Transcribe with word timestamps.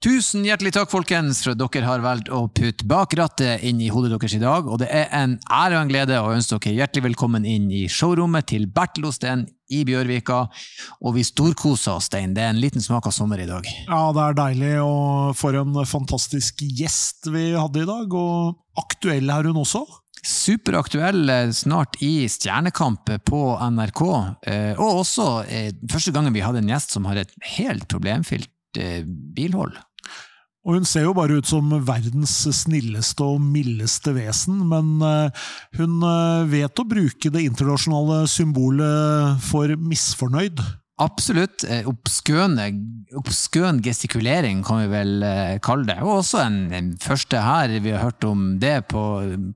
Tusen 0.00 0.46
hjertelig 0.48 0.70
takk, 0.72 0.88
folkens, 0.88 1.42
for 1.44 1.52
at 1.52 1.58
dere 1.60 1.84
har 1.84 2.00
valgt 2.00 2.30
å 2.32 2.46
putte 2.56 2.86
bak 2.88 3.12
rattet 3.18 3.60
inn 3.68 3.82
i 3.84 3.90
hodet 3.92 4.14
deres 4.14 4.32
i 4.32 4.40
dag. 4.40 4.64
Og 4.64 4.78
det 4.80 4.86
er 4.96 5.10
en 5.12 5.34
ære 5.44 5.74
og 5.76 5.82
en 5.82 5.90
glede 5.90 6.16
å 6.16 6.30
ønske 6.32 6.56
dere 6.56 6.78
hjertelig 6.78 7.02
velkommen 7.10 7.44
inn 7.44 7.66
i 7.68 7.82
showrommet 7.84 8.46
til 8.48 8.62
Bertil 8.72 9.10
Osten 9.10 9.42
i 9.68 9.82
Bjørvika. 9.84 10.38
Og 11.04 11.18
vi 11.18 11.24
storkoser 11.28 11.98
oss, 11.98 12.06
Stein. 12.08 12.32
Det 12.32 12.40
er 12.40 12.54
en 12.54 12.62
liten 12.62 12.80
smak 12.80 13.10
av 13.10 13.12
sommer 13.12 13.42
i 13.44 13.48
dag. 13.50 13.68
Ja, 13.90 13.98
det 14.16 14.22
er 14.24 14.38
deilig, 14.38 14.70
og 14.80 15.34
for 15.36 15.58
en 15.60 15.76
fantastisk 15.90 16.62
gjest 16.64 17.28
vi 17.34 17.50
hadde 17.52 17.82
i 17.84 17.88
dag. 17.90 18.16
Og 18.16 18.80
aktuell 18.80 19.28
er 19.36 19.50
hun 19.50 19.60
også. 19.66 19.82
Superaktuell 20.24 21.28
eh, 21.32 21.52
snart 21.56 22.00
i 22.04 22.24
Stjernekamp 22.28 23.12
på 23.28 23.42
NRK. 23.76 24.00
eh, 24.48 24.72
Og 24.80 25.02
også 25.04 25.28
eh, 25.44 25.68
første 25.92 26.16
gangen 26.16 26.32
vi 26.32 26.40
hadde 26.44 26.64
en 26.64 26.72
gjest 26.72 26.96
som 26.96 27.04
har 27.08 27.20
et 27.20 27.36
helt 27.58 27.84
problemfylt 27.92 28.48
bilhold. 28.70 29.74
Og 30.68 30.76
hun 30.76 30.84
ser 30.84 31.06
jo 31.06 31.14
bare 31.16 31.38
ut 31.40 31.48
som 31.48 31.70
verdens 31.88 32.34
snilleste 32.58 33.24
og 33.24 33.40
mildeste 33.40 34.12
vesen, 34.12 34.58
men 34.68 34.98
eh, 35.06 35.46
hun 35.78 36.02
eh, 36.04 36.50
vet 36.52 36.82
å 36.82 36.88
bruke 36.88 37.32
det 37.32 37.46
internasjonale 37.46 38.26
symbolet 38.28 39.40
for 39.46 39.72
misfornøyd. 39.80 40.60
Absolutt. 41.00 41.64
eh, 41.64 41.88
Oppskøne, 41.88 43.80
gestikulering, 43.86 44.60
kan 44.66 44.82
vi 44.82 44.92
vel 44.92 45.26
kalle 45.64 45.88
det. 45.94 45.98
Og 46.04 46.18
også 46.18 46.44
en, 46.44 46.60
en 46.76 46.92
første 47.00 47.40
her, 47.40 47.78
vi 47.80 47.96
har 47.96 48.04
hørt 48.10 48.28
om 48.28 48.44
det 48.60 48.82
på 48.92 49.06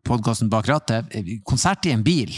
podkasten 0.08 0.48
Bak 0.52 0.72
rattet. 0.72 1.12
Konsert 1.44 1.84
i 1.84 1.92
en 1.92 2.06
bil. 2.06 2.32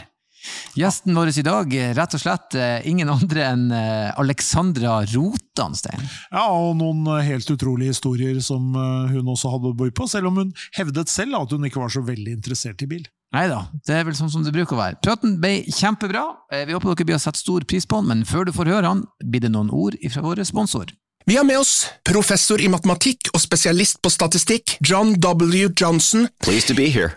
Gjesten 0.77 1.17
vår 1.17 1.33
i 1.39 1.45
dag, 1.47 1.75
rett 1.97 2.17
og 2.17 2.23
slett 2.23 2.57
eh, 2.59 2.87
ingen 2.89 3.11
andre 3.13 3.45
enn 3.47 3.67
eh, 3.73 4.11
Alexandra 4.21 4.99
Rotan, 5.09 5.77
Stein. 5.79 6.03
Ja, 6.31 6.47
og 6.53 6.77
noen 6.81 7.07
eh, 7.15 7.25
helt 7.31 7.51
utrolige 7.53 7.95
historier 7.95 8.41
som 8.45 8.75
hun 8.77 9.33
også 9.33 9.55
hadde 9.55 9.73
å 9.73 9.77
by 9.79 9.91
på, 9.97 10.09
selv 10.11 10.31
om 10.31 10.43
hun 10.43 10.53
hevdet 10.77 11.13
selv 11.13 11.39
at 11.39 11.55
hun 11.55 11.65
ikke 11.69 11.81
var 11.83 11.93
så 11.93 12.05
veldig 12.05 12.37
interessert 12.39 12.85
i 12.85 12.91
bil. 12.91 13.09
Nei 13.35 13.49
da, 13.51 13.65
det 13.89 13.97
er 13.97 14.07
vel 14.07 14.17
sånn 14.17 14.31
som 14.33 14.45
det 14.45 14.55
bruker 14.55 14.77
å 14.77 14.81
være. 14.81 15.01
Praten 15.05 15.37
ble 15.43 15.59
kjempebra. 15.67 16.23
Vi 16.53 16.77
håper 16.77 16.93
dere 16.93 17.09
blir 17.09 17.19
å 17.19 17.25
sette 17.25 17.43
stor 17.43 17.67
pris 17.69 17.89
på 17.89 17.99
den, 18.01 18.13
men 18.13 18.29
før 18.29 18.47
du 18.47 18.55
får 18.55 18.71
høre 18.71 18.93
han, 18.95 19.03
blir 19.25 19.43
det 19.45 19.51
noen 19.53 19.73
ord 19.75 19.99
fra 20.13 20.23
vår 20.25 20.45
sponsor. 20.47 20.95
Vi 21.27 21.37
har 21.37 21.45
med 21.45 21.59
oss 21.59 21.89
professor 22.07 22.63
i 22.63 22.71
matematikk 22.71 23.33
og 23.35 23.43
spesialist 23.43 23.99
på 23.99 24.15
statistikk, 24.15 24.79
John 24.79 25.17
W. 25.19 25.73
Johnson. 25.75 26.29
Pleased 26.39 26.71
to 26.71 26.79
be 26.79 26.87
here. 26.87 27.17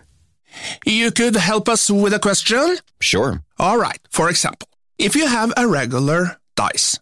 You 0.85 1.11
could 1.11 1.35
help 1.35 1.69
us 1.69 1.89
with 1.89 2.13
a 2.13 2.19
question? 2.19 2.77
Sure. 2.99 3.43
All 3.57 3.77
right, 3.77 3.99
for 4.09 4.29
example, 4.29 4.67
if 4.97 5.15
you 5.15 5.27
have 5.27 5.53
a 5.55 5.67
regular 5.67 6.37
dice 6.55 6.99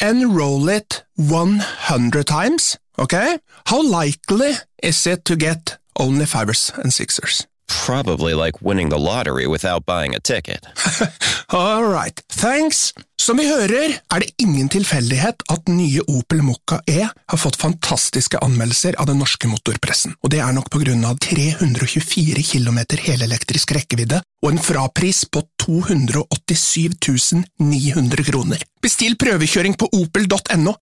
and 0.00 0.36
roll 0.36 0.68
it 0.68 1.04
100 1.16 2.26
times, 2.26 2.78
okay, 2.98 3.38
how 3.66 3.82
likely 3.82 4.52
is 4.82 5.06
it 5.06 5.24
to 5.24 5.36
get 5.36 5.78
only 5.98 6.26
fivers 6.26 6.70
and 6.76 6.92
sixers? 6.92 7.46
Probably 7.86 8.34
like 8.34 8.60
winning 8.60 8.90
the 8.90 8.98
lottery 8.98 9.46
without 9.46 9.86
buying 9.86 10.14
a 10.14 10.20
ticket. 10.20 10.66
All 11.48 11.84
right, 11.84 12.20
thanks. 12.28 12.92
Som 13.22 13.38
vi 13.38 13.46
hører, 13.46 13.92
er 14.14 14.22
det 14.22 14.32
ingen 14.42 14.68
tilfeldighet 14.68 15.44
at 15.52 15.68
nye 15.70 16.02
Opel 16.10 16.40
Mokka 16.42 16.80
E 16.90 17.04
har 17.06 17.38
fått 17.38 17.58
fantastiske 17.60 18.40
anmeldelser 18.42 18.98
av 18.98 19.06
den 19.06 19.20
norske 19.22 19.46
motorpressen, 19.46 20.16
og 20.24 20.32
det 20.34 20.40
er 20.42 20.56
nok 20.56 20.72
på 20.74 20.80
grunn 20.82 21.04
av 21.06 21.20
324 21.22 22.42
km 22.42 22.80
helelektrisk 23.04 23.76
rekkevidde 23.78 24.18
og 24.42 24.50
en 24.50 24.62
frapris 24.62 25.22
på 25.30 25.44
287 25.62 27.44
900 27.62 28.26
kroner. 28.32 28.66
Bestill 28.82 29.14
prøvekjøring 29.20 29.78
på 29.78 29.92
opel.no. 30.02 30.74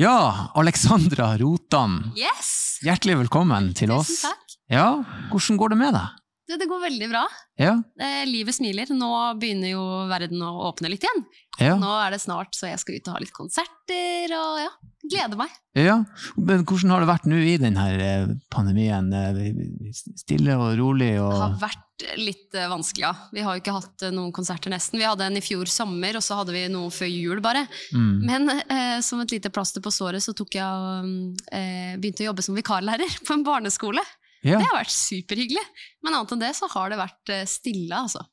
Ja, 0.00 0.48
Alexandra 0.56 1.34
Rotan, 1.36 2.12
Yes! 2.16 2.78
hjertelig 2.80 3.18
velkommen 3.26 3.66
til 3.76 3.90
oss. 3.92 4.08
Tusen 4.08 4.30
takk. 4.30 4.54
Ja, 4.72 4.86
hvordan 5.28 5.58
går 5.60 5.74
det 5.74 5.78
med 5.82 5.92
deg? 5.92 6.14
Du, 6.50 6.56
det 6.58 6.66
går 6.70 6.82
veldig 6.88 7.08
bra. 7.12 7.24
Ja, 7.60 7.76
Eh, 8.00 8.24
livet 8.26 8.56
smiler. 8.56 8.90
Nå 8.96 9.10
begynner 9.38 9.70
jo 9.74 9.82
verden 10.10 10.42
å 10.42 10.52
åpne 10.70 10.90
litt 10.90 11.04
igjen. 11.06 11.24
ja, 11.60 11.74
Nå 11.78 11.90
er 12.02 12.14
det 12.16 12.22
snart 12.22 12.54
så 12.56 12.66
jeg 12.70 12.80
skal 12.82 12.96
ut 12.98 13.08
og 13.10 13.14
ha 13.18 13.20
litt 13.22 13.34
konserter, 13.36 14.32
og 14.34 14.60
ja, 14.64 14.70
gleder 15.12 15.36
meg. 15.42 15.52
ja. 15.76 15.98
Men 16.40 16.64
hvordan 16.64 16.90
har 16.94 17.04
det 17.04 17.10
vært 17.10 17.28
nå 17.30 17.36
i 17.44 17.56
denne 17.60 17.84
eh, 18.00 18.32
pandemien? 18.50 19.12
Eh, 19.12 19.92
Stille 20.16 20.56
og 20.56 20.74
rolig 20.80 21.12
Det 21.18 21.40
har 21.42 21.56
vært 21.60 21.86
litt 22.16 22.56
eh, 22.56 22.68
vanskelig, 22.72 23.04
ja. 23.04 23.12
Vi 23.36 23.42
har 23.44 23.56
jo 23.58 23.60
ikke 23.62 23.74
hatt 23.76 24.06
noen 24.16 24.32
konserter 24.32 24.72
nesten. 24.72 24.98
Vi 24.98 25.04
hadde 25.04 25.26
en 25.28 25.36
i 25.36 25.44
fjor 25.44 25.68
sommer, 25.68 26.16
og 26.16 26.24
så 26.24 26.38
hadde 26.40 26.54
vi 26.56 26.64
noen 26.72 26.90
før 26.94 27.10
jul, 27.12 27.42
bare. 27.44 27.66
mm. 27.92 28.14
Men 28.30 28.48
eh, 28.56 29.00
som 29.04 29.20
et 29.20 29.34
lite 29.36 29.52
plaster 29.52 29.84
på 29.84 29.92
såret, 29.92 30.24
så 30.24 30.32
tok 30.36 30.56
jeg 30.56 30.64
og 30.64 31.44
eh, 31.52 31.94
begynte 32.00 32.24
å 32.24 32.30
jobbe 32.32 32.46
som 32.46 32.56
vikarlærer 32.56 33.18
på 33.28 33.36
en 33.36 33.44
barneskole. 33.46 34.00
Ja. 34.46 34.58
Det 34.58 34.66
har 34.66 34.78
vært 34.80 34.94
superhyggelig. 34.94 35.64
Men 36.04 36.16
annet 36.16 36.36
enn 36.36 36.44
det 36.44 36.52
så 36.56 36.68
har 36.72 36.92
det 36.92 37.00
vært 37.00 37.32
eh, 37.34 37.46
stille, 37.48 37.92
altså. 37.92 38.24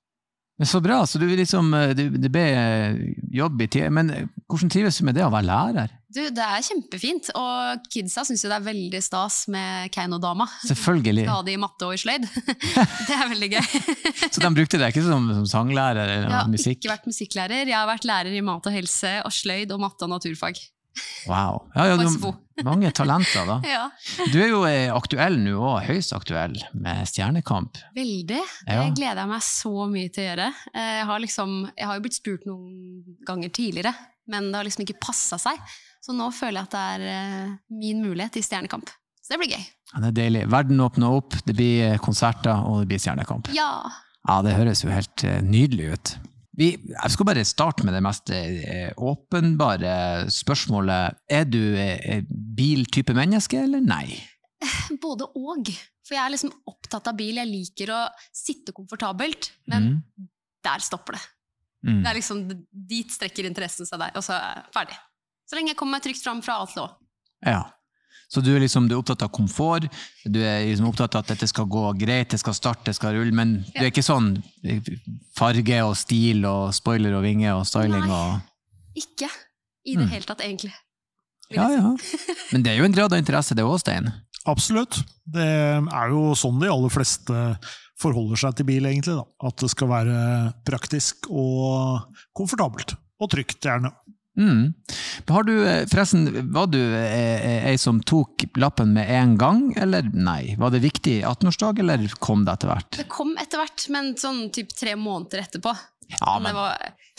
Men 0.58 0.66
så 0.66 0.80
bra, 0.82 1.04
så 1.06 1.20
du 1.22 1.28
liksom 1.30 1.68
eh, 1.78 1.92
du, 1.94 2.08
Det 2.18 2.32
ble 2.34 2.44
eh, 2.58 2.96
jobb 3.36 3.62
i 3.62 3.68
tid. 3.70 3.92
Men 3.94 4.10
hvordan 4.50 4.72
trives 4.74 4.98
du 4.98 5.06
med 5.06 5.18
det 5.20 5.26
å 5.28 5.32
være 5.34 5.46
lærer? 5.50 5.94
Du, 6.08 6.22
det 6.34 6.42
er 6.42 6.64
kjempefint, 6.64 7.28
og 7.38 7.84
kidsa 7.94 8.24
syns 8.26 8.42
jo 8.46 8.50
det 8.50 8.56
er 8.56 8.66
veldig 8.66 9.02
stas 9.04 9.42
med 9.54 9.92
Keiino-dama. 9.94 10.48
Selvfølgelig. 10.70 11.26
Stadig 11.30 11.58
i 11.58 11.60
matte 11.62 11.90
og 11.90 11.94
i 11.94 12.00
sløyd. 12.02 12.26
det 13.10 13.18
er 13.20 13.28
veldig 13.36 13.52
gøy. 13.58 13.68
Så 14.34 14.42
de 14.42 14.54
brukte 14.56 14.80
deg 14.82 14.96
ikke 14.96 15.04
som, 15.06 15.28
som 15.42 15.46
sanglærer 15.52 16.08
eller 16.08 16.32
Jeg 16.32 16.38
har 16.40 16.50
musikk? 16.56 16.80
ikke 16.80 16.94
vært 16.96 17.12
musikklærer, 17.12 17.68
jeg 17.68 17.78
har 17.78 17.92
vært 17.92 18.08
lærer 18.08 18.40
i 18.40 18.42
mat 18.48 18.72
og 18.72 18.80
helse 18.80 19.14
og 19.28 19.36
sløyd 19.36 19.76
og 19.76 19.84
matte 19.84 20.08
og 20.08 20.16
naturfag. 20.16 20.64
Wow. 21.28 21.64
Ja, 21.76 21.86
ja, 21.92 21.96
du, 22.00 22.64
mange 22.66 22.90
talenter, 22.96 23.46
da. 23.50 23.58
Ja, 23.68 23.84
Du 24.32 24.38
er 24.42 24.48
jo 24.50 24.62
eh, 24.70 24.88
aktuell 24.96 25.36
nå, 25.44 25.56
òg, 25.60 25.82
høyst 25.90 26.14
aktuell, 26.16 26.56
med 26.74 27.04
Stjernekamp. 27.10 27.78
Veldig. 27.98 28.40
Ja. 28.68 28.84
Det 28.86 28.96
gleder 28.98 29.24
jeg 29.24 29.32
meg 29.34 29.44
så 29.48 29.74
mye 29.92 30.10
til 30.14 30.24
å 30.24 30.28
gjøre. 30.30 30.48
Eh, 30.74 30.94
Jeg 31.02 31.10
har, 31.12 31.20
liksom, 31.26 31.58
jeg 31.78 31.90
har 31.90 32.00
jo 32.00 32.06
blitt 32.08 32.18
spurt 32.20 32.48
noen 32.50 33.18
ganger 33.28 33.52
tidligere, 33.54 33.94
men 34.32 34.50
det 34.52 34.60
har 34.62 34.68
liksom 34.70 34.86
ikke 34.88 35.00
passa 35.04 35.38
seg. 35.42 35.60
Så 36.04 36.16
nå 36.16 36.30
føler 36.32 36.62
jeg 36.62 36.70
at 36.70 36.78
det 36.78 36.86
er 36.96 37.06
eh, 37.12 37.52
min 37.84 38.02
mulighet 38.06 38.40
i 38.40 38.46
Stjernekamp. 38.46 38.90
Så 39.22 39.34
det 39.36 39.42
blir 39.44 39.54
gøy. 39.58 39.66
Ja, 39.92 40.00
det 40.06 40.10
er 40.14 40.18
deilig. 40.22 40.46
Verden 40.52 40.80
åpner 40.84 41.18
opp, 41.20 41.36
det 41.48 41.56
blir 41.58 41.98
konserter, 42.04 42.64
og 42.64 42.82
det 42.86 42.90
blir 42.94 43.02
Stjernekamp. 43.04 43.52
Ja. 43.56 43.70
Ja, 44.28 44.42
det 44.44 44.56
høres 44.56 44.82
jo 44.84 44.90
helt 44.92 45.24
nydelig 45.44 45.94
ut. 45.98 46.14
Vi, 46.58 46.72
jeg 46.90 47.14
skal 47.14 47.28
bare 47.30 47.44
starte 47.46 47.86
med 47.86 47.94
det 47.94 48.02
mest 48.02 48.32
eh, 48.34 48.90
åpenbare 48.98 50.26
spørsmålet. 50.34 51.20
Er 51.30 51.46
du 51.46 51.60
eh, 51.78 52.24
biltype 52.58 53.14
menneske, 53.18 53.60
eller 53.68 53.84
nei? 53.86 54.18
Både 55.04 55.28
og. 55.38 55.70
For 56.08 56.16
jeg 56.18 56.24
er 56.24 56.34
liksom 56.34 56.54
opptatt 56.72 57.12
av 57.12 57.18
bil. 57.20 57.38
Jeg 57.38 57.52
liker 57.52 57.92
å 57.94 58.02
sitte 58.34 58.74
komfortabelt, 58.74 59.52
men 59.70 59.92
Mm. 59.92 60.28
der 60.66 60.82
stopper 60.84 61.14
det. 61.20 61.22
Mm. 61.86 62.00
det 62.04 62.10
er 62.10 62.18
liksom, 62.18 62.40
dit 62.90 63.12
strekker 63.14 63.46
interessen 63.46 63.86
seg 63.86 64.00
der, 64.02 64.16
og 64.18 64.24
så 64.26 64.34
er 64.34 64.56
jeg 64.58 64.72
ferdig. 64.74 64.98
Så 65.48 65.56
lenge 65.56 65.72
jeg 65.72 65.78
kommer 65.80 66.00
meg 66.00 66.04
trygt 66.08 66.24
fram 66.26 66.42
fra 66.44 66.58
A 66.64 66.66
til 66.68 66.82
Å. 66.84 66.88
Ja. 67.46 67.62
Så 68.28 68.42
du 68.44 68.50
er, 68.56 68.60
liksom, 68.60 68.90
du 68.90 68.96
er 68.96 69.00
opptatt 69.00 69.22
av 69.24 69.30
komfort, 69.32 69.86
du 70.28 70.42
er 70.44 70.66
liksom 70.68 70.90
opptatt 70.90 71.16
av 71.16 71.24
at 71.24 71.30
dette 71.32 71.48
skal 71.48 71.66
gå 71.72 71.84
greit, 71.98 72.30
det 72.34 72.40
skal 72.42 72.54
starte, 72.58 72.84
det 72.90 72.96
skal 72.98 73.16
rulle, 73.16 73.32
men 73.32 73.54
du 73.70 73.80
er 73.80 73.88
ikke 73.88 74.04
sånn 74.04 74.34
farge 75.38 75.78
og 75.86 75.96
stil 75.98 76.44
og 76.50 76.74
spoiler 76.76 77.16
og 77.18 77.24
vinge 77.24 77.54
og 77.56 77.64
styling 77.70 78.04
Nei. 78.04 78.12
og 78.12 79.00
Ikke 79.00 79.30
i 79.88 79.96
det 79.96 80.04
Mm. 80.08 80.10
hele 80.12 80.26
tatt, 80.28 80.42
egentlig. 80.44 80.74
Ja, 81.50 81.70
ja. 81.72 81.96
Men 82.52 82.64
det 82.64 82.74
er 82.74 82.78
jo 82.82 82.84
en 82.90 82.92
grad 82.92 83.14
av 83.14 83.20
interesse, 83.22 83.56
det 83.56 83.64
òg, 83.64 83.80
Stein. 83.80 84.12
Absolutt. 84.46 85.04
Det 85.26 85.44
er 85.48 86.10
jo 86.12 86.34
sånn 86.36 86.60
de 86.60 86.68
aller 86.68 86.90
fleste 86.92 87.58
forholder 88.02 88.36
seg 88.42 88.56
til 88.58 88.66
bil, 88.68 88.84
egentlig. 88.84 89.16
Da. 89.16 89.24
At 89.48 89.56
det 89.64 89.70
skal 89.72 89.88
være 89.88 90.54
praktisk 90.68 91.30
og 91.32 92.04
komfortabelt. 92.36 92.96
Og 93.22 93.30
trygt, 93.32 93.62
gjerne. 93.64 93.94
Mm. 94.38 94.74
Har 95.28 95.44
du, 95.48 95.54
eh, 95.68 95.86
forresten, 95.90 96.28
var 96.54 96.68
du 96.70 96.78
eh, 96.80 97.42
eh, 97.42 97.66
ei 97.72 97.78
som 97.82 98.00
tok 98.06 98.46
lappen 98.62 98.94
med 98.94 99.10
en 99.10 99.36
gang, 99.38 99.64
eller 99.78 100.06
nei? 100.14 100.56
Var 100.62 100.72
det 100.76 100.84
viktig 100.84 101.24
18-årsdag, 101.26 101.80
eller 101.82 102.08
kom 102.22 102.46
det 102.46 102.54
etter 102.58 102.70
hvert? 102.72 102.92
Det 103.02 103.08
kom 103.10 103.34
etter 103.42 103.58
hvert, 103.64 103.88
men 103.94 104.14
sånn 104.16 104.48
typ 104.54 104.76
tre 104.78 104.94
måneder 104.96 105.42
etterpå. 105.48 105.74
Ja, 106.22 106.38
Men 106.40 106.56
var, 106.56 106.78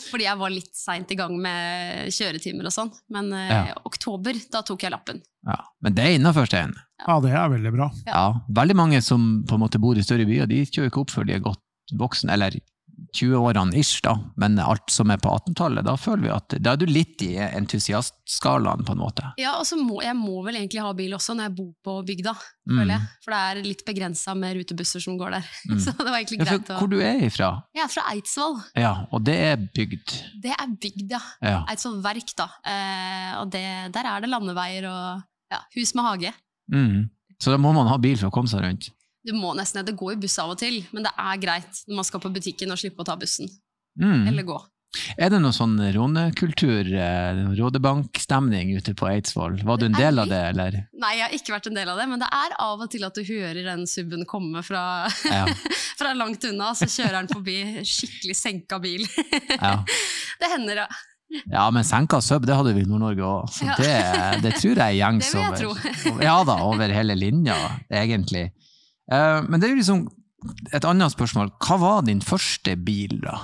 fordi 0.09 0.23
jeg 0.25 0.37
var 0.39 0.49
litt 0.49 0.71
seint 0.73 1.11
i 1.13 1.15
gang 1.19 1.35
med 1.37 2.07
kjøretimer 2.15 2.65
og 2.65 2.73
sånn. 2.73 2.89
Men 3.13 3.27
eh, 3.37 3.51
Ja. 3.69 3.75
oktober, 3.85 4.33
da 4.49 4.63
tok 4.65 4.81
jeg 4.87 4.91
lappen. 4.95 5.19
ja. 5.45 5.59
men 5.83 5.93
det 5.93 6.03
er 6.07 6.15
innafor, 6.17 6.47
Stein. 6.49 6.73
Ja, 7.05 7.19
det 7.21 7.29
er 7.31 7.49
veldig 7.53 7.71
bra. 7.75 7.91
Ja. 8.07 8.23
Veldig 8.49 8.75
mange 8.75 9.01
som 9.05 9.43
på 9.47 9.55
en 9.59 9.61
måte 9.61 9.79
bor 9.79 9.95
i 9.95 10.01
større 10.03 10.25
byer, 10.25 10.47
de 10.49 10.63
kjører 10.65 10.89
ikke 10.89 11.03
opp 11.03 11.11
før 11.13 11.27
de 11.29 11.33
er 11.37 11.43
godt 11.45 11.61
voksen, 11.99 12.29
eller 12.33 12.57
20-årene 13.15 13.75
ish, 13.79 14.01
da. 14.05 14.13
Men 14.39 14.59
alt 14.61 14.89
som 14.93 15.09
er 15.13 15.17
på 15.21 15.31
18-tallet, 15.33 15.85
da 15.87 15.95
føler 15.99 16.23
vi 16.27 16.31
at 16.35 16.55
da 16.61 16.73
er 16.75 16.81
du 16.81 16.85
litt 16.89 17.21
i 17.25 17.33
entusiastskalaen, 17.41 18.83
på 18.85 18.93
en 18.95 19.01
måte. 19.01 19.25
Ja, 19.41 19.55
og 19.59 19.65
så 19.67 19.77
må 19.79 20.01
jeg 20.03 20.15
må 20.17 20.39
vel 20.45 20.59
egentlig 20.59 20.81
ha 20.83 20.91
bil 20.97 21.15
også 21.17 21.35
når 21.37 21.49
jeg 21.49 21.55
bor 21.59 21.71
på 21.85 21.97
bygda, 22.07 22.33
Mm. 22.69 22.77
føler 22.77 22.93
jeg. 22.93 23.05
For 23.25 23.33
det 23.33 23.39
er 23.41 23.61
litt 23.65 23.79
begrensa 23.87 24.33
med 24.37 24.55
rutebusser 24.59 25.01
som 25.01 25.15
går 25.17 25.31
der. 25.39 25.45
Mm. 25.71 25.79
Så 25.83 25.93
det 25.97 26.05
var 26.05 26.19
egentlig 26.19 26.37
Ja, 26.39 26.45
for 26.45 26.51
greit 26.59 26.69
å 26.69 26.77
hvor 26.83 26.89
du 26.91 26.99
er 27.01 27.23
ifra? 27.25 27.47
Jeg 27.73 27.83
er 27.87 27.89
fra 27.95 28.03
Eidsvoll. 28.11 28.59
Ja, 28.77 28.91
og 29.11 29.23
det 29.25 29.37
er 29.47 29.55
bygd. 29.57 30.13
Det 30.43 30.51
er 30.53 30.67
bygd, 30.75 31.07
ja. 31.15 31.21
Ja. 31.41 31.63
Eidsvoll 31.71 31.97
Verk, 32.05 32.35
da. 32.37 32.45
Eh, 32.61 33.31
og 33.41 33.49
det, 33.55 33.63
der 33.95 34.11
er 34.11 34.21
det 34.21 34.29
landeveier 34.29 34.85
og 34.91 35.23
ja, 35.49 35.63
hus 35.75 35.95
med 35.97 36.05
hage. 36.11 36.33
Mm. 36.71 37.09
Så 37.41 37.55
da 37.55 37.57
må 37.57 37.73
man 37.73 37.87
ha 37.89 37.97
bil 37.97 38.17
for 38.19 38.29
å 38.29 38.35
komme 38.35 38.51
seg 38.51 38.61
rundt. 38.67 38.91
Du 39.25 39.33
må 39.35 39.53
nesten, 39.57 39.83
Det 39.85 39.95
går 39.99 40.13
jo 40.15 40.21
buss 40.23 40.39
av 40.39 40.53
og 40.55 40.59
til, 40.61 40.81
men 40.95 41.03
det 41.03 41.11
er 41.17 41.37
greit 41.41 41.81
når 41.87 41.95
man 42.01 42.07
skal 42.07 42.21
på 42.23 42.31
butikken 42.33 42.71
og 42.71 42.79
slippe 42.79 43.03
å 43.03 43.07
ta 43.09 43.15
bussen. 43.19 43.49
Mm. 43.99 44.27
Eller 44.31 44.43
gå. 44.47 44.59
Er 45.21 45.29
det 45.29 45.37
noe 45.43 45.53
sånn 45.53 45.75
rånekultur, 45.93 46.87
eh, 46.97 47.41
rådebankstemning 47.59 48.71
ute 48.77 48.95
på 48.97 49.05
Eidsvoll? 49.11 49.59
Var 49.65 49.77
du 49.77 49.85
en 49.85 49.93
del 49.97 50.17
av 50.23 50.31
det, 50.31 50.39
eller? 50.53 50.77
Nei, 50.97 51.11
jeg 51.19 51.25
har 51.27 51.35
ikke 51.37 51.53
vært 51.53 51.67
en 51.69 51.77
del 51.77 51.91
av 51.93 51.99
det, 51.99 52.07
men 52.09 52.23
det 52.23 52.29
er 52.33 52.55
av 52.65 52.81
og 52.81 52.89
til 52.89 53.05
at 53.05 53.13
du 53.13 53.21
hører 53.27 53.59
den 53.67 53.85
subben 53.89 54.25
komme 54.25 54.63
fra, 54.65 55.05
Ja. 55.29 55.45
fra 55.99 56.15
langt 56.17 56.43
unna, 56.49 56.71
så 56.73 56.89
kjører 56.89 57.19
den 57.19 57.29
forbi 57.35 57.59
skikkelig 57.85 58.35
senka 58.39 58.79
bil. 58.81 59.05
ja. 59.61 59.75
Det 60.41 60.51
hender, 60.55 60.85
ja. 60.85 60.89
Ja, 61.45 61.67
men 61.69 61.85
senka 61.85 62.17
sub, 62.25 62.47
det 62.49 62.55
hadde 62.57 62.73
vi 62.73 62.81
i 62.81 62.89
Nord-Norge 62.89 63.21
òg, 63.21 63.59
Ja. 63.61 63.75
det, 63.77 64.41
det 64.47 64.55
tror 64.57 64.73
jeg 64.73 64.81
er 64.81 64.97
gjengs 65.03 65.29
over, 65.37 66.23
ja 66.25 66.39
da, 66.47 66.55
over 66.65 66.89
hele 66.95 67.13
linja, 67.19 67.57
egentlig. 67.93 68.47
Eh, 69.11 69.39
men 69.47 69.59
det 69.59 69.67
er 69.67 69.73
jo 69.73 69.81
liksom 69.81 70.03
et 70.75 70.85
annet 70.87 71.13
spørsmål. 71.13 71.53
Hva 71.59 71.79
var 71.81 72.03
din 72.07 72.21
første 72.23 72.75
bil, 72.79 73.17
da? 73.23 73.37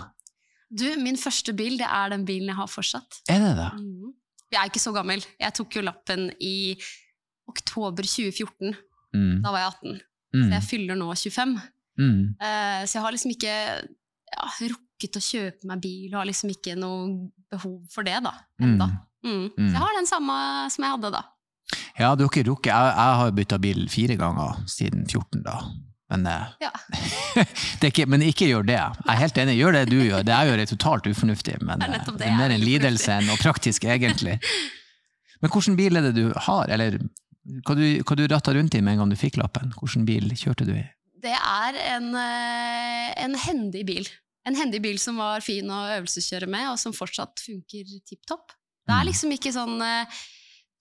Du, 0.76 0.86
min 1.02 1.18
første 1.20 1.54
bil, 1.56 1.78
det 1.80 1.88
er 1.88 2.12
den 2.14 2.26
bilen 2.28 2.52
jeg 2.52 2.58
har 2.58 2.72
fortsatt. 2.72 3.22
Er 3.32 3.42
det 3.44 3.54
det? 3.60 3.72
Mm. 3.80 4.14
Jeg 4.52 4.62
er 4.62 4.72
ikke 4.72 4.84
så 4.84 4.94
gammel. 4.96 5.24
Jeg 5.42 5.58
tok 5.58 5.78
jo 5.78 5.84
lappen 5.86 6.30
i 6.44 6.76
oktober 7.50 8.08
2014. 8.08 8.76
Mm. 9.16 9.44
Da 9.44 9.54
var 9.54 9.64
jeg 9.64 9.74
18. 9.74 10.02
Mm. 10.36 10.42
Så 10.42 10.50
jeg 10.54 10.68
fyller 10.70 11.00
nå 11.00 11.10
25. 11.12 11.56
Mm. 12.00 12.22
Eh, 12.40 12.82
så 12.86 12.98
jeg 12.98 13.06
har 13.06 13.16
liksom 13.16 13.36
ikke 13.36 13.56
ja, 13.56 14.50
rukket 14.74 15.20
å 15.20 15.24
kjøpe 15.24 15.70
meg 15.70 15.84
bil, 15.84 16.10
og 16.14 16.22
har 16.22 16.30
liksom 16.32 16.52
ikke 16.56 16.76
noe 16.80 17.30
behov 17.52 17.78
for 17.94 18.08
det, 18.08 18.18
da. 18.26 18.34
ennå. 18.62 18.90
Mm. 19.26 19.48
Mm. 19.56 19.70
Så 19.70 19.72
jeg 19.72 19.82
har 19.82 19.96
den 19.98 20.10
samme 20.10 20.36
som 20.74 20.86
jeg 20.86 20.96
hadde 20.98 21.14
da. 21.16 21.24
Ja, 22.00 22.13
du 22.15 22.25
har 22.25 22.31
ikke 22.31 22.45
rukket. 22.50 22.71
Jeg, 22.74 22.94
jeg 23.00 23.19
har 23.21 23.36
bytta 23.38 23.57
bil 23.63 23.86
fire 23.92 24.15
ganger 24.19 24.57
siden 24.68 25.06
14, 25.07 25.44
da. 25.45 25.57
Men, 26.12 26.25
eh, 26.27 26.47
Ja. 26.62 26.71
det 27.81 27.89
ikke, 27.92 28.06
men 28.12 28.21
ikke 28.25 28.47
gjør 28.51 28.65
det. 28.68 28.77
Jeg 28.77 29.12
er 29.13 29.21
helt 29.21 29.38
enig, 29.42 29.56
gjør 29.59 29.77
det 29.77 29.83
du 29.89 29.97
gjør. 30.03 30.25
Det 30.27 30.36
jeg 30.36 30.50
gjør 30.51 30.63
er 30.65 30.71
totalt 30.71 31.07
ufornuftig, 31.09 31.56
men 31.65 31.80
Det 31.81 31.88
er 31.89 31.95
eh, 32.01 32.09
det 32.19 32.27
er 32.27 32.36
mer 32.38 32.50
er 32.51 32.56
en 32.57 32.65
lidelse 32.65 33.15
enn 33.15 33.30
noe 33.30 33.39
praktisk, 33.42 33.88
egentlig. 33.89 34.36
Men 35.42 35.51
hvilken 35.53 35.77
bil 35.80 35.97
er 36.00 36.06
det 36.09 36.13
du 36.18 36.25
har, 36.47 36.69
eller 36.71 37.00
hva 37.65 37.75
du, 37.77 37.86
hva 38.01 38.15
du 38.18 38.25
ratta 38.31 38.53
rundt 38.57 38.75
i 38.77 38.81
med 38.81 38.95
en 38.95 39.03
gang 39.03 39.09
du 39.15 39.18
fikk 39.19 39.39
lappen? 39.42 39.74
Hvilken 39.80 40.06
bil 40.07 40.30
kjørte 40.38 40.65
du 40.68 40.75
i? 40.75 40.83
Det 41.25 41.33
er 41.33 41.77
en, 41.95 42.12
eh, 42.19 43.09
en 43.25 43.36
hendig 43.47 43.86
bil. 43.88 44.07
En 44.45 44.53
hendig 44.59 44.81
bil 44.83 45.00
som 45.01 45.18
var 45.18 45.42
fin 45.42 45.65
å 45.74 45.81
øvelseskjøre 45.97 46.45
med, 46.51 46.68
og 46.69 46.77
som 46.77 46.94
fortsatt 46.94 47.42
funker 47.42 47.88
tipp 48.06 48.25
topp. 48.30 48.51
Det 48.86 48.94
Mm. 48.94 49.00
er 49.00 49.06
liksom 49.09 49.31
ikke 49.33 49.51
sånn 49.56 49.81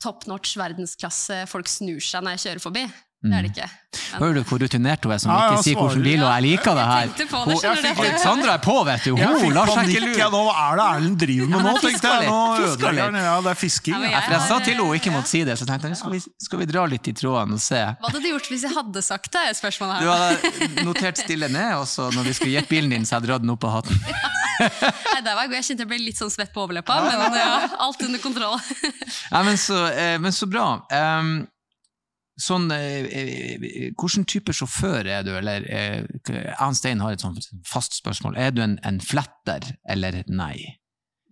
top 0.03 0.27
notch 0.31 0.57
verdensklasse 0.61 1.45
folk 1.51 1.71
snur 1.71 2.03
seg 2.05 2.25
når 2.25 2.37
jeg 2.37 2.45
kjører 2.47 2.65
forbi. 2.67 2.85
Det 3.25 3.33
er 3.33 3.43
det 3.47 3.51
ikke. 3.55 3.67
Men- 3.95 4.21
Hører 4.21 4.35
du 4.35 4.43
hvor 4.45 4.59
rutinert 4.61 5.05
hun 5.07 5.13
er 5.15 5.19
som 5.23 5.31
Ja, 5.31 5.37
ja, 5.39 5.53
ikke 5.55 5.65
sier 5.65 5.77
hvordan 5.79 6.03
bil, 6.05 6.23
og 6.25 6.31
jeg 6.35 6.43
liker 6.45 6.75
det 6.75 6.85
her. 6.85 7.07
Det, 7.15 7.27
Hun- 7.31 7.55
fikk- 7.95 8.19
Sandra 8.21 8.53
er 8.55 8.59
på, 8.59 8.75
vet 8.85 9.05
du. 9.05 9.11
Hun 9.17 9.55
lar 9.55 9.67
seg 9.71 9.89
ikke 9.89 10.03
lure. 10.05 10.29
nå. 10.35 10.41
Hva 10.45 10.55
er 10.65 10.77
det 10.77 10.85
Erlend 10.95 11.19
driver 11.23 11.47
med 11.49 11.57
Ja, 11.57 11.63
nå, 11.65 11.75
tenkte 11.81 12.11
jeg. 12.13 12.29
Nå 12.29 12.41
ødelegger 12.65 13.05
han. 13.05 13.15
Ja, 13.15 13.37
det 13.41 13.51
er 13.55 13.59
fisking. 13.63 13.95
Ja, 13.95 14.01
Ja, 14.05 14.11
jeg- 14.11 14.25
For 14.25 14.33
jeg 14.35 14.43
sa 14.49 14.59
til 14.59 14.75
henne 14.75 14.99
ikke 15.01 15.13
måtte 15.15 15.27
si 15.33 15.45
det, 15.45 15.57
så 15.59 15.65
tenkte 15.67 15.89
jeg 15.89 15.97
skal 15.97 16.11
vi, 16.11 16.21
skal 16.43 16.59
vi 16.59 16.67
dra 16.67 16.85
litt 16.87 17.09
i 17.09 17.13
trådene 17.13 17.55
og 17.55 17.61
se. 17.61 17.81
Hva 17.81 18.11
hadde 18.11 18.21
du 18.23 18.29
gjort 18.29 18.49
hvis 18.53 18.63
jeg 18.63 18.73
hadde 18.75 19.03
sagt 19.03 19.33
det? 19.33 19.43
er 19.49 19.55
spørsmålet 19.55 20.01
Du 20.01 20.09
hadde 20.11 20.85
notert 20.85 21.17
stille 21.19 21.49
ned, 21.49 21.73
og 21.79 21.87
så 21.87 22.11
når 22.13 22.23
vi 22.25 22.33
skulle 22.35 22.53
gitt 22.61 22.69
bilen 22.69 22.91
din, 22.91 23.05
så 23.05 23.17
hadde 23.17 23.27
jeg 23.27 23.33
dratt 23.33 23.43
den 23.43 23.51
opp 23.57 23.65
av 23.65 23.73
hatten. 23.83 23.97
Nei, 24.61 25.21
der 25.25 25.35
var 25.35 25.43
jeg 25.43 25.51
god. 25.51 25.57
Jeg 25.59 25.65
kjente 25.65 25.83
jeg 25.85 25.89
ble 25.89 25.99
litt 25.99 26.19
sånn 26.21 26.31
svett 26.31 26.53
på 26.55 26.63
overleppa, 26.67 27.01
men 27.03 27.35
ja, 27.39 27.69
alt 27.81 28.03
under 28.07 28.19
kontroll. 28.23 28.61
Ja, 29.33 29.43
men, 29.43 29.57
så, 29.57 29.87
eh, 29.91 30.19
men 30.19 30.31
så 30.33 30.47
bra. 30.51 30.67
Um, 30.91 31.47
sånn, 32.41 32.71
eh, 32.75 33.07
eh, 33.07 33.91
hvilken 33.95 34.27
type 34.27 34.55
sjåfør 34.55 35.07
er 35.07 35.27
du, 35.27 35.35
eller 35.39 35.67
eh, 35.71 36.55
Ann 36.63 36.75
Stein 36.75 37.03
har 37.05 37.15
et 37.15 37.23
sånt 37.23 37.47
fast 37.69 37.99
spørsmål. 38.01 38.39
Er 38.41 38.55
du 38.55 38.63
en, 38.65 38.79
en 38.87 39.01
fletter 39.03 39.77
eller 39.91 40.23
nei? 40.29 40.81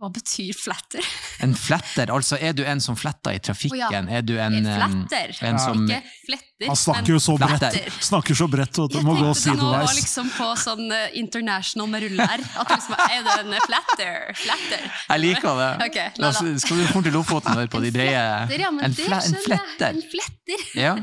Hva 0.02 0.10
betyr 0.10 0.54
fletter? 0.58 1.06
En 1.46 1.52
fletter, 1.54 2.10
altså 2.10 2.38
er 2.42 2.56
du 2.58 2.64
en 2.66 2.80
som 2.82 2.96
fletter 2.98 3.36
i 3.36 3.42
trafikken? 3.42 4.08
Er 4.10 4.24
du 4.26 4.34
en, 4.34 4.56
en 4.58 4.66
fletter, 4.66 5.36
en 5.46 5.60
som 5.62 5.84
ikke 5.84 6.00
fletter. 6.26 6.51
Han 6.68 6.76
snakker 6.78 7.12
jo 7.14 7.18
så 7.22 7.34
bredt, 7.40 7.76
snakker 8.04 8.34
så 8.38 8.46
bredt 8.50 8.78
at 8.84 8.90
du 8.92 8.98
Jeg 8.98 9.04
må 9.06 9.14
gå 9.18 9.28
tenkte 9.32 9.54
nå 9.56 9.58
sideveis. 9.58 9.94
liksom 9.98 10.30
på 10.36 10.48
sånn 10.62 10.84
eh, 10.92 11.08
international 11.20 11.88
med 11.92 12.04
rulle-r. 12.06 12.44
At 12.62 12.72
liksom 12.74 12.94
er 12.98 13.22
det 13.26 13.36
en 13.42 13.56
flatter? 13.66 14.18
Flatter. 14.42 14.84
Jeg 15.08 15.22
liker 15.24 15.58
det. 15.62 15.70
Okay, 15.88 16.08
La 16.22 16.30
la. 16.32 16.58
skal 16.62 16.76
du 16.82 16.86
fort 16.92 17.04
til 17.08 17.12
Lofoten 17.16 17.52
og 17.54 17.62
høre 17.62 17.72
på 17.72 17.80
de 17.84 17.90
breie 17.94 18.20
Fletter, 18.46 18.64
ja, 18.66 18.70
men 18.74 18.84
En, 18.88 18.94
fla, 18.98 19.20
en 19.24 19.38
fletter. 19.46 19.88
En 19.96 20.02
fletter. 20.12 20.66
Ja, 20.78 20.94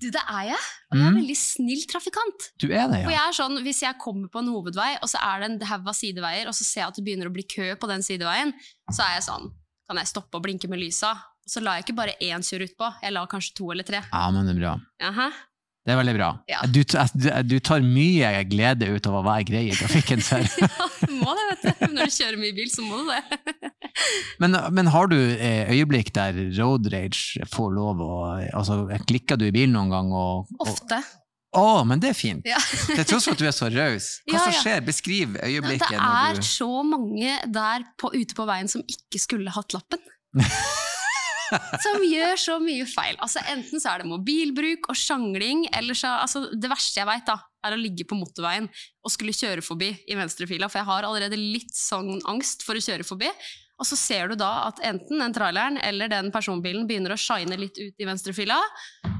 Du, 0.00 0.06
det 0.10 0.22
er 0.26 0.44
jeg. 0.52 0.60
Og 0.90 0.96
jeg 0.98 1.04
er 1.04 1.08
en 1.12 1.18
veldig 1.20 1.36
snill 1.38 1.82
trafikant. 1.86 2.48
du 2.60 2.66
er 2.72 2.88
det, 2.90 3.04
For 3.06 3.12
jeg 3.14 3.22
er 3.22 3.34
sånn, 3.36 3.58
Hvis 3.62 3.82
jeg 3.84 3.94
kommer 4.02 4.28
på 4.32 4.40
en 4.42 4.48
hovedvei, 4.50 4.96
og 5.02 5.08
så 5.12 5.20
er 5.22 5.40
det 5.44 5.50
en 5.52 5.58
haug 5.70 5.86
av 5.92 5.94
sideveier, 5.94 6.48
og 6.50 6.54
så 6.56 6.64
ser 6.66 6.80
jeg 6.82 6.88
at 6.88 6.98
det 6.98 7.04
begynner 7.06 7.30
å 7.30 7.34
bli 7.34 7.44
kø 7.46 7.68
på 7.78 7.86
den 7.90 8.02
sideveien, 8.02 8.50
så 8.90 9.04
er 9.06 9.18
jeg 9.20 9.26
sånn 9.28 9.50
Kan 9.90 9.98
jeg 10.02 10.10
stoppe 10.10 10.38
og 10.38 10.42
blinke 10.46 10.68
med 10.70 10.78
lysa? 10.82 11.12
Så 11.48 11.62
la 11.64 11.78
jeg 11.78 11.88
ikke 11.88 11.98
bare 11.98 12.16
én 12.22 12.42
sur 12.46 12.62
utpå, 12.62 12.90
jeg 13.02 13.12
la 13.14 13.22
kanskje 13.30 13.54
to 13.58 13.70
eller 13.74 13.86
tre. 13.86 14.02
Ja, 14.10 14.26
men 14.34 14.46
det 14.46 14.56
er 14.56 14.60
bra. 14.60 14.74
Aha. 15.10 15.30
Det 15.80 15.94
er 15.94 15.96
veldig 15.96 16.12
bra. 16.18 16.26
Ja. 16.46 16.58
Du, 16.68 16.82
du, 16.84 17.28
du 17.48 17.54
tar 17.64 17.80
mye 17.82 18.28
glede 18.50 18.90
ut 18.92 19.06
av 19.08 19.14
å 19.16 19.22
være 19.24 19.46
grei 19.48 19.62
i 19.70 19.76
trafikken. 19.76 20.20
Ja, 20.60 20.86
du 21.08 21.14
må 21.16 21.32
det, 21.38 21.46
vet 21.64 21.80
du. 21.80 21.94
Når 21.96 22.10
du 22.10 22.14
kjører 22.18 22.36
mye 22.42 22.52
bil, 22.54 22.68
så 22.70 22.84
må 22.84 23.00
du 23.00 23.08
det. 23.08 23.70
Men, 24.40 24.54
men 24.72 24.88
har 24.94 25.08
du 25.10 25.16
eh, 25.18 25.68
øyeblikk 25.74 26.12
der 26.16 26.36
road 26.56 26.86
rage 26.92 27.42
får 27.52 27.72
lov 27.74 27.98
å 28.00 28.12
altså, 28.56 28.76
Klikker 29.08 29.36
du 29.40 29.44
i 29.48 29.52
bilen 29.52 29.74
noen 29.76 29.90
gang? 29.92 30.12
Og, 30.14 30.46
og, 30.54 30.62
Ofte. 30.62 31.00
å, 31.58 31.82
men 31.84 32.00
det 32.00 32.12
er 32.12 32.16
fint! 32.16 32.46
Ja. 32.48 32.60
Til 32.94 33.02
tross 33.10 33.26
for 33.26 33.34
at 33.34 33.42
du 33.42 33.48
er 33.50 33.56
så 33.56 33.68
raus. 33.74 34.08
Hva 34.30 34.38
Ja, 34.38 34.44
som 34.46 34.54
ja. 34.54 34.60
skjer? 34.62 34.84
Beskriv 34.86 35.34
Det 35.36 35.90
er 35.90 36.38
du... 36.38 36.46
så 36.46 36.70
mange 36.86 37.34
der 37.50 37.84
på, 38.00 38.12
ute 38.14 38.38
på 38.38 38.46
veien 38.48 38.70
som 38.72 38.84
ikke 38.86 39.20
skulle 39.20 39.52
hatt 39.58 39.76
lappen. 39.76 40.00
Som 41.84 42.04
gjør 42.04 42.36
så 42.40 42.58
mye 42.62 42.86
feil. 42.88 43.16
Altså 43.22 43.42
Enten 43.52 43.82
så 43.82 43.94
er 43.94 44.02
det 44.02 44.10
mobilbruk 44.10 44.90
og 44.90 44.98
sjangling, 44.98 45.66
eller 45.76 45.98
så 45.98 46.12
altså, 46.22 46.46
Det 46.54 46.70
verste 46.70 47.02
jeg 47.02 47.08
veit, 47.08 47.30
er 47.30 47.76
å 47.76 47.80
ligge 47.80 48.06
på 48.08 48.16
motorveien 48.16 48.68
og 49.04 49.12
skulle 49.12 49.36
kjøre 49.36 49.64
forbi 49.64 49.90
i 50.08 50.16
venstrefila, 50.16 50.68
for 50.70 50.80
jeg 50.80 50.88
har 50.88 51.08
allerede 51.08 51.38
litt 51.40 51.74
sånn 51.76 52.20
angst 52.30 52.64
for 52.66 52.78
å 52.78 52.84
kjøre 52.84 53.06
forbi. 53.06 53.28
Og 53.80 53.86
så 53.88 53.96
ser 53.96 54.28
du 54.28 54.36
da 54.36 54.66
at 54.66 54.80
enten 54.84 55.22
den 55.22 55.32
traileren 55.32 55.78
eller 55.80 56.10
den 56.12 56.28
personbilen 56.34 56.84
begynner 56.88 57.14
å 57.14 57.20
shine 57.20 57.56
litt 57.56 57.78
ut 57.80 57.96
i 57.96 58.08
venstrefila. 58.08 58.58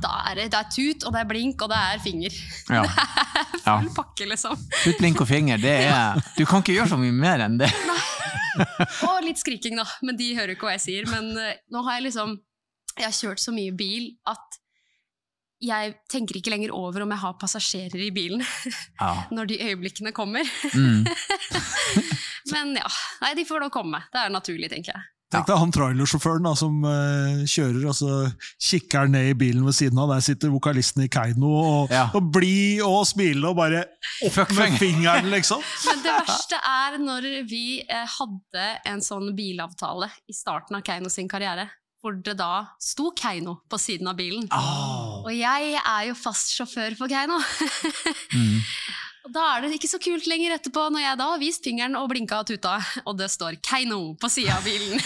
Da 0.05 0.19
er 0.29 0.43
det, 0.43 0.51
det 0.53 0.59
er 0.59 0.69
tut, 0.69 1.07
og 1.09 1.15
det 1.17 1.23
er 1.23 1.31
blink, 1.31 1.65
og 1.65 1.73
det 1.73 1.81
er 1.81 2.03
finger. 2.05 2.37
Ja. 2.69 2.85
er 3.65 3.65
Full 3.65 3.89
pakke, 3.97 4.29
liksom. 4.29 4.61
Tut, 4.83 5.01
blink 5.01 5.25
og 5.25 5.31
finger, 5.31 5.61
det 5.61 5.77
er 5.89 6.21
Du 6.37 6.45
kan 6.45 6.61
ikke 6.61 6.77
gjøre 6.77 6.93
så 6.93 7.01
mye 7.01 7.17
mer 7.17 7.47
enn 7.49 7.57
det. 7.63 7.73
Og 9.09 9.21
litt 9.25 9.41
skriking, 9.41 9.77
da. 9.81 9.87
Men 10.07 10.19
de 10.19 10.33
hører 10.37 10.55
ikke 10.55 10.69
hva 10.69 10.77
jeg 10.77 10.87
sier. 10.87 11.11
Men 11.11 11.31
uh, 11.37 11.53
nå 11.73 11.85
har 11.87 11.99
jeg 11.99 12.09
liksom 12.11 12.39
Jeg 12.99 13.07
har 13.07 13.17
kjørt 13.17 13.43
så 13.43 13.55
mye 13.55 13.75
bil 13.77 14.11
at 14.29 14.59
jeg 15.61 15.93
tenker 16.09 16.39
ikke 16.39 16.53
lenger 16.55 16.73
over 16.73 17.05
om 17.05 17.11
jeg 17.13 17.21
har 17.21 17.35
passasjerer 17.37 18.01
i 18.01 18.09
bilen 18.17 18.41
Ja. 18.97 19.11
når 19.37 19.51
de 19.51 19.59
øyeblikkene 19.61 20.13
kommer. 20.17 20.49
Mm. 20.73 21.05
Men 22.55 22.73
ja, 22.81 22.89
nei, 23.21 23.35
de 23.37 23.45
får 23.49 23.67
da 23.67 23.69
komme. 23.73 24.01
Det 24.13 24.23
er 24.23 24.33
naturlig, 24.33 24.71
tenker 24.73 24.97
jeg. 24.97 25.09
Tenk 25.31 25.47
deg 25.47 25.61
han 25.63 25.71
trailersjåføren 25.75 26.43
da, 26.49 26.53
som 26.59 26.81
uh, 26.83 27.43
kjører, 27.47 27.85
og 27.87 27.95
så 27.95 28.15
kikker 28.67 29.05
han 29.05 29.13
ned 29.15 29.29
i 29.31 29.37
bilen 29.39 29.63
ved 29.67 29.77
siden 29.79 30.01
av. 30.03 30.11
Der 30.11 30.25
sitter 30.27 30.51
vokalisten 30.51 31.05
i 31.05 31.11
Keiino 31.13 31.53
og, 31.55 31.93
Ja. 31.95 32.09
og 32.19 32.33
blid 32.35 32.81
og 32.83 33.05
smilende 33.07 33.53
og 33.53 33.59
bare 33.61 33.85
opp 34.27 34.35
Fuck 34.35 34.55
med 34.59 34.75
fingeren, 34.81 35.29
liksom. 35.31 35.63
Men 35.87 36.03
det 36.03 36.17
verste 36.27 36.59
er 36.59 36.99
når 36.99 37.29
vi 37.51 37.63
eh, 37.87 38.07
hadde 38.19 38.65
en 38.91 39.05
sånn 39.07 39.31
bilavtale 39.39 40.11
i 40.27 40.35
starten 40.35 40.81
av 40.81 40.83
Keiino 40.87 41.13
sin 41.13 41.31
karriere, 41.31 41.69
hvor 42.03 42.17
det 42.25 42.35
da 42.41 42.65
sto 42.83 43.11
Keiino 43.15 43.59
på 43.71 43.79
siden 43.79 44.09
av 44.11 44.17
bilen. 44.19 44.47
Oh. 44.57 45.21
Og 45.27 45.31
jeg 45.37 45.77
er 45.79 46.09
jo 46.09 46.17
fast 46.19 46.55
sjåfør 46.57 46.99
for 46.99 47.13
Keiino. 47.13 47.39
Mm. 48.31 48.61
Og 49.31 49.35
da 49.37 49.43
er 49.55 49.63
det 49.63 49.77
ikke 49.77 49.87
så 49.87 49.99
kult 50.03 50.25
lenger 50.27 50.57
etterpå, 50.57 50.89
når 50.91 51.05
jeg 51.05 51.19
da 51.21 51.27
har 51.31 51.39
vist 51.39 51.63
fingeren 51.63 51.95
og 51.95 52.09
blinka 52.11 52.41
og 52.43 52.49
tuta, 52.49 52.73
og 53.09 53.15
det 53.15 53.29
står 53.31 53.61
Keiino 53.63 54.17
på 54.19 54.27
sida 54.27 54.57
av 54.57 54.67
bilen. 54.67 54.99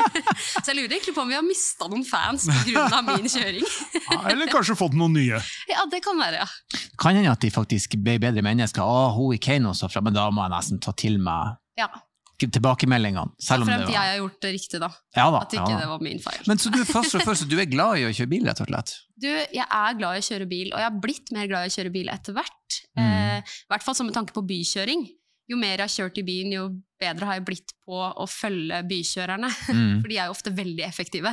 så 0.62 0.70
jeg 0.70 0.78
lurer 0.78 0.94
egentlig 0.96 1.12
på 1.12 1.20
om 1.20 1.28
vi 1.28 1.36
har 1.36 1.44
mista 1.44 1.84
noen 1.92 2.06
fans 2.08 2.46
pga. 2.64 3.02
min 3.04 3.28
kjøring. 3.28 3.68
Ja, 4.06 4.20
eller 4.30 4.46
kanskje 4.48 4.76
fått 4.78 4.94
noen 4.96 5.16
nye. 5.18 5.40
ja, 5.68 5.82
det 5.90 5.98
kan 6.04 6.16
være, 6.16 6.44
ja. 6.44 6.80
Kan 6.96 7.18
hende 7.18 7.32
at 7.34 7.42
de 7.42 7.50
faktisk 7.52 7.98
ble 8.00 8.14
bedre 8.22 8.44
mennesker. 8.46 8.80
Å, 8.80 9.10
hun 9.16 9.34
i 9.34 9.40
Keiino 9.42 9.74
så 9.76 9.90
fra, 9.90 10.00
men 10.00 10.14
da 10.14 10.28
må 10.32 10.46
jeg 10.46 10.54
nesten 10.54 10.80
ta 10.80 10.94
til 10.96 11.18
meg 11.20 11.58
Ja, 11.76 11.90
tilbakemeldingene. 12.38 13.32
Selv 13.42 13.64
om 13.64 13.70
det 13.70 13.76
Fremt 13.78 13.88
var 13.88 13.96
jeg 13.96 14.12
har 14.12 14.20
gjort 14.20 14.38
det 14.44 14.52
riktig, 14.56 14.80
da. 14.82 14.90
ja, 15.16 15.26
da, 15.32 15.42
At 15.42 15.56
ikke 15.56 15.72
ja, 15.72 15.80
det 15.82 15.90
var 15.90 16.02
min 16.04 16.22
feil. 16.22 16.40
Men 16.50 16.60
så 16.62 16.72
du 16.74 16.80
er 16.82 16.88
først 16.88 17.16
og 17.18 17.24
først, 17.26 17.46
du 17.50 17.56
er 17.62 17.68
glad 17.70 18.00
i 18.02 18.06
å 18.08 18.12
kjøre 18.12 18.32
bil, 18.34 18.48
rett 18.48 18.62
og 18.64 18.70
slett? 18.72 18.96
Du, 19.16 19.30
jeg 19.32 19.64
er 19.64 19.94
glad 19.96 20.18
i 20.18 20.20
å 20.20 20.24
kjøre 20.26 20.46
bil, 20.50 20.66
og 20.74 20.80
jeg 20.82 20.90
har 20.90 20.96
blitt 21.00 21.30
mer 21.32 21.46
glad 21.48 21.64
i 21.64 21.70
å 21.70 21.76
kjøre 21.78 21.92
bil 21.94 22.10
etter 22.12 22.34
hvert. 22.36 22.80
Mm. 23.00 23.06
Eh, 23.06 23.54
I 23.64 23.70
hvert 23.72 23.86
fall 23.86 23.96
som 23.96 24.04
med 24.04 24.12
tanke 24.18 24.34
på 24.36 24.42
bykjøring. 24.44 25.06
Jo 25.48 25.56
mer 25.56 25.78
jeg 25.78 25.84
har 25.86 25.92
kjørt 25.94 26.18
i 26.20 26.24
byen, 26.26 26.52
jo 26.52 26.64
bedre 27.00 27.28
har 27.28 27.38
jeg 27.38 27.46
blitt 27.46 27.72
på 27.86 27.96
å 27.96 28.26
følge 28.28 28.82
bykjørerne. 28.90 29.48
Mm. 29.72 29.94
For 30.02 30.10
de 30.12 30.18
er 30.18 30.28
jo 30.28 30.34
ofte 30.36 30.52
veldig 30.52 30.84
effektive. 30.84 31.32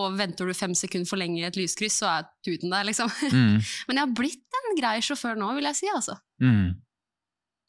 Og 0.00 0.18
venter 0.18 0.50
du 0.50 0.56
fem 0.58 0.74
sekunder 0.74 1.06
for 1.06 1.20
lenge 1.22 1.38
i 1.38 1.46
et 1.46 1.58
lyskryss, 1.60 2.00
så 2.02 2.10
er 2.16 2.28
tuten 2.46 2.72
der, 2.74 2.88
liksom. 2.90 3.10
Mm. 3.30 3.58
Men 3.86 4.00
jeg 4.00 4.06
har 4.08 4.14
blitt 4.24 4.58
en 4.62 4.78
grei 4.78 4.96
sjåfør 5.04 5.38
nå, 5.38 5.52
vil 5.60 5.70
jeg 5.70 5.78
si, 5.84 5.90
altså. 5.94 6.18
Mm. 6.42 6.74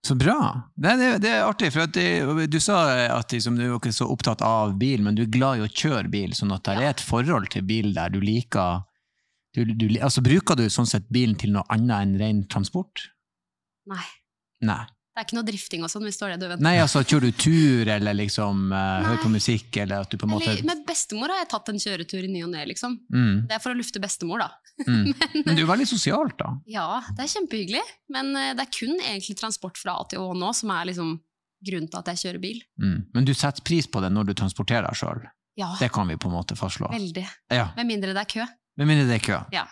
Så 0.02 0.16
bra. 0.18 0.38
Det, 0.76 0.96
det, 0.98 1.10
det 1.22 1.30
er 1.30 1.44
artig, 1.46 1.70
for 1.76 1.86
det, 1.94 2.48
du 2.50 2.58
sa 2.60 2.80
at 3.20 3.32
liksom, 3.36 3.58
du 3.60 3.68
er 3.68 3.76
ikke 3.76 3.92
så 3.94 4.08
opptatt 4.10 4.42
av 4.42 4.74
bil, 4.82 5.04
men 5.06 5.14
du 5.18 5.22
er 5.28 5.30
glad 5.34 5.60
i 5.60 5.66
å 5.66 5.70
kjøre 5.70 6.10
bil, 6.10 6.32
sånn 6.34 6.54
at 6.56 6.64
det 6.66 6.74
Ja. 6.80 6.88
er 6.88 6.96
et 6.96 7.04
forhold 7.06 7.52
til 7.54 7.62
bil 7.70 7.92
der 7.94 8.10
du 8.10 8.18
liker 8.20 8.82
du, 9.54 9.66
du, 9.68 9.86
altså 10.00 10.24
Bruker 10.24 10.56
du 10.56 10.64
sånn 10.72 10.88
sett 10.88 11.10
bilen 11.12 11.36
til 11.36 11.52
noe 11.52 11.68
annet 11.70 11.98
enn 12.06 12.14
ren 12.22 12.42
transport? 12.50 13.10
Nei. 13.92 14.06
Nei. 14.64 14.86
Det 15.12 15.20
er 15.20 15.26
ikke 15.28 15.36
noe 15.36 15.48
drifting 15.48 15.82
og 15.84 15.90
sånn, 15.92 16.06
hvis 16.08 16.16
det 16.16 16.24
var 16.24 16.32
det 16.32 16.40
du 16.40 16.46
ventet. 16.48 16.64
Nei, 16.64 16.78
altså 16.80 17.02
Kjører 17.04 17.26
du 17.28 17.40
tur, 17.44 17.90
eller 17.92 18.16
liksom 18.16 18.62
uh, 18.72 19.02
hører 19.04 19.18
på 19.20 19.32
musikk, 19.34 19.80
eller 19.84 20.06
at 20.06 20.14
du 20.14 20.16
på 20.16 20.24
en 20.24 20.32
måte 20.38 20.48
Eller, 20.54 20.64
med 20.70 20.86
bestemor 20.88 21.34
har 21.34 21.42
jeg 21.42 21.50
tatt 21.52 21.72
en 21.74 21.82
kjøretur 21.84 22.28
i 22.28 22.30
ny 22.32 22.44
og 22.46 22.54
ne, 22.54 22.62
liksom. 22.70 22.96
mm, 23.12 23.34
Det 23.50 23.58
er 23.58 23.64
for 23.64 23.76
å 23.76 23.80
lufte 23.80 24.00
bestemor, 24.00 24.40
da. 24.46 24.48
mm. 24.88 25.10
Men 25.44 25.58
du 25.60 25.66
er 25.66 25.68
veldig 25.74 25.90
sosialt, 25.92 26.38
da. 26.40 26.54
Ja, 26.72 26.86
det 27.12 27.26
er 27.26 27.34
kjempehyggelig, 27.34 27.84
men 28.16 28.32
uh, 28.38 28.54
det 28.56 28.64
er 28.64 28.72
kun 28.72 28.96
egentlig 29.02 29.36
transport 29.42 29.82
fra 29.82 29.98
A 30.00 30.08
til 30.08 30.24
Å 30.24 30.32
nå 30.38 30.54
som 30.56 30.72
er 30.78 30.88
liksom 30.94 31.18
grunnen 31.68 31.92
til 31.92 32.00
at 32.00 32.14
jeg 32.14 32.24
kjører 32.24 32.42
bil. 32.48 32.64
Mm. 32.82 32.98
Men 33.12 33.28
du 33.28 33.36
setter 33.36 33.68
pris 33.68 33.92
på 33.92 34.00
det 34.02 34.14
når 34.16 34.32
du 34.32 34.34
transporterer 34.40 34.88
deg 34.88 34.98
sjøl. 34.98 35.28
Ja, 35.60 35.74
Det 35.80 35.92
kan 35.92 36.08
vi 36.08 36.16
på 36.16 36.32
en 36.32 36.38
måte 36.40 36.56
fastslå. 36.56 36.88
veldig. 36.96 37.28
Ja, 37.52 37.68
Med 37.76 37.92
mindre 37.92 38.16
det 38.16 38.24
er 38.24 38.32
kø. 38.32 38.48
Med 38.80 38.88
mindre 38.88 39.12
det 39.12 39.20
er 39.20 39.26
kø. 39.28 39.44
Ja. 39.52 39.68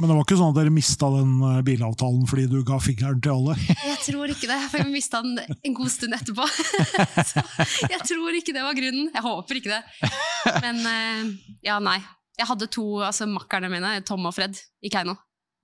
Men 0.00 0.10
det 0.10 0.14
var 0.16 0.24
ikke 0.26 0.36
sånn 0.40 0.50
at 0.50 0.56
dere 0.58 0.72
mista 0.74 1.06
den 1.14 1.34
eh, 1.46 1.60
bilavtalen 1.66 2.24
fordi 2.26 2.48
du 2.50 2.56
ga 2.66 2.80
fingeren 2.82 3.20
til 3.22 3.30
alle? 3.36 3.54
Jeg 3.92 4.00
tror 4.08 4.32
ikke 4.32 4.48
det, 4.50 4.56
for 4.72 4.82
jeg 4.82 4.90
mista 4.90 5.20
den 5.22 5.38
en 5.54 5.76
god 5.78 5.92
stund 5.94 6.16
etterpå. 6.16 6.46
Så 7.30 7.42
jeg 7.88 8.00
tror 8.02 8.34
ikke 8.36 8.52
det 8.56 8.64
var 8.66 8.74
grunnen. 8.76 9.06
Jeg 9.14 9.22
håper 9.24 9.60
ikke 9.60 9.70
det. 9.70 10.10
Men 10.64 10.80
eh, 10.90 11.30
ja, 11.70 11.78
nei. 11.82 12.00
Jeg 12.34 12.48
hadde 12.50 12.66
to 12.74 12.84
altså 13.06 13.28
makkerne 13.30 13.70
mine, 13.70 13.94
Tom 14.08 14.26
og 14.26 14.34
Fred, 14.34 14.58
i 14.82 14.90
Keiino. 14.90 15.14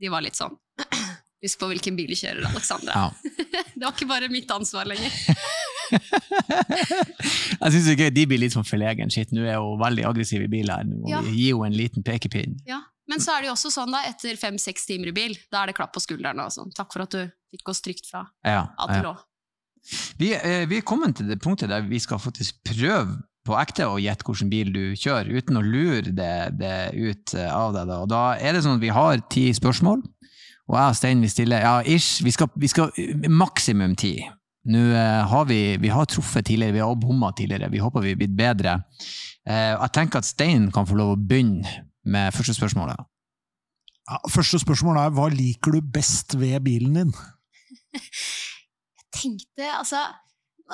De 0.00 0.08
var 0.14 0.22
litt 0.24 0.38
sånn 0.38 0.54
Husk 1.44 1.58
på 1.60 1.68
hvilken 1.72 1.96
bil 1.98 2.12
du 2.12 2.16
kjører, 2.20 2.46
Alexandra. 2.52 2.94
Ja. 2.94 3.34
Det 3.74 3.82
var 3.82 3.94
ikke 3.96 4.08
bare 4.10 4.28
mitt 4.30 4.50
ansvar 4.54 4.86
lenger. 4.88 5.10
Jeg 5.90 7.72
syns 7.74 7.88
gøy. 7.96 8.10
de 8.14 8.24
blir 8.30 8.40
litt 8.44 8.54
sånn 8.54 8.66
forlegen. 8.68 9.10
Shit, 9.12 9.32
nå 9.34 9.42
er 9.48 9.58
hun 9.60 9.80
veldig 9.80 10.04
aggressiv 10.10 10.44
i 10.44 10.50
bil 10.52 10.70
her. 10.72 10.84
Nå 10.86 11.08
Ja. 11.10 11.22
gi 11.26 11.48
henne 11.50 11.70
en 11.72 11.76
liten 11.80 12.04
pekepinn. 12.06 12.58
Ja. 12.68 12.80
Men 13.10 13.22
så 13.22 13.34
er 13.34 13.42
det 13.42 13.50
jo 13.50 13.56
også 13.56 13.72
sånn, 13.74 13.94
da, 13.94 14.04
etter 14.06 14.38
fem-seks 14.38 14.86
timer 14.86 15.10
i 15.10 15.16
bil, 15.16 15.34
da 15.50 15.64
er 15.64 15.70
det 15.70 15.78
klapp 15.78 15.92
på 15.96 16.02
skulderen 16.02 16.42
og 16.44 16.52
sånn. 16.54 16.70
Takk 16.76 16.94
for 16.94 17.06
at 17.06 17.16
du 17.16 17.24
fikk 17.50 17.72
oss 17.72 17.82
trygt 17.82 18.06
fra 18.10 18.22
Ja, 18.46 18.68
A 18.78 18.86
til. 18.92 19.10
Å. 19.10 19.16
Vi, 20.20 20.30
eh, 20.36 20.68
vi 20.70 20.78
er 20.78 20.86
kommet 20.86 21.18
til 21.18 21.30
det 21.30 21.40
punktet 21.42 21.72
der 21.72 21.82
vi 21.88 21.98
skal 22.02 22.20
faktisk 22.22 22.60
prøve 22.68 23.18
på 23.48 23.56
ekte 23.56 23.88
å 23.88 23.98
gjette 23.98 24.26
hvilken 24.28 24.50
bil 24.52 24.72
du 24.74 24.82
kjører, 24.98 25.30
uten 25.32 25.58
å 25.58 25.64
lure 25.64 26.12
det, 26.12 26.34
det 26.60 26.74
ut 26.94 27.34
eh, 27.34 27.50
av 27.50 27.74
deg. 27.74 27.88
Da. 27.88 28.00
Og 28.04 28.10
da 28.12 28.24
er 28.38 28.54
det 28.54 28.64
sånn 28.66 28.78
at 28.78 28.84
vi 28.84 28.92
har 28.94 29.22
ti 29.32 29.48
spørsmål, 29.56 30.04
og 30.70 30.76
jeg 30.76 30.92
og 30.92 30.98
Stein 31.00 31.24
vil 31.24 31.32
stille 31.32 31.58
ja, 31.64 31.78
ish, 31.82 32.20
vi 32.22 32.34
skal, 32.34 32.50
vi 32.54 32.70
skal 32.70 32.92
maksimum 33.26 33.96
ti. 33.98 34.14
Nå 34.70 34.84
eh, 34.92 35.22
har 35.32 35.48
vi, 35.48 35.60
vi 35.80 35.90
har 35.90 36.06
truffet 36.06 36.46
tidligere, 36.46 36.76
vi 36.76 36.84
har 36.84 36.98
bomma 37.00 37.32
tidligere, 37.34 37.72
vi 37.72 37.80
håper 37.82 38.04
vi 38.04 38.14
er 38.14 38.20
blitt 38.20 38.36
bedre. 38.38 38.76
Eh, 39.48 39.72
jeg 39.72 39.94
tenker 39.96 40.20
at 40.20 40.28
Stein 40.28 40.68
kan 40.74 40.86
få 40.86 41.00
lov 41.00 41.16
å 41.16 41.20
begynne 41.20 41.88
med 42.04 42.32
første 42.34 42.54
spørsmålet. 42.56 43.00
Ja, 44.10 44.18
første 44.32 44.58
spørsmål 44.62 44.98
er 45.02 45.12
hva 45.14 45.28
liker 45.32 45.76
du 45.76 45.80
best 45.94 46.34
ved 46.40 46.60
bilen 46.64 46.96
din? 46.96 47.12
tenkte, 49.20 49.66
altså 49.66 50.02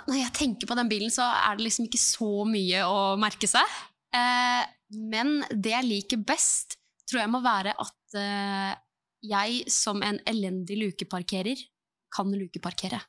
Når 0.06 0.18
jeg 0.18 0.32
tenker 0.36 0.68
på 0.68 0.76
den 0.76 0.88
bilen, 0.90 1.10
så 1.10 1.24
er 1.24 1.56
det 1.56 1.64
liksom 1.64 1.86
ikke 1.88 2.00
så 2.00 2.44
mye 2.44 2.82
å 2.84 2.98
merke 3.16 3.48
seg. 3.48 3.64
Eh, 4.12 4.64
men 5.08 5.38
det 5.48 5.72
jeg 5.72 5.88
liker 5.88 6.20
best, 6.20 6.76
tror 7.08 7.22
jeg 7.22 7.32
må 7.32 7.40
være 7.40 7.72
at 7.80 8.18
eh, 8.20 8.74
jeg 9.24 9.62
som 9.72 10.04
en 10.04 10.20
elendig 10.28 10.76
lukeparkerer 10.82 11.62
kan 12.12 12.28
lukeparkere. 12.28 13.00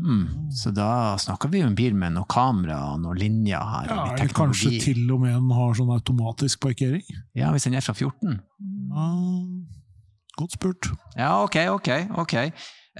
Hmm, 0.00 0.48
så 0.56 0.70
da 0.72 1.16
snakker 1.20 1.50
vi 1.52 1.60
jo 1.60 1.68
en 1.68 1.76
bil 1.76 1.94
med 1.98 2.14
noen 2.16 2.28
kamera 2.30 2.78
og 2.94 3.02
noen 3.02 3.18
linjer 3.20 3.60
her. 3.60 3.90
Ja, 3.92 4.04
eller 4.16 4.34
kanskje 4.36 4.72
til 4.80 5.02
og 5.12 5.20
med 5.24 5.34
den 5.36 5.50
har 5.56 5.76
sånn 5.76 5.92
automatisk 5.92 6.62
parkering? 6.64 7.04
Ja, 7.36 7.50
hvis 7.52 7.68
den 7.68 7.76
er 7.76 7.84
fra 7.84 7.92
14. 7.92 8.38
Ja, 8.90 9.08
godt 10.40 10.56
spurt. 10.56 10.90
Ja, 11.18 11.34
ok, 11.44 11.58
ok. 11.76 11.90
ok. 12.24 12.36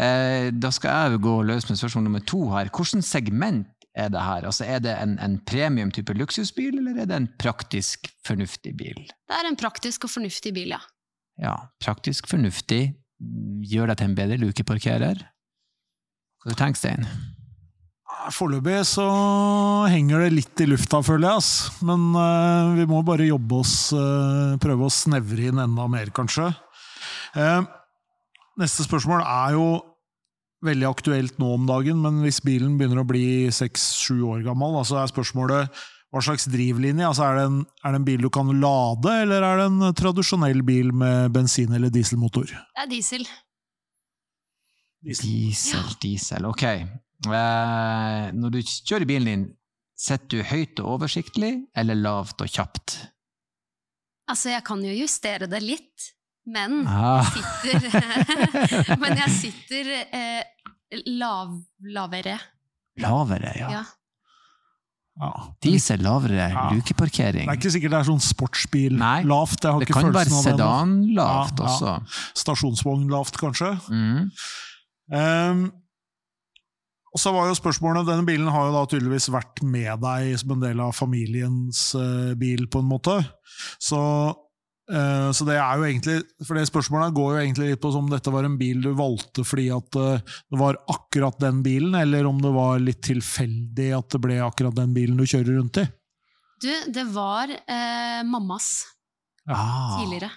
Eh, 0.00 0.50
da 0.54 0.70
skal 0.74 1.10
jeg 1.10 1.22
gå 1.24 1.34
løs 1.48 1.66
med 1.68 1.80
spørsmål 1.80 2.06
nummer 2.06 2.24
to 2.28 2.44
her. 2.52 2.68
Hvilket 2.70 3.04
segment 3.08 3.66
er 3.96 4.12
det 4.12 4.20
her? 4.22 4.46
Altså, 4.46 4.64
er 4.68 4.78
det 4.84 4.94
en, 5.02 5.16
en 5.24 5.38
premium 5.48 5.90
type 5.90 6.14
luksusbil, 6.14 6.78
eller 6.78 7.02
er 7.02 7.10
det 7.10 7.16
en 7.16 7.28
praktisk, 7.40 8.06
fornuftig 8.26 8.76
bil? 8.78 9.00
Det 9.08 9.40
er 9.40 9.48
en 9.48 9.58
praktisk 9.58 10.06
og 10.06 10.12
fornuftig 10.14 10.54
bil, 10.56 10.76
ja. 10.76 10.82
Ja, 11.40 11.56
praktisk, 11.82 12.28
fornuftig. 12.28 12.94
mm, 13.24 13.60
Gjør 13.72 13.90
deg 13.90 14.00
til 14.00 14.10
en 14.10 14.16
bedre 14.18 14.36
lukeparkerer. 14.44 15.24
Hva 16.40 16.54
du 16.54 16.56
tenker 16.56 16.80
Stein? 16.80 17.04
Foreløpig 18.32 18.78
så 18.88 19.04
henger 19.88 20.24
det 20.24 20.32
litt 20.34 20.62
i 20.62 20.66
lufta, 20.68 21.00
føler 21.04 21.28
jeg. 21.28 21.40
ass. 21.40 21.82
Men 21.84 22.10
uh, 22.16 22.72
vi 22.76 22.86
må 22.88 23.02
bare 23.06 23.28
jobbe 23.28 23.60
oss 23.62 23.74
uh, 23.96 24.56
Prøve 24.60 24.88
å 24.88 24.92
snevre 24.92 25.50
inn 25.50 25.60
enda 25.62 25.86
mer, 25.90 26.12
kanskje. 26.16 26.50
Uh, 27.36 27.64
neste 28.60 28.84
spørsmål 28.84 29.24
er 29.24 29.56
jo 29.56 29.68
veldig 30.64 30.88
aktuelt 30.90 31.38
nå 31.40 31.54
om 31.56 31.68
dagen, 31.68 32.00
men 32.04 32.20
hvis 32.24 32.42
bilen 32.44 32.76
begynner 32.76 33.00
å 33.00 33.08
bli 33.08 33.48
seks-sju 33.54 34.18
år 34.28 34.44
gammel, 34.44 34.76
så 34.84 35.00
er 35.00 35.12
spørsmålet 35.12 35.80
hva 36.10 36.24
slags 36.24 36.48
drivlinje? 36.50 37.06
Altså, 37.06 37.24
er, 37.24 37.38
det 37.38 37.44
en, 37.48 37.60
er 37.84 37.94
det 37.94 38.00
en 38.00 38.08
bil 38.08 38.24
du 38.26 38.30
kan 38.34 38.50
lade, 38.60 39.14
eller 39.24 39.46
er 39.46 39.62
det 39.62 39.68
en 39.70 39.94
tradisjonell 39.96 40.64
bil 40.66 40.90
med 40.92 41.30
bensin- 41.36 41.72
eller 41.76 41.92
dieselmotor? 41.94 42.50
Det 42.50 42.84
er 42.84 42.90
diesel. 42.90 43.24
Diesel, 45.02 45.86
diesel. 46.02 46.44
Ok. 46.50 46.62
Eh, 46.66 48.30
når 48.36 48.52
du 48.54 48.60
kjører 48.64 49.06
bilen 49.08 49.28
din, 49.30 49.44
sitter 50.00 50.28
du 50.40 50.42
høyt 50.50 50.80
og 50.82 50.94
oversiktlig, 50.98 51.54
eller 51.76 51.96
lavt 51.98 52.40
og 52.44 52.48
kjapt? 52.52 52.98
Altså, 54.30 54.52
jeg 54.54 54.64
kan 54.64 54.82
jo 54.84 54.92
justere 54.94 55.48
det 55.50 55.60
litt, 55.64 56.10
men 56.46 56.84
Ah. 56.86 57.24
sitter 57.26 57.80
Men 59.02 59.16
jeg 59.18 59.30
sitter 59.36 59.90
eh, 60.12 60.44
lav, 61.06 61.56
lavere. 61.82 62.36
Lavere, 63.00 63.52
ja. 63.58 63.70
Ja. 63.70 63.82
Ja. 65.20 65.30
Diesel, 65.60 66.00
lavere 66.04 66.46
Ja. 66.48 66.68
lukeparkering. 66.72 67.44
Det 67.48 67.52
er 67.52 67.58
ikke 67.60 67.72
sikkert 67.74 67.92
det 67.92 67.98
er 68.00 68.08
sånn 68.08 68.22
sportsbil 68.24 68.94
Nei, 68.96 69.22
lavt. 69.28 69.60
Jeg 69.66 69.72
har 69.74 69.80
Det 69.82 69.88
ikke 69.90 70.00
kan 70.00 70.12
være 70.14 70.30
følelsen 70.30 70.38
av 70.38 70.44
det 70.44 70.52
ennå. 70.52 70.70
sedanlavt 71.10 71.58
Ja, 71.58 71.66
ja. 71.66 71.70
også. 71.74 72.24
Stasjonsvogn 72.40 73.08
lavt, 73.10 73.36
kanskje. 73.42 73.72
Mm. 73.90 74.30
Ehm, 75.14 75.64
og 77.10 77.18
så 77.18 77.32
var 77.34 77.48
jo 77.48 77.56
spørsmålet, 77.58 78.06
Denne 78.06 78.26
bilen 78.26 78.50
har 78.54 78.68
jo 78.68 78.76
da 78.76 78.84
tydeligvis 78.86 79.32
vært 79.34 79.64
med 79.66 79.98
deg 80.04 80.36
som 80.38 80.54
en 80.54 80.62
del 80.62 80.82
av 80.82 80.94
familiens 80.94 81.88
uh, 81.98 82.36
bil, 82.38 82.68
på 82.70 82.82
en 82.82 82.86
måte. 82.86 83.16
Så, 83.82 83.98
uh, 84.30 85.30
så 85.34 85.46
det 85.48 85.56
er 85.58 85.80
jo 85.80 85.88
egentlig 85.88 86.20
For 86.46 86.54
det 86.54 86.68
spørsmålet 86.70 87.16
går 87.16 87.32
jo 87.32 87.40
egentlig 87.40 87.72
litt 87.72 87.82
på 87.82 87.90
om 87.98 88.12
dette 88.12 88.30
var 88.30 88.46
en 88.46 88.54
bil 88.60 88.78
du 88.84 88.92
valgte 88.94 89.42
fordi 89.42 89.66
at 89.74 89.98
uh, 89.98 90.22
det 90.22 90.60
var 90.62 90.78
akkurat 90.94 91.42
den 91.42 91.64
bilen, 91.66 91.98
eller 91.98 92.30
om 92.30 92.38
det 92.38 92.54
var 92.54 92.78
litt 92.78 93.02
tilfeldig 93.10 93.90
at 93.98 94.14
det 94.14 94.22
ble 94.22 94.38
akkurat 94.46 94.78
den 94.78 94.94
bilen 94.94 95.18
du 95.18 95.26
kjører 95.26 95.58
rundt 95.58 95.82
i. 95.82 95.88
Du, 96.60 96.70
det 96.92 97.08
var 97.10 97.50
mammas 98.28 98.84
Ah. 99.48 99.98
tidligere 99.98 100.30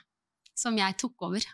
som 0.57 0.77
jeg 0.77 0.95
tok 0.97 1.27
over. 1.27 1.45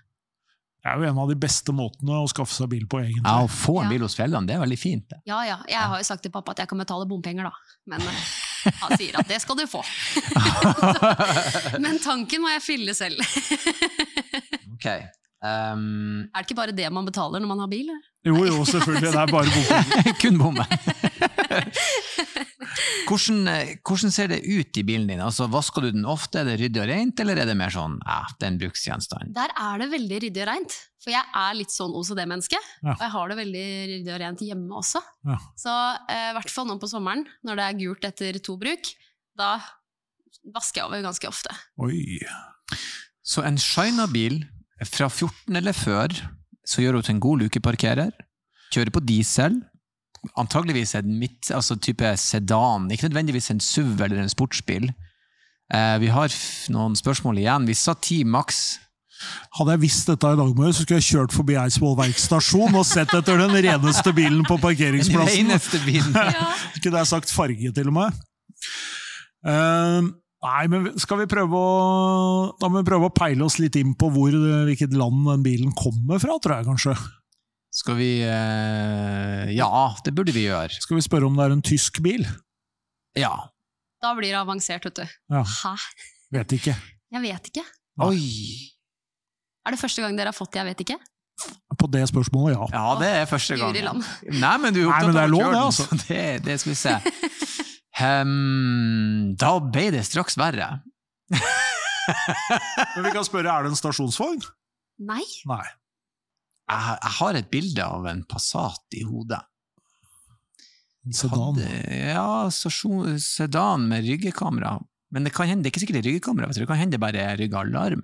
Det 0.79 0.87
er 0.87 1.01
jo 1.01 1.07
en 1.09 1.17
av 1.19 1.27
de 1.27 1.35
beste 1.35 1.73
måtene 1.75 2.21
å 2.23 2.27
skaffe 2.31 2.55
seg 2.55 2.69
bil 2.71 2.85
på, 2.87 3.01
egentlig. 3.03 3.25
Ja, 3.27 3.43
å 3.43 3.49
få 3.51 3.81
en 3.83 3.89
bil 3.91 4.05
hos 4.05 4.15
foreldrene, 4.15 4.47
det 4.47 4.55
er 4.55 4.61
veldig 4.63 4.77
fint. 4.79 5.03
det. 5.11 5.17
Ja, 5.27 5.41
ja. 5.43 5.57
Jeg 5.67 5.81
har 5.91 5.99
jo 5.99 6.07
sagt 6.07 6.23
til 6.23 6.31
pappa 6.31 6.53
at 6.55 6.61
jeg 6.63 6.71
kan 6.71 6.79
betale 6.79 7.07
bompenger, 7.09 7.49
da. 7.49 7.75
Men 7.91 8.05
eh, 8.07 8.21
han 8.85 8.95
sier 8.99 9.17
at 9.19 9.27
det 9.27 9.41
skal 9.43 9.59
du 9.59 9.65
få. 9.67 9.81
Men 11.83 11.99
tanken 12.03 12.43
må 12.45 12.53
jeg 12.55 12.63
fylle 12.65 12.95
selv. 12.97 13.19
Ok. 14.79 14.85
Um, 15.43 16.29
Er 16.31 16.39
det 16.39 16.45
ikke 16.47 16.55
bare 16.55 16.71
det 16.75 16.87
man 16.95 17.03
betaler 17.07 17.41
når 17.43 17.49
man 17.51 17.59
har 17.65 17.67
bil? 17.71 17.89
eller? 17.91 18.05
Jo, 18.27 18.35
jo, 18.43 18.63
selvfølgelig. 18.67 19.11
Det 19.13 19.19
er 19.21 19.31
bare 19.31 19.51
bompenger. 19.53 20.15
kun 20.21 20.39
bomme. 20.41 20.65
Hvordan, 23.09 23.47
eh, 23.49 23.69
hvordan 23.85 24.11
ser 24.13 24.29
det 24.29 24.43
ut 24.45 24.77
i 24.77 24.83
bilen 24.85 25.07
din? 25.09 25.21
Altså, 25.23 25.47
Vasker 25.49 25.81
du 25.81 25.89
den 25.95 26.05
ofte? 26.05 26.41
Er 26.41 26.45
det 26.51 26.59
ryddig 26.61 26.81
og 26.83 26.89
rent, 26.91 27.21
eller 27.23 27.41
er 27.41 27.49
det 27.49 27.55
mer 27.57 27.73
sånn 27.73 27.95
ja, 28.03 28.19
det 28.37 28.45
er 28.45 28.51
en 28.51 28.59
bruksgjenstand? 28.61 29.33
Der 29.33 29.53
er 29.57 29.81
det 29.81 29.87
veldig 29.95 30.19
ryddig 30.25 30.43
og 30.43 30.49
rent. 30.51 30.75
For 30.99 31.13
jeg 31.15 31.23
er 31.41 31.57
litt 31.57 31.73
sånn 31.73 31.95
OCD-menneske. 31.95 32.59
Ja. 32.83 32.93
Og 32.93 33.03
jeg 33.05 33.13
har 33.15 33.31
det 33.31 33.39
veldig 33.39 33.65
ryddig 33.93 34.13
og 34.13 34.21
rent 34.21 34.43
hjemme 34.45 34.79
også. 34.83 35.01
Ja. 35.31 35.39
Så 35.57 35.75
eh, 36.11 36.29
i 36.29 36.37
hvert 36.37 36.53
fall 36.53 36.69
nå 36.69 36.77
på 36.81 36.91
sommeren, 36.91 37.25
når 37.47 37.59
det 37.59 37.65
er 37.65 37.79
gult 37.81 38.09
etter 38.11 38.39
to 38.45 38.57
bruk, 38.61 38.91
da 39.39 39.55
vasker 40.53 40.83
jeg 40.83 40.89
over 40.91 41.05
ganske 41.07 41.29
ofte. 41.31 41.55
Oi. 41.81 42.19
Så 43.25 43.41
en 43.47 43.57
Shina-bil 43.61 44.43
fra 44.87 45.09
14 45.09 45.57
eller 45.59 45.75
før, 45.75 46.13
så 46.69 46.83
gjør 46.83 46.99
hun 46.99 47.05
til 47.05 47.15
en 47.17 47.23
god 47.23 47.43
lukeparkerer. 47.43 48.11
Kjører 48.73 48.93
på 48.93 49.01
diesel. 49.01 49.57
Antageligvis 50.37 50.93
en 50.99 51.13
midt, 51.17 51.49
altså 51.55 51.77
type 51.79 52.09
sedan, 52.19 52.89
ikke 52.91 53.07
nødvendigvis 53.07 53.49
en 53.53 53.63
SUV 53.63 54.03
eller 54.05 54.21
en 54.21 54.29
sportsbil. 54.31 54.89
Eh, 55.73 55.95
vi 56.01 56.11
har 56.13 56.33
noen 56.73 56.97
spørsmål 56.97 57.41
igjen. 57.41 57.65
Vi 57.69 57.77
sa 57.77 57.95
ti 57.97 58.21
maks. 58.27 58.79
Hadde 59.57 59.75
jeg 59.75 59.83
visst 59.83 60.07
dette 60.07 60.29
i 60.31 60.37
dag 60.39 60.53
morges, 60.55 60.77
så 60.79 60.85
skulle 60.85 60.99
jeg 61.01 61.09
kjørt 61.09 61.35
forbi 61.35 61.57
Eidsvoll 61.59 61.97
verkstasjon 61.99 62.77
og 62.79 62.85
sett 62.87 63.11
etter 63.17 63.41
den 63.41 63.57
reneste 63.65 64.13
bilen 64.15 64.45
på 64.47 64.59
parkeringsplassen. 64.61 65.49
Den 65.49 65.51
reneste 65.51 65.81
bilen. 65.83 66.15
Ja. 66.15 66.47
Ikke 66.77 66.93
det 66.93 67.01
jeg 67.01 67.11
sagt 67.11 67.33
farge, 67.35 67.73
til 67.75 67.91
og 67.91 67.97
med. 67.97 68.21
Eh, 69.49 70.09
nei, 70.45 70.63
men 70.71 70.89
skal 71.01 71.21
vi 71.21 71.27
prøve 71.29 71.59
å 71.59 71.69
Da 72.61 72.69
må 72.71 72.81
vi 72.81 72.87
prøve 72.87 73.09
å 73.09 73.13
peile 73.15 73.45
oss 73.45 73.59
litt 73.59 73.75
inn 73.79 73.95
på 73.99 74.11
hvor, 74.13 74.35
hvilket 74.67 74.95
land 74.97 75.25
den 75.27 75.45
bilen 75.45 75.73
kommer 75.77 76.21
fra, 76.21 76.37
tror 76.41 76.59
jeg 76.59 76.69
kanskje. 76.69 76.95
Skal 77.79 77.99
vi 77.99 78.09
eh, 78.25 79.51
Ja, 79.53 79.69
det 80.05 80.15
burde 80.17 80.33
vi 80.35 80.47
gjøre. 80.47 80.73
Skal 80.81 80.97
vi 80.97 81.05
spørre 81.05 81.29
om 81.29 81.37
det 81.37 81.45
er 81.45 81.57
en 81.57 81.65
tysk 81.65 82.01
bil? 82.05 82.25
Ja. 83.17 83.33
Da 84.01 84.13
blir 84.17 84.31
det 84.31 84.39
avansert, 84.39 84.87
vet 84.87 85.01
du. 85.01 85.05
Ja, 85.33 85.43
Hæ? 85.43 85.75
vet 86.33 86.55
ikke. 86.55 86.75
Jeg 87.09 87.25
vet 87.25 87.51
ikke. 87.51 87.65
Oi! 88.05 88.19
Er 89.67 89.75
det 89.75 89.79
første 89.81 90.01
gang 90.01 90.17
dere 90.17 90.31
har 90.31 90.37
fått 90.37 90.55
jeg 90.55 90.65
vet 90.71 90.85
ikke? 90.85 90.97
På 91.79 91.87
det 91.87 92.01
spørsmålet, 92.09 92.55
ja. 92.57 92.65
Ja, 92.73 92.87
det 92.99 93.09
er 93.21 93.27
første 93.29 93.55
gang. 93.59 94.01
Nei, 94.33 94.55
men 94.59 94.75
du 94.75 94.81
er 94.81 94.89
opptatt 94.89 95.15
av 95.15 95.35
å 95.35 95.39
kjøre 95.39 95.51
det, 95.51 95.53
den, 95.53 95.59
altså. 95.61 95.85
så 95.87 95.99
det, 96.07 96.23
det 96.47 96.57
skal 96.59 96.73
vi 96.73 96.79
se. 96.79 96.95
Ehm, 97.97 99.35
da 99.39 99.55
ble 99.63 99.89
det 99.95 100.05
straks 100.07 100.37
verre. 100.39 100.69
Men 102.95 103.05
vi 103.05 103.13
kan 103.13 103.25
spørre, 103.27 103.51
er 103.51 103.65
det 103.65 103.73
en 103.73 103.79
stasjonsvogn? 103.79 104.41
Nei. 105.09 105.23
Nei. 105.49 105.65
Jeg, 106.69 106.97
jeg 107.01 107.15
har 107.17 107.39
et 107.39 107.49
bilde 107.49 107.85
av 107.85 108.05
en 108.09 108.23
Passat 108.29 108.97
i 108.99 109.03
hodet. 109.07 109.41
En 111.07 111.15
sedan. 111.15 111.57
Hadde, 111.57 111.67
ja, 112.11 112.29
stasjon, 112.53 113.17
sedan 113.23 113.87
med 113.89 114.05
ryggekamera. 114.05 114.77
Men 115.13 115.25
det, 115.25 115.33
kan 115.33 115.49
hende, 115.49 115.65
det 115.65 115.71
er 115.71 115.73
ikke 115.73 115.83
sikkert 115.85 115.99
det 115.99 116.03
er 116.03 116.11
ryggekamera, 116.11 116.51
det 116.53 116.69
kan 116.69 116.77
hende 116.77 116.97
det 116.97 117.01
bare 117.01 117.23
er 117.31 117.39
ryggalarm. 117.41 118.03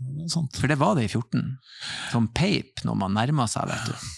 Det 0.00 0.24
er 0.24 0.32
sant. 0.32 0.56
For 0.56 0.70
det 0.70 0.78
var 0.80 0.96
det 0.96 1.08
i 1.08 1.12
14. 1.12 1.42
Som 2.12 2.30
peip 2.36 2.84
når 2.86 2.98
man 3.02 3.16
nærma 3.18 3.48
seg, 3.50 3.68
vet 3.68 3.90
du. 3.90 4.10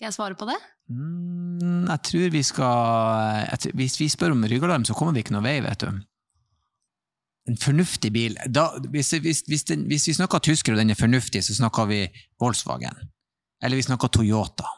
Skal 0.00 0.08
jeg 0.08 0.16
svare 0.16 0.36
på 0.40 0.46
det? 0.48 0.54
Mm, 0.88 1.84
jeg 1.84 2.00
tror 2.08 2.30
vi 2.32 2.40
skal 2.42 2.76
jeg 3.50 3.58
tror, 3.60 3.74
Hvis 3.76 3.98
vi 4.00 4.06
spør 4.08 4.32
om 4.32 4.46
ryggalarm, 4.48 4.86
så 4.88 4.94
kommer 4.96 5.12
vi 5.12 5.20
ikke 5.20 5.34
noe 5.34 5.44
vei, 5.44 5.58
vet 5.60 5.84
du. 5.84 5.90
En 7.50 7.58
fornuftig 7.60 8.08
bil 8.14 8.38
da, 8.48 8.70
hvis, 8.94 9.10
hvis, 9.20 9.42
hvis, 9.44 9.66
den, 9.68 9.84
hvis 9.92 10.08
vi 10.08 10.14
snakker 10.16 10.40
tysker 10.40 10.72
og 10.72 10.80
den 10.80 10.94
er 10.94 10.96
fornuftig, 10.96 11.44
så 11.44 11.58
snakker 11.58 11.90
vi 11.92 12.00
Volkswagen. 12.40 12.96
Eller 13.60 13.76
vi 13.76 13.84
snakker 13.84 14.08
Toyota. 14.08 14.72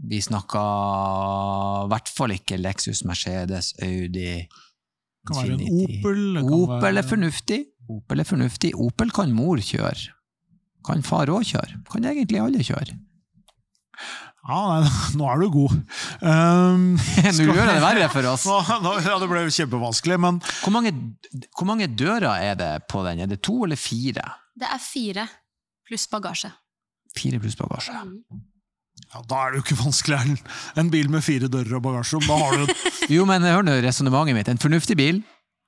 Vi 0.00 0.22
snakker 0.24 1.84
i 1.84 1.92
hvert 1.92 2.16
fall 2.16 2.32
ikke 2.38 2.56
Lexus, 2.56 3.04
Mercedes, 3.04 3.74
Audi 3.84 4.08
Det 4.08 4.48
kan 5.28 5.42
være 5.42 5.58
en. 5.60 5.68
Opel. 5.84 6.26
Opel 6.40 7.04
er 7.04 7.10
fornuftig. 7.12 7.64
Opel 7.92 8.24
er 8.24 8.32
fornuftig. 8.32 8.72
Opel 8.80 9.12
kan 9.12 9.36
mor 9.36 9.60
kjøre. 9.60 10.08
Kan 10.88 11.04
far 11.04 11.28
òg 11.28 11.44
kjøre. 11.52 11.84
Kan 11.92 12.08
egentlig 12.08 12.40
alle 12.40 12.64
kjøre. 12.64 12.96
Ja, 14.44 14.60
nei, 14.68 14.88
nå 15.18 15.28
er 15.32 15.40
du 15.40 15.46
god. 15.54 15.76
Um, 16.20 16.88
Nå 17.38 17.46
gjør 17.48 17.60
jeg 17.62 17.68
det 17.70 17.84
verre 17.84 18.08
for 18.12 18.30
oss. 18.34 18.46
Nå, 18.50 18.58
nå, 18.84 18.94
ja, 19.00 19.18
det 19.22 19.28
ble 19.30 19.44
kjempevanskelig, 19.48 20.18
men 20.20 20.40
Hvor 20.60 20.74
mange, 20.74 20.92
hvor 21.56 21.68
mange 21.70 21.88
dører 21.88 22.28
er 22.34 22.58
det 22.60 22.72
på 22.92 23.04
den? 23.06 23.24
Er 23.24 23.30
det 23.30 23.40
to 23.44 23.62
eller 23.64 23.80
fire? 23.80 24.26
Det 24.54 24.68
er 24.68 24.82
fire 24.82 25.28
pluss 25.88 26.04
bagasje. 26.12 26.52
Fire 27.16 27.40
pluss 27.40 27.56
bagasje. 27.56 27.94
Mm. 27.94 28.44
ja, 29.14 29.22
da 29.30 29.40
er 29.40 29.54
det 29.54 29.60
jo 29.62 29.64
ikke 29.64 29.80
vanskelig. 29.80 30.20
En, 30.20 30.36
en 30.84 30.92
bil 30.92 31.08
med 31.12 31.24
fire 31.24 31.48
dører 31.48 31.78
og 31.80 31.86
bagasjerom, 31.88 32.28
da 32.28 32.40
har 32.42 32.60
du 32.60 33.14
Jo, 33.14 33.24
men 33.28 33.48
hør 33.48 33.64
nå 33.64 33.78
resonnementet 33.84 34.36
mitt. 34.36 34.52
En 34.52 34.60
fornuftig 34.60 34.98
bil. 35.00 35.22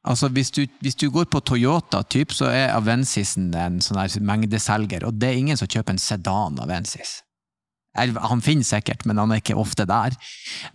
Altså, 0.07 0.29
hvis 0.31 0.53
du, 0.55 0.67
hvis 0.85 0.95
du 0.95 1.09
går 1.11 1.27
på 1.33 1.41
Toyota, 1.43 2.05
typ, 2.07 2.31
så 2.37 2.53
er 2.53 2.75
Avensisen 2.77 3.49
en 3.59 3.81
sånn 3.83 3.99
her 3.99 4.13
mengdeselger, 4.23 5.09
og 5.09 5.17
det 5.19 5.33
er 5.33 5.41
ingen 5.41 5.59
som 5.59 5.67
kjøper 5.67 5.97
en 5.97 6.03
sedan 6.03 6.61
Avensis. 6.63 7.23
Han 7.97 8.43
finnes 8.45 8.69
sikkert, 8.73 9.07
men 9.09 9.19
han 9.19 9.33
er 9.33 9.41
ikke 9.43 9.57
ofte 9.59 9.87
der. 9.89 10.15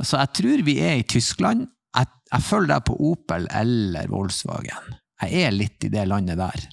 Så 0.02 0.18
jeg 0.20 0.34
tror 0.40 0.64
vi 0.68 0.78
er 0.84 1.00
i 1.00 1.06
Tyskland. 1.08 1.68
Jeg, 1.98 2.08
jeg 2.32 2.46
følger 2.48 2.74
deg 2.76 2.86
på 2.88 2.96
Opel 3.12 3.48
eller 3.52 4.08
Volkswagen. 4.12 4.96
Jeg 5.22 5.44
er 5.46 5.52
litt 5.54 5.84
i 5.86 5.92
det 5.94 6.08
landet 6.10 6.40
der. 6.40 6.64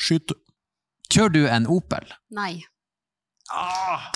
Skyt. 0.00 0.32
Kjører 1.12 1.34
du 1.36 1.42
en 1.46 1.68
Opel? 1.70 2.08
Nei. 2.34 2.56
Ah, 3.54 4.08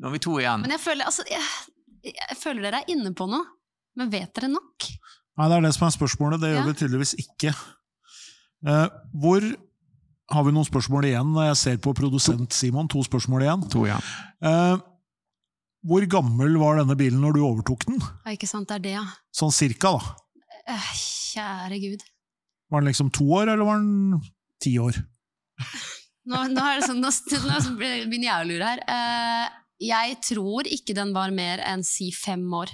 nå 0.00 0.08
er 0.08 0.14
vi 0.16 0.22
to 0.24 0.38
igjen. 0.40 0.64
Men 0.64 0.72
jeg 0.74 0.82
føler, 0.82 1.06
altså, 1.06 1.22
jeg, 1.30 1.44
jeg 2.08 2.38
føler 2.40 2.64
dere 2.66 2.80
er 2.82 2.90
inne 2.96 3.12
på 3.14 3.28
noe. 3.30 3.44
Men 3.94 4.10
vet 4.10 4.32
dere 4.34 4.48
nok? 4.50 4.88
Nei, 5.38 5.46
det 5.50 5.56
er 5.60 5.64
det 5.68 5.74
som 5.76 5.86
er 5.86 5.94
spørsmålet. 5.94 6.40
Det 6.42 6.50
gjør 6.50 6.62
Ja. 6.64 6.66
vi 6.66 6.78
tydeligvis 6.80 7.12
ikke. 7.20 7.52
Eh, 8.66 8.88
hvor 9.22 9.44
har 10.32 10.44
vi 10.46 10.54
noen 10.54 10.66
spørsmål 10.66 11.08
igjen? 11.10 11.32
Jeg 11.50 11.56
ser 11.60 11.80
på 11.84 11.92
produsent 11.96 12.54
Simon, 12.56 12.88
to 12.88 13.02
spørsmål 13.04 13.44
igjen. 13.44 13.64
To 13.74 13.84
ja. 13.88 13.98
Eh, 14.44 14.76
hvor 15.84 16.06
gammel 16.08 16.56
var 16.60 16.80
denne 16.80 16.96
bilen 16.96 17.20
når 17.20 17.36
du 17.36 17.42
overtok 17.44 17.84
den? 17.90 17.98
Ja, 18.24 18.32
ikke 18.32 18.48
sant, 18.48 18.70
det 18.70 18.78
er 18.78 18.84
det, 18.86 18.94
ja. 18.96 19.04
Sånn 19.36 19.52
cirka, 19.52 19.96
da. 19.98 20.14
Eh, 20.72 20.92
Kjære 21.34 21.80
gud. 21.82 22.06
Var 22.72 22.80
den 22.80 22.88
liksom 22.88 23.10
to 23.12 23.26
år, 23.36 23.50
eller 23.52 23.68
var 23.68 23.82
den 23.82 24.22
ti 24.64 24.78
år? 24.80 24.96
Nå, 26.30 26.38
nå, 26.54 26.62
er 26.64 26.80
det 26.80 26.86
sånn, 26.88 27.02
nå, 27.04 27.10
nå 27.12 27.58
begynner 27.76 28.24
jeg 28.30 28.36
å 28.38 28.48
lure 28.48 28.68
her. 28.70 28.80
Eh, 28.88 29.58
jeg 29.84 30.14
tror 30.24 30.70
ikke 30.72 30.94
den 30.96 31.10
var 31.12 31.34
mer 31.36 31.60
enn 31.68 31.82
si 31.84 32.08
fem 32.16 32.46
år. 32.56 32.72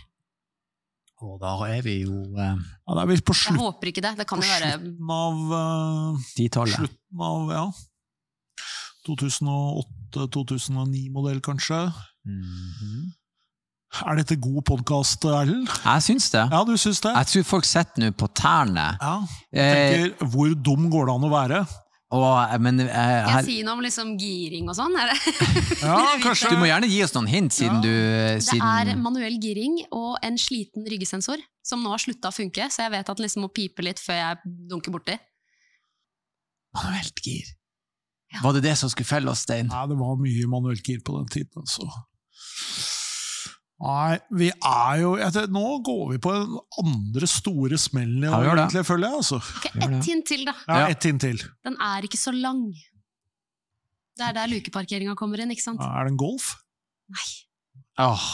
Og 1.20 1.36
da 1.42 1.50
er 1.68 1.82
vi 1.84 1.98
jo 2.00 2.14
eh, 2.32 2.56
Ja, 2.56 2.94
da 2.96 3.02
er 3.02 3.06
vi 3.10 3.18
på 3.20 3.34
Jeg 3.36 3.52
håper 3.60 3.86
ikke 3.92 4.00
det. 4.04 4.12
Det 4.22 4.26
kan 4.28 4.38
jo 4.40 4.46
være 4.48 4.70
slutten 4.72 5.10
av 5.12 5.34
eh. 5.60 6.16
Slutten 6.74 7.18
av, 7.30 7.40
ja 7.54 7.66
2008-2009-modell, 9.08 11.40
kanskje. 11.44 11.78
Mhm. 12.28 13.00
Er 14.06 14.14
dette 14.20 14.36
god 14.38 14.62
podkast, 14.68 15.24
Erlend? 15.26 15.66
Jeg 15.82 16.00
syns 16.04 16.28
det. 16.30 16.44
Ja, 16.52 16.60
du 16.64 16.76
syns 16.78 17.00
det? 17.02 17.10
Jeg 17.16 17.26
tror 17.26 17.44
folk 17.48 17.64
sitter 17.66 17.98
nå 18.04 18.10
på 18.14 18.28
tærne. 18.38 18.84
Ja. 19.00 19.14
Eh, 19.50 19.72
Tenker, 19.74 20.14
hvor 20.30 20.52
dum 20.54 20.86
går 20.92 21.06
det 21.08 21.14
an 21.16 21.26
å 21.26 21.30
være? 21.32 21.58
Og, 22.10 22.54
men 22.64 22.80
eh, 22.82 22.90
her, 22.90 23.26
jeg 23.38 23.46
sier 23.46 23.66
noe 23.68 23.76
om 23.78 23.82
liksom 23.84 24.16
giring 24.18 24.66
og 24.70 24.74
sånn? 24.78 24.96
Det? 24.98 25.34
Ja, 25.86 25.98
kanskje. 26.22 26.50
du 26.50 26.58
må 26.58 26.66
gjerne 26.66 26.88
gi 26.90 26.98
oss 27.06 27.14
noen 27.14 27.28
hint, 27.30 27.54
siden 27.54 27.78
Ja. 27.78 27.84
du 27.86 28.48
det 28.50 28.58
er 28.90 28.98
manuell 28.98 29.36
giring 29.42 29.78
og 29.94 30.16
en 30.26 30.38
sliten 30.40 30.88
ryggesensor 30.90 31.38
som 31.62 31.84
nå 31.84 31.92
har 31.92 32.02
slutta 32.02 32.32
å 32.32 32.34
funke, 32.34 32.66
så 32.72 32.86
jeg 32.86 32.94
vet 32.96 33.08
at 33.12 33.16
den 33.16 33.26
liksom 33.28 33.44
må 33.46 33.52
pipe 33.54 33.84
litt 33.86 34.02
før 34.02 34.18
jeg 34.18 34.52
dunker 34.72 34.94
borti. 34.96 35.14
Manuelt 36.74 37.22
gir. 37.22 37.46
Ja. 38.34 38.42
Var 38.44 38.58
det 38.58 38.62
det 38.68 38.76
som 38.78 38.90
skulle 38.90 39.08
felle 39.10 39.30
oss, 39.32 39.42
Stein? 39.46 39.70
Nei, 39.70 39.86
det 39.90 39.96
var 39.98 40.18
mye 40.18 40.50
manuelt 40.50 40.86
gir 40.86 41.00
på 41.06 41.16
den 41.18 41.30
tiden, 41.30 41.62
altså. 41.62 41.86
Nei, 43.80 44.18
vi 44.36 44.50
er 44.52 44.96
jo 45.00 45.14
etter, 45.16 45.46
Nå 45.48 45.62
går 45.86 46.10
vi 46.12 46.18
på 46.20 46.32
den 46.34 46.58
andre 46.82 47.26
store 47.30 47.78
smellen 47.80 48.26
i 48.26 48.28
Ja, 48.28 48.36
dag, 48.36 48.42
vi 48.44 48.50
egentlig, 48.60 48.82
føler 48.90 49.08
jeg. 49.08 49.16
altså. 49.22 49.38
Ok, 49.40 49.68
Ett 49.86 50.04
hint 50.10 50.26
til, 50.28 50.44
da. 50.44 50.54
Ja, 50.68 50.78
Ja. 50.82 50.88
Ett 50.92 51.02
hint 51.08 51.20
til. 51.24 51.40
Den 51.64 51.76
er 51.80 52.02
ikke 52.04 52.20
så 52.20 52.32
lang. 52.36 52.66
Det 54.18 54.26
er 54.26 54.32
der 54.36 54.50
lukeparkeringa 54.52 55.14
kommer 55.16 55.40
inn, 55.40 55.50
ikke 55.54 55.62
sant? 55.64 55.80
Er 55.80 56.04
det 56.04 56.12
en 56.12 56.18
Golf? 56.20 56.50
Nei. 57.08 57.28
Åh, 58.04 58.26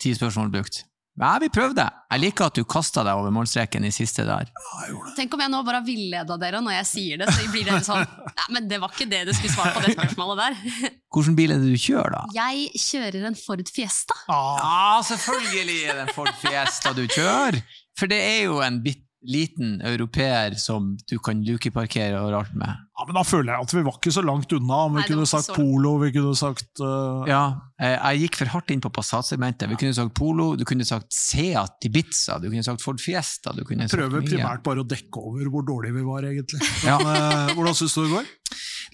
ti 0.00 0.14
spørsmål 0.16 0.50
brukt. 0.54 0.80
Nei, 1.18 1.32
vi 1.42 1.48
prøvde. 1.50 1.84
Jeg 2.12 2.22
liker 2.22 2.46
at 2.46 2.58
du 2.58 2.62
kasta 2.68 3.02
deg 3.06 3.18
over 3.18 3.32
målstreken 3.34 3.84
i 3.88 3.90
siste 3.94 4.22
der. 4.28 4.46
Det. 4.46 4.98
Tenk 5.16 5.34
om 5.34 5.42
jeg 5.42 5.50
nå 5.50 5.62
bare 5.66 5.80
har 5.80 5.86
villeda 5.86 6.36
dere 6.38 6.60
når 6.62 6.76
jeg 6.76 6.88
sier 6.92 7.22
det, 7.22 7.26
så 7.34 7.48
blir 7.50 7.66
dere 7.66 7.80
sånn 7.84 8.04
Nei, 8.04 8.46
men 8.54 8.68
det 8.70 8.78
var 8.82 8.94
ikke 8.94 9.08
det 9.10 9.24
du 9.26 9.32
skulle 9.34 9.50
svare 9.56 9.74
på 9.74 9.82
det 9.86 9.96
spørsmålet 9.96 10.44
der. 10.44 10.60
Hvilken 11.16 11.36
bil 11.40 11.54
er 11.56 11.64
det 11.64 11.72
du 11.74 11.80
kjører, 11.82 12.14
da? 12.14 12.22
Jeg 12.36 12.70
kjører 12.84 13.26
en 13.32 13.38
Ford 13.40 13.74
Fiesta. 13.74 14.14
Ja, 14.30 14.38
Ja, 14.62 15.02
selvfølgelig 15.10 15.78
er 15.88 15.98
det 15.98 16.06
en 16.06 16.14
Ford 16.14 16.32
Fiesta 16.38 16.94
du 16.94 17.04
kjører! 17.10 17.60
For 17.98 18.06
det 18.10 18.18
er 18.22 18.40
jo 18.46 18.60
en 18.62 18.78
bitte 18.84 19.07
liten 19.26 19.80
europeer 19.82 20.54
som 20.60 20.92
du 21.10 21.16
kan 21.18 21.40
lukeparkere 21.42 22.20
overalt 22.20 22.52
med. 22.54 22.70
Ja, 22.98 23.06
men 23.06 23.16
Da 23.18 23.22
føler 23.26 23.52
jeg 23.52 23.66
at 23.66 23.72
vi 23.74 23.82
var 23.86 23.96
ikke 23.98 24.12
så 24.14 24.22
langt 24.22 24.52
unna. 24.54 24.78
Om 24.86 24.94
vi 24.94 25.02
Nei, 25.02 25.06
kunne 25.10 25.26
sagt 25.26 25.48
så 25.50 25.56
polo, 25.56 25.94
vi 26.02 26.10
kunne 26.14 26.34
sagt 26.38 26.82
uh, 26.82 27.26
Ja, 27.26 27.42
eh, 27.82 27.96
jeg 27.96 28.24
gikk 28.24 28.38
for 28.40 28.52
hardt 28.54 28.70
inn 28.74 28.82
på 28.84 28.92
Passat-segmentet. 28.94 29.70
Vi 29.70 29.78
kunne 29.80 29.96
sagt 29.96 30.14
Polo, 30.18 30.52
du 30.58 30.64
kunne 30.68 30.86
sagt 30.86 31.10
Seat 31.14 31.88
Ibiza, 31.88 32.38
du 32.42 32.48
kunne 32.48 32.66
sagt 32.66 32.82
Ford 32.84 33.02
Fiesta. 33.02 33.54
Du 33.56 33.64
kunne 33.66 33.88
sagt 33.88 33.98
Prøver 33.98 34.22
mye. 34.22 34.30
primært 34.30 34.62
bare 34.66 34.84
å 34.84 34.88
dekke 34.88 35.22
over 35.22 35.50
hvor 35.50 35.66
dårlige 35.66 35.98
vi 35.98 36.06
var, 36.06 36.28
egentlig. 36.30 36.62
Ja. 36.88 36.98
Men, 37.02 37.16
eh, 37.48 37.56
hvordan 37.58 37.74
syns 37.78 37.96
du 37.98 38.04
det 38.04 38.12
går? 38.12 38.30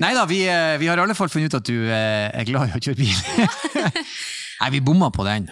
Nei 0.02 0.14
da, 0.16 0.24
vi, 0.26 0.40
vi 0.80 0.88
har 0.90 0.98
i 0.98 1.04
alle 1.04 1.14
fall 1.14 1.30
funnet 1.30 1.52
ut 1.52 1.60
at 1.60 1.68
du 1.68 1.76
er 1.86 2.48
glad 2.48 2.72
i 2.72 2.74
å 2.74 2.80
kjøre 2.82 2.98
bil. 2.98 3.84
Nei, 4.64 4.70
vi 4.74 4.80
bomma 4.82 5.12
på 5.14 5.26
den. 5.28 5.46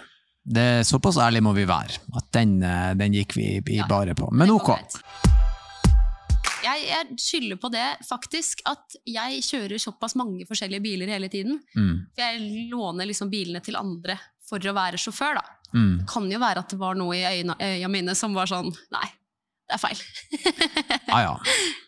Det 0.44 0.82
Såpass 0.86 1.16
ærlig 1.22 1.42
må 1.42 1.52
vi 1.54 1.64
være. 1.68 1.98
At 2.18 2.30
den, 2.34 2.56
eh, 2.62 2.94
den 2.98 3.12
gikk 3.14 3.36
vi 3.36 3.44
i 3.62 3.76
Ja. 3.78 3.86
bare 3.86 4.14
på. 4.14 4.28
Men 4.32 4.50
ok. 4.50 4.70
Jeg, 6.62 6.82
jeg 6.86 7.06
skylder 7.18 7.56
på 7.58 7.70
det 7.74 7.86
faktisk 8.06 8.60
at 8.70 8.94
jeg 9.06 9.40
kjører 9.42 9.80
såpass 9.82 10.14
mange 10.14 10.44
forskjellige 10.46 10.82
biler 10.84 11.10
hele 11.10 11.28
tiden. 11.28 11.58
Mm, 11.76 12.06
For 12.14 12.22
jeg 12.22 12.68
låner 12.70 13.06
liksom 13.10 13.30
bilene 13.32 13.60
til 13.64 13.74
andre 13.76 14.16
for 14.48 14.58
å 14.62 14.74
være 14.76 14.98
sjåfør, 15.00 15.34
da. 15.40 15.42
mm. 15.74 15.98
Det 15.98 16.06
kan 16.08 16.30
jo 16.30 16.38
være 16.38 16.58
at 16.62 16.68
det 16.70 16.78
var 16.78 16.94
noe 16.94 17.16
i 17.16 17.24
øynene, 17.24 17.56
øya 17.58 17.88
mine 17.90 18.14
som 18.14 18.34
var 18.34 18.46
sånn 18.46 18.70
Nei, 18.92 19.08
det 19.66 19.74
er 19.74 19.82
feil. 19.82 20.02
Ja, 21.08 21.20
ja. 21.22 21.38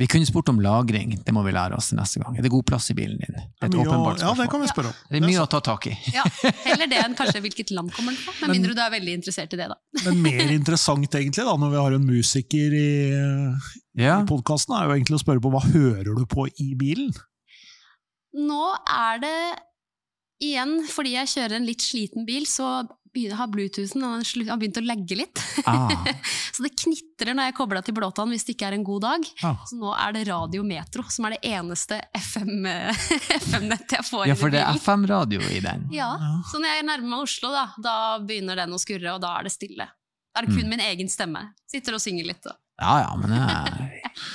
Vi 0.00 0.06
kunne 0.08 0.24
spurt 0.24 0.48
om 0.48 0.58
lagring. 0.64 1.10
Det 1.26 1.32
må 1.36 1.42
vi 1.44 1.52
lære 1.52 1.76
oss 1.76 1.90
neste 1.92 2.22
gang. 2.22 2.38
Er 2.38 2.46
det 2.46 2.50
god 2.54 2.64
plass 2.70 2.86
i 2.88 2.94
bilen 2.96 3.18
din? 3.20 3.34
Det 3.36 3.42
er 3.60 3.66
et 3.68 3.74
Mye 3.76 3.84
å- 3.84 4.14
ja, 4.18 4.30
det 4.38 4.46
kan 4.50 4.62
vi 4.64 4.70
spørre 4.70 4.88
om. 4.94 4.98
Det 5.10 5.18
er 5.20 5.26
mye 5.26 5.42
å 5.44 5.48
ta 5.52 5.60
tak 5.60 5.86
i. 5.90 5.92
Ja, 6.14 6.24
Heller 6.64 6.88
det 6.88 7.02
enn 7.04 7.14
kanskje 7.18 7.42
hvilket 7.44 7.70
land 7.76 7.92
kommer 7.92 8.16
den 8.16 8.20
fra. 8.22 8.32
Med 8.40 8.48
Men- 8.48 8.56
mindre 8.62 8.74
du 8.78 8.80
er 8.80 8.94
veldig 8.96 9.14
interessert 9.20 9.52
i 9.52 9.60
det, 9.60 9.68
da. 9.68 9.76
Men 10.06 10.22
mer 10.24 10.50
interessant, 10.58 11.04
egentlig, 11.20 11.44
da, 11.44 11.56
når 11.60 11.70
vi 11.76 11.82
har 11.84 11.92
en 11.98 12.06
musiker 12.08 12.76
i, 12.80 12.88
Ja. 14.00 14.22
i 14.22 14.26
podkasten, 14.30 14.72
er 14.80 14.88
jo 14.88 14.96
egentlig 14.96 15.20
å 15.20 15.24
spørre 15.26 15.44
på 15.44 15.52
hva 15.52 15.60
hører 15.68 16.16
du 16.16 16.24
på 16.24 16.48
i 16.48 16.70
bilen? 16.80 17.12
Nå 18.40 18.62
er 18.88 19.18
det 19.20 19.36
igjen, 20.42 20.78
fordi 20.90 21.12
jeg 21.18 21.28
kjører 21.34 21.56
en 21.60 21.66
litt 21.68 21.82
sliten 21.84 22.24
bil, 22.28 22.46
så 22.48 22.80
begynner, 23.10 23.36
har 23.40 23.48
Bluetoothen 23.50 24.04
den 24.04 24.48
har 24.48 24.58
begynt 24.60 24.78
å 24.78 24.84
legge 24.86 25.16
litt. 25.18 25.40
Ah, 25.66 25.90
Så 26.54 26.62
det 26.62 26.70
knitrer 26.78 27.34
når 27.34 27.48
jeg 27.48 27.56
kobler 27.58 27.82
til 27.82 27.94
blåtann 27.96 28.30
hvis 28.30 28.44
det 28.46 28.54
ikke 28.54 28.68
er 28.68 28.76
en 28.76 28.84
god 28.86 29.02
dag. 29.02 29.24
Ah. 29.46 29.56
Så 29.66 29.78
nå 29.80 29.90
er 29.98 30.12
det 30.14 30.22
Radio 30.28 30.62
Metro 30.66 31.02
som 31.10 31.26
er 31.26 31.34
det 31.34 31.40
eneste 31.50 31.98
FM-nettet 32.20 33.94
jeg 33.98 34.04
får 34.06 34.28
ja, 34.30 34.36
for 34.38 34.52
det 34.54 34.60
er. 34.62 34.78
FM-radio 34.78 35.40
i 35.50 35.58
den. 35.64 35.86
Ja, 35.94 36.12
så 36.50 36.60
når 36.62 36.76
jeg 36.76 36.86
nærmer 36.90 37.08
meg 37.14 37.24
Oslo, 37.26 37.50
da, 37.54 37.64
da 37.82 37.94
begynner 38.22 38.60
den 38.62 38.76
å 38.76 38.80
skurre, 38.82 39.16
og 39.16 39.20
da 39.24 39.34
er 39.40 39.48
det 39.48 39.54
stille. 39.56 39.86
Da 40.30 40.42
er 40.42 40.46
det 40.46 40.54
kun 40.54 40.64
Mm. 40.68 40.70
min 40.76 40.84
egen 40.86 41.08
stemme. 41.10 41.40
Sitter 41.66 41.96
og 41.98 42.02
synger 42.04 42.24
litt. 42.30 42.42
Da. 42.46 42.54
Ja, 42.80 42.94
ja, 43.02 43.10
men 43.18 43.34
det, 43.34 43.42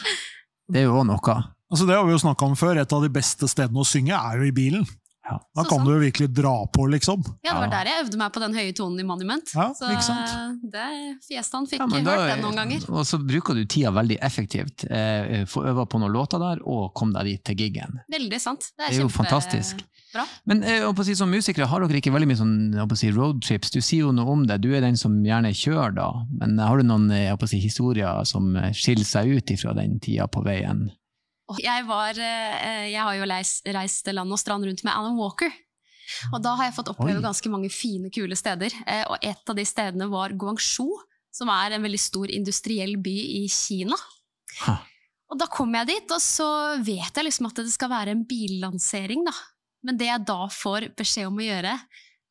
det 0.76 0.82
er 0.84 0.88
jo 0.90 0.98
òg 1.00 1.08
noe. 1.08 1.36
Altså, 1.72 1.88
det 1.88 1.96
har 1.96 2.04
vi 2.06 2.12
jo 2.14 2.20
snakka 2.22 2.46
om 2.50 2.56
før. 2.60 2.82
Et 2.82 2.94
av 2.94 3.02
de 3.06 3.10
beste 3.10 3.48
stedene 3.50 3.80
å 3.80 3.88
synge 3.88 4.12
er 4.18 4.42
jo 4.42 4.50
i 4.50 4.54
bilen. 4.56 4.84
Ja. 5.26 5.40
Da 5.56 5.64
Så 5.64 5.70
kan 5.70 5.80
sånn. 5.80 5.86
du 5.86 5.92
jo 5.96 6.00
virkelig 6.04 6.28
dra 6.38 6.54
på, 6.70 6.86
liksom. 6.92 7.24
Ja, 7.44 7.54
det 7.54 7.56
var 7.58 7.64
Ja. 7.66 7.70
der 7.84 7.86
jeg 7.90 8.06
øvde 8.06 8.18
meg 8.18 8.32
på 8.34 8.40
den 8.44 8.54
høye 8.54 8.74
tonen 8.78 9.00
i 9.00 9.04
Monument. 9.04 9.54
Ja, 9.56 9.74
så 9.74 9.90
ikke 9.90 10.04
sant? 10.04 10.62
det, 10.72 11.18
Fiestaen 11.26 11.66
fikk 11.68 11.80
Ja, 11.80 11.88
men 11.88 12.06
hørt 12.06 12.16
da- 12.18 12.36
den 12.36 12.44
noen 12.46 12.56
ganger. 12.56 12.90
Og 12.94 13.06
så 13.06 13.18
bruker 13.18 13.56
du 13.56 13.66
tida 13.66 13.90
veldig 13.92 14.20
effektivt. 14.22 14.86
Eh, 14.90 15.46
Få 15.46 15.64
øve 15.66 15.88
på 15.90 16.00
noen 16.00 16.12
låter 16.14 16.38
der, 16.40 16.62
og 16.66 16.94
kom 16.94 17.12
deg 17.14 17.24
dit 17.26 17.44
til 17.44 17.56
gigen. 17.56 18.00
Veldig 18.12 18.40
sant. 18.40 18.60
Det 18.78 18.86
er, 18.86 18.90
Det 18.92 19.00
er 19.00 19.02
jo 19.02 19.10
fantastisk. 19.10 19.84
Bra. 20.14 20.26
Men 20.46 20.64
eh, 20.64 20.94
si, 21.04 21.14
som 21.16 21.30
musikere 21.30 21.68
har 21.68 21.80
dere 21.82 22.00
ikke 22.00 22.14
veldig 22.14 22.28
mye 22.28 22.38
sånn, 22.38 22.96
si, 22.98 23.10
roadtrips. 23.12 23.72
Du 23.72 23.82
sier 23.82 24.00
jo 24.06 24.12
noe 24.12 24.30
om 24.32 24.46
det, 24.46 24.62
du 24.62 24.74
er 24.74 24.82
den 24.82 24.96
som 24.96 25.12
gjerne 25.24 25.52
kjører 25.52 25.96
da. 25.96 26.12
Men 26.40 26.58
har 26.60 26.78
du 26.78 26.84
noen 26.84 27.10
å 27.10 27.48
si, 27.50 27.60
historier 27.60 28.24
som 28.26 28.56
eh, 28.56 28.72
skiller 28.72 29.04
seg 29.04 29.28
ut 29.38 29.60
fra 29.60 29.74
den 29.74 30.00
tida 30.00 30.28
på 30.28 30.44
veien? 30.46 30.92
Jeg, 31.62 31.86
var, 31.86 32.18
eh, 32.18 32.88
jeg 32.90 33.02
har 33.02 33.16
jo 33.20 33.28
reist, 33.30 33.68
reist 33.76 34.08
land 34.14 34.34
og 34.34 34.40
strand 34.42 34.66
rundt 34.66 34.84
med 34.84 34.94
Alan 34.94 35.18
Walker. 35.20 35.52
Og 36.34 36.42
da 36.42 36.56
har 36.58 36.70
jeg 36.70 36.76
fått 36.78 36.90
oppleve 36.94 37.22
ganske 37.24 37.50
mange 37.54 37.70
fine, 37.74 38.10
kule 38.14 38.38
steder. 38.38 38.74
Eh, 38.86 39.04
Og 39.10 39.18
et 39.22 39.50
av 39.50 39.58
de 39.58 39.66
stedene 39.66 40.08
var 40.10 40.34
Guangzhou, 40.38 40.90
som 41.34 41.50
er 41.54 41.76
en 41.76 41.86
veldig 41.86 42.00
stor 42.02 42.32
industriell 42.34 42.96
by 43.02 43.16
i 43.44 43.46
Kina. 43.52 43.98
Ha. 44.66 44.78
Og 45.34 45.40
da 45.42 45.48
kom 45.52 45.74
jeg 45.74 45.90
dit, 45.90 46.12
og 46.14 46.22
så 46.22 46.48
vet 46.86 47.18
jeg 47.18 47.26
liksom 47.28 47.50
at 47.50 47.62
det 47.62 47.74
skal 47.74 47.90
være 47.92 48.14
en 48.14 48.26
billansering, 48.30 49.26
da. 49.26 49.34
Men 49.86 49.98
det 49.98 50.10
jeg 50.10 50.26
da 50.26 50.46
får 50.50 50.90
beskjed 50.98 51.30
om 51.30 51.42
å 51.42 51.46
gjøre, 51.46 51.74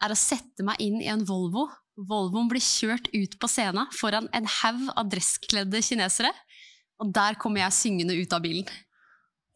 er 0.05 0.15
å 0.15 0.19
sette 0.19 0.65
meg 0.67 0.81
inn 0.83 1.01
i 1.03 1.11
en 1.11 1.25
Volvo. 1.27 1.69
Volvoen 1.95 2.49
blir 2.51 2.63
kjørt 2.63 3.07
ut 3.15 3.37
på 3.39 3.51
scenen 3.51 3.91
foran 3.95 4.27
en 4.35 4.49
haug 4.61 4.89
av 4.97 5.07
dresskledde 5.13 5.83
kinesere. 5.87 6.33
Og 7.03 7.13
der 7.15 7.39
kommer 7.39 7.63
jeg 7.63 7.77
syngende 7.77 8.17
ut 8.19 8.35
av 8.35 8.43
bilen. 8.43 8.67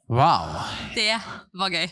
Wow! 0.08 0.54
Det 0.96 1.10
var 1.58 1.74
gøy. 1.74 1.88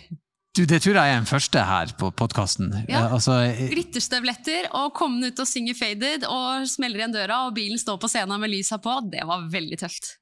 Du, 0.57 0.62
det 0.64 0.79
tror 0.81 0.96
jeg 0.96 1.12
er 1.12 1.18
den 1.18 1.29
første 1.29 1.61
her 1.68 1.90
på 2.00 2.09
podkasten. 2.16 2.70
Ja. 2.88 3.02
Altså, 3.12 3.42
eh, 3.44 3.66
Glitterstøvletter 3.68 4.70
og 4.79 4.94
komme 4.96 5.29
ut 5.29 5.42
og 5.42 5.48
synge 5.50 5.74
Faded 5.76 6.24
og 6.24 6.64
smeller 6.70 7.02
igjen 7.02 7.12
døra, 7.12 7.42
og 7.44 7.57
bilen 7.59 7.76
står 7.81 7.98
på 8.00 8.09
scenen 8.09 8.40
med 8.40 8.55
lysa 8.55 8.79
på. 8.81 8.94
Det 9.12 9.20
var 9.29 9.44
veldig 9.52 9.79
tøft. 9.85 10.14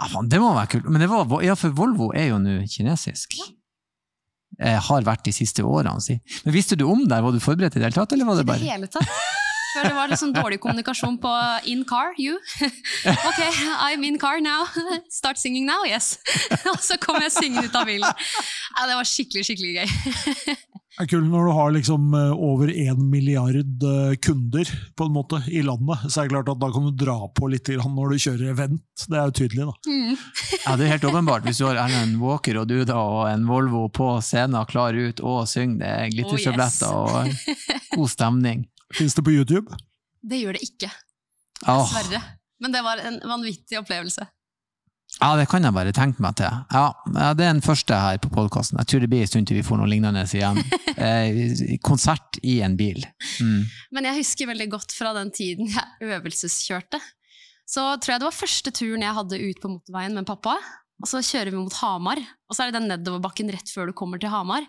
ja, 0.00 0.10
man, 0.12 0.28
det 0.28 0.40
må 0.42 0.52
være 0.52 0.74
kult. 0.74 0.90
Men 0.90 1.00
det 1.00 1.08
var, 1.08 1.32
ja, 1.46 1.56
for 1.56 1.72
Volvo 1.78 2.10
er 2.12 2.28
jo 2.34 2.42
nå 2.42 2.58
kinesisk. 2.68 3.38
Eh, 4.60 4.76
har 4.90 5.08
vært 5.08 5.24
de 5.24 5.32
siste 5.34 5.64
årene, 5.64 5.96
si. 6.04 6.18
Men 6.44 6.54
visste 6.54 6.76
du 6.76 6.84
om 6.84 7.06
det? 7.08 7.22
Var 7.24 7.32
du 7.32 7.40
forberedt 7.42 7.78
i 7.78 7.80
det 7.80 7.88
hele 7.88 7.96
tatt, 7.96 8.12
eller 8.12 8.28
var 8.28 8.42
det 8.42 8.44
I 8.44 8.52
det 8.52 8.68
hele 8.68 8.92
tatt. 8.92 9.16
For 9.74 9.88
det 9.88 9.94
var 9.96 10.10
litt 10.10 10.20
sånn 10.20 10.34
dårlig 10.34 10.60
kommunikasjon 10.62 11.18
på 11.22 11.32
in 11.70 11.82
car, 11.88 12.14
you. 12.18 12.38
Ok, 13.28 13.40
I'm 13.82 14.04
in 14.06 14.18
car 14.22 14.40
now. 14.40 14.68
Start 15.10 15.38
singing 15.38 15.66
now, 15.66 15.82
yes. 15.88 16.18
Og 16.72 16.78
så 16.84 16.98
kom 17.02 17.18
jeg 17.22 17.34
syngende 17.34 17.68
ut 17.68 17.78
av 17.78 17.88
bilen. 17.88 18.24
Ja, 18.78 18.86
det 18.88 18.98
var 19.00 19.08
skikkelig, 19.08 19.44
skikkelig 19.48 19.74
gøy. 19.82 20.56
Det 20.94 21.02
er 21.02 21.08
kult 21.10 21.26
når 21.26 21.48
du 21.48 21.52
har 21.56 21.72
liksom 21.74 22.12
eh, 22.14 22.42
over 22.46 22.70
én 22.70 23.00
milliard 23.10 23.56
eh, 23.82 24.12
kunder 24.22 24.68
på 24.94 25.08
en 25.08 25.14
måte 25.16 25.40
i 25.50 25.64
landet. 25.66 26.04
Så 26.06 26.20
er 26.20 26.28
det 26.28 26.34
klart 26.36 26.52
at 26.52 26.60
da 26.62 26.68
kan 26.70 26.86
du 26.86 26.92
dra 26.94 27.16
på 27.34 27.48
litt 27.50 27.66
når 27.66 28.14
du 28.14 28.22
kjører 28.22 28.52
event. 28.52 28.84
Det 29.10 29.18
er 29.18 29.26
jo 29.26 29.34
tydelig, 29.40 29.66
da. 29.66 29.74
Mm. 29.90 30.12
Ja, 30.60 30.76
det 30.78 30.86
er 30.86 30.92
helt 30.94 31.08
åpenbart. 31.10 31.48
Hvis 31.48 31.58
du 31.58 31.66
har 31.66 31.80
Erlend 31.82 32.20
Walker 32.22 32.60
og 32.62 32.70
du 32.70 32.76
da, 32.86 33.00
og 33.02 33.26
en 33.26 33.48
Volvo 33.48 33.88
på 33.90 34.12
scenen, 34.22 34.62
klar 34.70 34.94
ut 34.94 35.18
og 35.18 35.48
synger, 35.50 35.80
det 35.82 35.90
er 35.90 36.14
glitterstabletter 36.14 36.94
Oh, 36.94 37.24
og 37.24 37.98
god 37.98 38.10
stemning. 38.12 38.62
Fins 38.94 39.14
det 39.16 39.24
på 39.26 39.34
YouTube? 39.34 39.74
Det 40.24 40.38
gjør 40.40 40.56
det 40.56 40.62
ikke, 40.64 40.88
Dessverre. 41.60 41.84
dessverre. 41.84 42.22
Men 42.62 42.72
det 42.72 42.80
var 42.86 43.00
en 43.02 43.18
vanvittig 43.28 43.76
opplevelse. 43.80 44.26
ja, 45.20 45.28
det 45.36 45.48
kan 45.50 45.62
jeg 45.66 45.74
bare 45.76 45.92
tenke 45.94 46.22
meg 46.24 46.36
til. 46.38 46.46
Ja, 46.72 46.84
ja, 47.14 47.34
Det 47.34 47.44
er 47.44 47.52
den 47.52 47.60
første 47.62 47.94
her 47.94 48.18
på 48.22 48.30
podkasten. 48.32 48.78
Jeg 48.80 48.86
tror 48.90 49.00
det 49.04 49.10
blir 49.12 49.20
en 49.26 49.30
stund 49.30 49.46
til 49.50 49.58
vi 49.58 49.66
får 49.66 49.78
noe 49.82 49.90
lignende 49.90 50.24
igjen. 50.30 50.62
Eh, 50.94 51.74
konsert 51.82 52.36
i 52.46 52.60
en 52.62 52.76
bil. 52.78 53.00
Mm. 53.42 53.64
Men 53.92 54.06
jeg 54.06 54.20
husker 54.20 54.46
veldig 54.46 54.68
godt 54.70 54.92
fra 54.94 55.10
den 55.16 55.32
tiden 55.34 55.66
jeg 55.66 56.06
øvelseskjørte. 56.14 57.00
Så 57.66 57.82
tror 57.98 58.12
jeg 58.14 58.22
det 58.22 58.28
var 58.28 58.36
første 58.36 58.70
turen 58.70 59.02
jeg 59.02 59.16
hadde 59.16 59.40
ut 59.42 59.58
på 59.60 59.72
motorveien 59.72 60.14
med 60.14 60.28
pappa. 60.28 60.54
Og 61.02 61.10
så 61.10 61.18
kjører 61.18 61.50
vi 61.50 61.58
mot 61.58 61.74
Hamar, 61.80 62.20
og 62.46 62.54
så 62.54 62.62
er 62.62 62.70
det 62.70 62.78
den 62.78 62.86
nedoverbakken 62.92 63.50
rett 63.50 63.72
før 63.74 63.90
du 63.90 63.96
kommer 63.98 64.22
til 64.22 64.30
Hamar. 64.30 64.62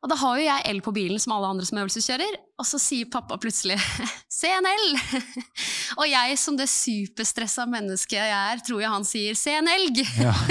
Og 0.00 0.08
da 0.08 0.16
har 0.16 0.38
jo 0.38 0.44
jeg 0.46 0.64
el 0.70 0.78
på 0.80 0.92
bilen 0.96 1.20
som 1.20 1.34
alle 1.36 1.50
andre 1.52 1.66
som 1.68 1.76
øvelseskjører, 1.82 2.36
og 2.60 2.64
så 2.68 2.78
sier 2.80 3.08
pappa 3.12 3.36
plutselig 3.40 3.76
'se 4.32 4.48
en 4.48 4.68
elg!» 4.70 5.00
og 6.00 6.06
jeg 6.08 6.38
som 6.40 6.56
det 6.56 6.70
superstressa 6.72 7.66
mennesket 7.68 8.16
jeg 8.16 8.32
er, 8.32 8.62
tror 8.64 8.80
jeg 8.80 8.94
han 8.94 9.04
sier 9.04 9.36
'se 9.36 9.58
en 9.58 9.68
elg'! 9.68 10.00
Ja. 10.20 10.34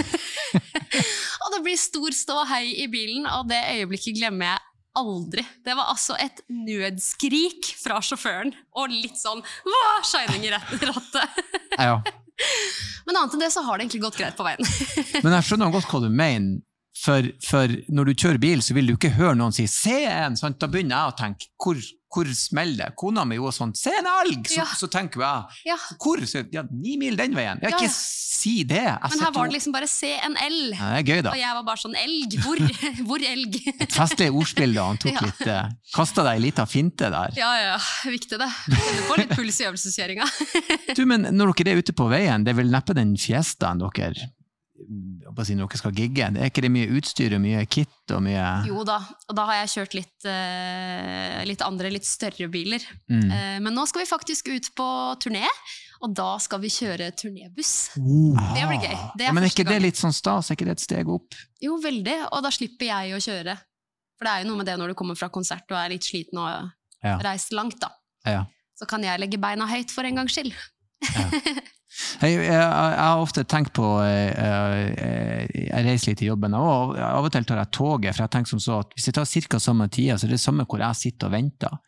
Og 1.39 1.53
det 1.55 1.59
blir 1.65 1.77
stor 1.81 2.13
ståhei 2.13 2.75
i 2.83 2.87
bilen, 2.91 3.25
og 3.25 3.47
det 3.49 3.57
øyeblikket 3.73 4.17
glemmer 4.19 4.51
jeg 4.51 4.59
aldri. 4.99 5.43
Det 5.65 5.73
var 5.77 5.89
altså 5.93 6.15
et 6.21 6.41
nødskrik 6.49 7.69
fra 7.79 7.99
sjåføren, 8.05 8.51
og 8.77 8.89
litt 8.93 9.17
sånn 9.17 9.41
«Hva?» 9.65 9.83
shining 10.05 10.45
i 10.45 10.51
rat- 10.53 10.73
rattet. 10.89 11.41
ja. 11.79 12.01
Men 13.07 13.17
annet 13.19 13.33
enn 13.35 13.41
det 13.43 13.51
så 13.53 13.63
har 13.65 13.77
det 13.77 13.87
egentlig 13.87 14.01
gått 14.05 14.17
greit 14.19 14.37
på 14.37 14.45
veien. 14.45 14.61
Men 15.23 15.33
jeg 15.39 15.47
skjønner 15.49 15.73
godt 15.73 15.89
hva 15.91 16.01
du 16.05 16.09
mener. 16.09 16.61
For, 16.99 17.23
for 17.45 17.71
når 17.93 18.09
du 18.09 18.13
kjører 18.17 18.39
bil, 18.41 18.61
så 18.65 18.73
vil 18.75 18.89
du 18.89 18.95
ikke 18.97 19.13
høre 19.15 19.35
noen 19.37 19.53
si 19.55 19.63
'se 19.69 20.01
en'. 20.09 20.35
Sant? 20.35 20.57
Da 20.59 20.67
begynner 20.67 20.97
jeg 20.97 21.13
å 21.13 21.17
tenke 21.17 21.45
hvor, 21.61 21.77
hvor 22.11 22.25
smeller 22.33 22.89
det? 22.89 22.95
Kona 22.97 23.23
mi 23.29 23.37
var 23.37 23.53
sånn 23.55 23.71
'se 23.77 23.93
en 23.93 24.05
elg'! 24.09 24.47
Så, 24.49 24.57
Ja. 24.57 24.65
så 24.65 24.89
tenker 24.89 25.21
jeg 25.21 25.69
Ja, 25.69 25.77
hvor? 26.01 26.17
Så, 26.27 26.43
ja, 26.51 26.63
ni 26.71 26.97
mil 26.97 27.15
den 27.15 27.31
veien. 27.37 27.59
Ja, 27.61 27.69
Ja, 27.69 27.77
ikke 27.77 27.89
si 27.93 28.63
det! 28.63 28.81
Jeg 28.83 28.99
Men 29.11 29.19
her 29.19 29.31
var 29.31 29.47
det 29.47 29.53
liksom 29.53 29.71
bare 29.71 29.87
'se 29.87 30.11
en 30.25 30.35
elg', 30.35 30.75
ja, 30.75 30.89
det 30.97 30.99
er 30.99 31.13
gøy, 31.13 31.21
da. 31.23 31.29
Og 31.31 31.37
jeg 31.37 31.53
var 31.55 31.63
bare 31.63 31.77
sånn 31.77 31.95
'elg', 31.95 32.33
hvor? 32.43 32.57
Hvor 33.07 33.19
elg? 33.23 33.55
Et 33.79 33.91
festlig 33.93 34.31
ordspill, 34.33 34.73
da. 34.73 34.87
Han 34.89 34.97
tok 34.97 35.21
litt 35.21 35.47
uh, 35.47 35.69
Kasta 35.93 36.23
deg 36.23 36.33
ei 36.35 36.39
lita 36.49 36.65
finte 36.65 37.09
der. 37.09 37.31
Ja, 37.37 37.53
ja, 37.61 37.77
viktig 38.09 38.37
det. 38.41 38.49
Kjenner 38.65 39.07
på 39.07 39.17
litt 39.21 39.29
puls 39.37 39.61
i 39.61 39.69
øvelseskjøringa. 39.69 40.25
Du, 40.97 41.05
men 41.05 41.21
når 41.31 41.53
dere 41.55 41.75
er 41.77 41.79
ute 41.79 41.93
på 41.93 42.09
veien, 42.09 42.43
det 42.43 42.51
er 42.51 42.59
vel 42.59 42.71
neppe 42.73 42.93
den 42.97 43.15
fiestaen 43.15 43.79
dere 43.79 44.33
si, 45.45 45.55
når 45.57 45.67
dere 45.69 45.79
skal 45.81 45.93
gigge? 45.95 46.27
Er 46.29 46.49
ikke 46.49 46.63
det 46.65 46.71
mye 46.73 46.89
utstyr 46.99 47.35
og 47.37 47.41
mye 47.43 47.61
kit 47.69 48.13
og 48.15 48.23
mye 48.25 48.45
Jo 48.67 48.83
da, 48.87 48.97
og 49.29 49.35
da 49.37 49.45
har 49.49 49.59
jeg 49.61 49.71
kjørt 49.75 49.95
litt, 49.99 50.25
eh, 50.29 51.39
litt 51.49 51.61
andre, 51.65 51.91
litt 51.93 52.07
større 52.07 52.49
biler. 52.51 52.83
mm. 53.11 53.29
Eh, 53.31 53.59
men 53.59 53.73
nå 53.75 53.85
skal 53.89 54.03
vi 54.03 54.09
faktisk 54.09 54.49
ut 54.53 54.69
på 54.77 54.89
turné, 55.23 55.45
og 56.01 56.13
da 56.15 56.37
skal 56.39 56.61
vi 56.63 56.71
kjøre 56.71 57.11
turnébuss. 57.11 57.73
Oh. 57.99 58.37
Det 58.55 58.67
blir 58.69 58.79
gøy. 58.79 58.97
Det 59.17 59.27
ja, 59.27 59.33
Men 59.35 59.43
er 59.43 59.51
ikke 59.51 59.67
det 59.67 59.81
litt 59.83 59.99
sånn 59.99 60.15
stas? 60.15 60.49
Er 60.49 60.55
ikke 60.55 60.69
det 60.69 60.77
et 60.79 60.85
steg 60.85 61.09
opp? 61.11 61.35
Jo, 61.61 61.77
veldig, 61.83 62.19
og 62.31 62.43
da 62.45 62.51
slipper 62.55 62.87
jeg 62.91 63.17
å 63.17 63.23
kjøre. 63.23 63.57
For 64.19 64.27
det 64.27 64.31
er 64.33 64.43
jo 64.43 64.49
noe 64.51 64.59
med 64.61 64.67
det 64.67 64.77
når 64.79 64.91
du 64.91 64.99
kommer 64.99 65.15
fra 65.15 65.29
konsert 65.31 65.67
og 65.71 65.77
er 65.79 65.93
litt 65.95 66.03
sliten 66.07 66.39
og 66.39 66.71
Ja. 67.03 67.17
reist 67.23 67.53
langt, 67.55 67.79
da. 67.79 67.91
Ja. 68.27 68.45
Så 68.75 68.87
kan 68.87 69.03
jeg 69.03 69.19
legge 69.19 69.37
beina 69.39 69.67
høyt 69.67 69.91
for 69.91 70.03
en 70.03 70.15
gangs 70.15 70.35
skyld. 70.35 70.53
Jeg, 72.21 72.35
jeg, 72.37 72.53
jeg 72.53 73.01
har 73.01 73.19
ofte 73.23 73.43
tenkt 73.49 73.73
på 73.73 73.85
eh, 74.05 74.29
eh, 74.29 75.45
Jeg 75.57 75.85
reiser 75.87 76.11
litt 76.11 76.21
i 76.21 76.27
jobben, 76.29 76.53
og 76.53 76.93
av 77.01 77.25
og 77.25 77.31
til 77.33 77.47
tar 77.49 77.63
jeg 77.63 77.73
toget. 77.73 78.13
For 78.13 78.25
jeg 78.25 78.33
tenker 78.35 78.53
som 78.53 78.61
så 78.61 78.81
at 78.83 78.93
Hvis 78.93 79.09
jeg 79.09 79.17
tar 79.17 79.25
ca. 79.25 79.61
samme 79.63 79.89
tida, 79.89 80.17
så 80.17 80.27
er 80.27 80.35
det 80.35 80.43
samme 80.43 80.67
hvor 80.69 80.83
jeg 80.83 80.99
sitter 80.99 81.31
og 81.31 81.37
venter. 81.37 81.79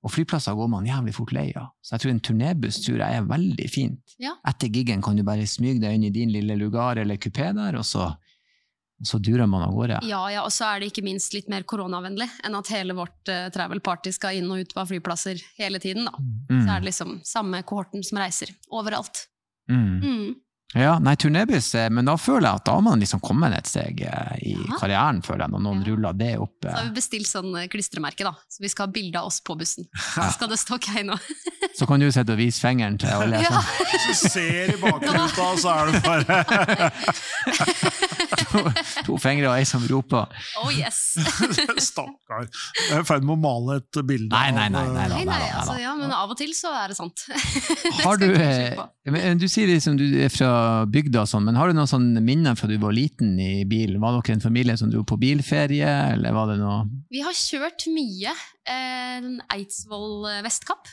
Og 0.00 0.12
flyplasser 0.14 0.56
går 0.56 0.70
man 0.72 0.88
jævlig 0.88 1.12
fort 1.12 1.32
lei 1.36 1.50
av. 1.60 1.74
Så 1.84 1.94
jeg 1.94 2.04
tror 2.04 2.14
en 2.14 2.22
turnébuss 2.24 2.80
tror 2.86 3.02
jeg 3.02 3.18
er 3.18 3.28
veldig 3.28 3.68
fint. 3.68 4.14
Ja. 4.22 4.32
Etter 4.48 4.72
giggen 4.72 5.02
kan 5.04 5.18
du 5.18 5.24
bare 5.26 5.44
smyge 5.48 5.82
deg 5.82 5.98
inn 5.98 6.06
i 6.08 6.14
din 6.14 6.32
lille 6.32 6.56
lugar 6.56 6.96
eller 7.02 7.20
kupé 7.20 7.50
der, 7.56 7.76
og 7.76 7.84
så, 7.84 8.06
og 8.08 9.10
så 9.10 9.20
durer 9.20 9.44
man 9.50 9.66
av 9.66 9.74
gårde. 9.76 9.98
Ja, 10.08 10.22
ja, 10.32 10.46
og 10.46 10.54
så 10.56 10.70
er 10.70 10.80
det 10.80 10.94
ikke 10.94 11.04
minst 11.04 11.36
litt 11.36 11.52
mer 11.52 11.68
koronavennlig 11.68 12.30
enn 12.48 12.56
at 12.56 12.72
hele 12.72 12.96
vårt 12.96 13.28
uh, 13.28 13.50
travel 13.52 13.84
party 13.84 14.14
skal 14.16 14.40
inn 14.40 14.48
og 14.48 14.64
ut 14.64 14.72
av 14.80 14.88
flyplasser 14.88 15.42
hele 15.60 15.82
tiden. 15.84 16.08
da. 16.08 16.16
Mm. 16.48 16.62
Så 16.62 16.64
er 16.64 16.80
det 16.80 16.88
liksom 16.88 17.18
samme 17.28 17.60
kohorten 17.68 18.06
som 18.06 18.22
reiser 18.24 18.56
overalt. 18.72 19.26
Mm. 19.70 20.00
Mm. 20.02 20.30
Ja, 20.70 21.00
nei, 21.02 21.16
turnébuss, 21.18 21.72
eh, 21.74 21.88
men 21.90 22.06
da 22.06 22.12
føler 22.14 22.46
jeg 22.46 22.60
at 22.60 22.64
da 22.68 22.76
har 22.76 22.82
man 22.86 23.00
liksom 23.02 23.18
kommet 23.26 23.50
et 23.56 23.66
steg 23.66 24.02
eh, 24.06 24.36
i 24.46 24.52
Ja. 24.54 24.76
karrieren, 24.78 25.18
føler 25.26 25.42
jeg, 25.42 25.50
når 25.56 25.62
noen 25.64 25.80
Ja. 25.82 25.86
ruller 25.90 26.12
det 26.20 26.28
opp. 26.38 26.52
Så 26.62 26.68
eh. 26.68 26.76
har 26.76 26.84
vi 26.84 26.92
bestilt 27.00 27.26
sånn 27.26 27.50
eh, 27.58 27.66
klistremerke, 27.72 28.22
da. 28.22 28.34
Så 28.46 28.62
vi 28.62 28.68
skal 28.70 28.86
ha 28.86 28.92
bilde 28.94 29.18
av 29.18 29.26
oss 29.32 29.40
på 29.42 29.56
bussen. 29.58 29.88
Så 30.14 30.28
skal 30.36 30.48
det 30.52 30.60
stå 30.62 30.78
Keiino. 30.78 31.16
Så 31.78 31.86
kan 31.90 31.98
du 31.98 32.06
sitte 32.12 32.36
og 32.36 32.38
vise 32.38 32.60
fingeren 32.62 32.98
til 33.02 33.10
alle. 33.10 33.42
Ja. 33.42 33.50
sånn. 33.50 33.64
Hvis 34.06 34.22
du 34.22 34.28
ser 34.30 34.70
i 34.70 34.78
bakruta, 34.84 35.48
så 35.58 35.74
er 35.74 35.90
det 35.90 36.02
bare 36.06 36.92
To 39.06 39.16
fingre 39.20 39.50
og 39.50 39.56
ei 39.58 39.66
som 39.68 39.84
roper. 39.90 40.30
Oh 40.62 40.70
yes! 40.74 41.16
Stakkar. 41.90 42.46
Jeg 42.46 42.96
er 42.96 43.04
i 43.04 43.08
ferd 43.08 43.26
med 43.26 43.36
å 43.36 43.40
male 43.40 43.78
et 43.80 44.00
bilde 44.06 44.30
Nei, 44.32 44.50
nei, 44.54 44.68
nei, 44.72 44.84
nei, 44.88 44.94
nei, 44.94 45.08
Nei, 45.10 45.24
da, 45.28 45.38
nei, 45.38 45.50
altså, 45.60 45.76
ja, 45.80 45.94
men 45.98 46.14
av 46.14 46.32
og 46.32 46.38
til 46.40 46.52
så 46.56 46.72
er 46.76 46.92
det 46.92 46.98
sant. 46.98 47.24
Har 48.04 48.20
du, 48.20 48.26
eh, 48.34 48.78
men 49.10 49.40
du 49.40 49.46
sier 49.50 49.70
liksom 49.70 49.98
du 50.00 50.06
er 50.24 50.32
fra 50.32 50.52
bygda 50.90 51.24
og 51.24 51.30
sånn, 51.30 51.46
men 51.48 51.58
har 51.58 51.70
du 51.70 51.76
noen 51.76 51.90
sånne 51.90 52.22
minner 52.24 52.56
fra 52.58 52.68
du 52.70 52.76
var 52.82 52.94
liten 52.96 53.34
i 53.40 53.64
bil? 53.68 53.96
Var 54.00 54.16
dere 54.16 54.36
en 54.36 54.44
familie 54.44 54.76
som 54.80 54.92
dro 54.92 55.02
på 55.06 55.18
bilferie, 55.20 55.90
eller 56.14 56.36
var 56.36 56.52
det 56.52 56.60
noe 56.60 56.82
Vi 57.12 57.24
har 57.24 57.36
kjørt 57.36 57.88
mye 57.92 58.34
eh, 58.70 59.30
Eidsvoll 59.56 60.30
eh, 60.30 60.42
Vestkapp 60.46 60.90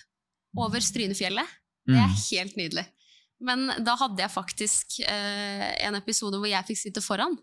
over 0.58 0.84
Strynefjellet. 0.84 1.58
Det 1.88 1.96
er 1.96 2.10
mm. 2.10 2.17
helt 2.17 2.58
nydelig. 2.60 2.86
Men 3.43 3.67
da 3.86 3.93
hadde 4.00 4.23
jeg 4.23 4.34
faktisk 4.34 5.00
eh, 5.06 5.67
en 5.86 5.97
episode 6.00 6.39
hvor 6.41 6.50
jeg 6.50 6.65
fikk 6.71 6.80
sitte 6.82 7.04
foran. 7.06 7.36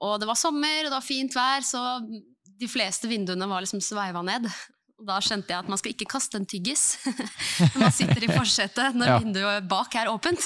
Og 0.00 0.16
det 0.20 0.28
var 0.28 0.36
sommer, 0.36 0.84
og 0.84 0.90
det 0.90 0.96
var 0.96 1.04
fint 1.04 1.36
vær, 1.36 1.64
så 1.64 1.82
de 2.56 2.68
fleste 2.68 3.08
vinduene 3.08 3.48
var 3.48 3.64
liksom 3.64 3.80
sveiva 3.84 4.22
ned. 4.24 4.48
Og 4.96 5.04
da 5.10 5.18
skjønte 5.20 5.52
jeg 5.52 5.60
at 5.60 5.68
man 5.68 5.76
skal 5.76 5.92
ikke 5.92 6.06
kaste 6.08 6.38
en 6.40 6.46
tyggis 6.48 6.82
når 7.74 7.82
man 7.82 7.92
sitter 7.92 8.24
i 8.24 8.30
forsetet 8.32 8.94
når 8.96 9.10
Ja. 9.10 9.16
vinduet 9.20 9.66
bak 9.68 9.92
er 10.00 10.08
åpent. 10.08 10.40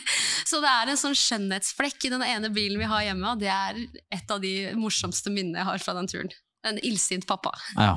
så 0.48 0.60
det 0.64 0.70
er 0.72 0.88
en 0.94 1.00
sånn 1.00 1.16
skjønnhetsflekk 1.20 2.06
i 2.08 2.12
den 2.14 2.24
ene 2.24 2.48
bilen 2.52 2.80
vi 2.80 2.88
har 2.88 3.04
hjemme, 3.10 3.34
og 3.34 3.42
det 3.44 3.50
er 3.52 3.82
et 4.16 4.32
av 4.32 4.40
de 4.40 4.54
morsomste 4.80 5.28
minnene 5.32 5.60
jeg 5.60 5.68
har 5.68 5.84
fra 5.84 5.96
den 6.00 6.08
turen. 6.08 6.32
En 6.68 6.76
illsint 6.84 7.24
pappa. 7.24 7.54
Ja. 7.76 7.94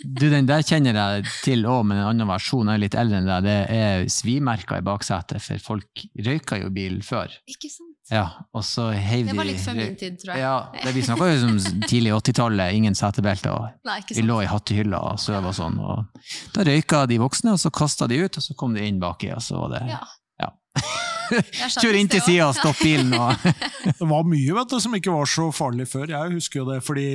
Du, 0.00 0.24
den 0.32 0.46
der 0.48 0.62
kjenner 0.64 0.96
jeg 0.96 1.26
til 1.44 1.66
òg, 1.68 1.82
men 1.84 1.98
en 2.00 2.08
annen 2.08 2.30
versjon 2.30 2.70
er 2.72 2.80
litt 2.80 2.96
eldre 2.98 3.20
enn 3.20 3.28
deg. 3.28 3.44
Det 3.44 3.56
er 3.76 4.06
svimerker 4.10 4.80
i 4.80 4.86
baksetet, 4.86 5.42
for 5.44 5.60
folk 5.62 6.06
røyka 6.24 6.56
jo 6.62 6.70
bil 6.72 7.02
før. 7.04 7.34
Ikke 7.52 7.68
sant? 7.68 7.92
Ja, 8.10 8.24
og 8.52 8.64
så 8.66 8.88
heiv 8.90 9.28
de 9.28 9.30
Det 9.30 9.38
var 9.38 9.46
litt 9.46 9.60
før 9.62 9.76
min 9.78 9.94
tid, 9.96 10.16
tror 10.20 10.32
jeg. 10.34 10.42
Ja, 10.42 10.56
det, 10.74 10.94
vi 10.96 11.04
snakka 11.06 11.28
jo 11.30 11.36
som 11.44 11.84
tidlig 11.86 12.10
80-tallet, 12.16 12.74
ingen 12.80 12.96
setebelter, 12.98 13.54
og 13.54 13.86
Nei, 13.88 14.00
ikke 14.02 14.16
Vi 14.18 14.24
lå 14.26 14.40
i 14.42 14.48
hattehylla 14.50 15.04
og 15.12 15.20
sov 15.22 15.46
og 15.52 15.54
sånn. 15.56 15.78
Og 15.78 16.26
da 16.56 16.66
røyka 16.66 17.04
de 17.12 17.20
voksne, 17.22 17.54
og 17.54 17.62
så 17.62 17.70
kasta 17.72 18.08
de 18.10 18.18
ut, 18.24 18.40
og 18.40 18.44
så 18.48 18.56
kom 18.58 18.74
de 18.76 18.84
inn 18.88 18.98
baki, 19.02 19.30
og 19.36 19.44
så 19.44 19.60
var 19.60 19.76
det 19.76 19.84
Ja. 19.92 20.02
Ja. 20.42 20.50
Kjør 21.80 21.96
inn 22.00 22.10
til 22.10 22.20
sida 22.24 22.50
og 22.50 22.56
stopp 22.58 22.80
bilen 22.82 23.12
og 23.16 23.32
Det 23.86 24.08
var 24.08 24.26
mye 24.28 24.56
vet 24.58 24.72
du, 24.72 24.78
som 24.82 24.96
ikke 24.98 25.14
var 25.14 25.30
så 25.30 25.48
farlig 25.54 25.86
før. 25.88 26.10
Jeg 26.12 26.34
husker 26.34 26.60
jo 26.62 26.68
det 26.72 26.80
fordi 26.84 27.06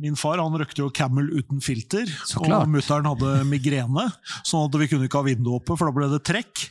min 0.00 0.16
far 0.18 0.40
han 0.40 0.56
røkte 0.56 0.82
jo 0.82 0.90
Camel 0.94 1.28
uten 1.36 1.60
filter, 1.64 2.08
og 2.40 2.70
mutter'n 2.70 3.08
hadde 3.10 3.32
migrene. 3.48 4.06
sånn 4.46 4.66
at 4.68 4.78
vi 4.80 4.88
kunne 4.90 5.08
ikke 5.08 5.20
ha 5.20 5.28
vinduet 5.28 5.60
oppe, 5.60 5.76
for 5.76 5.88
da 5.88 5.94
ble 5.96 6.08
det 6.12 6.22
trekk. 6.26 6.64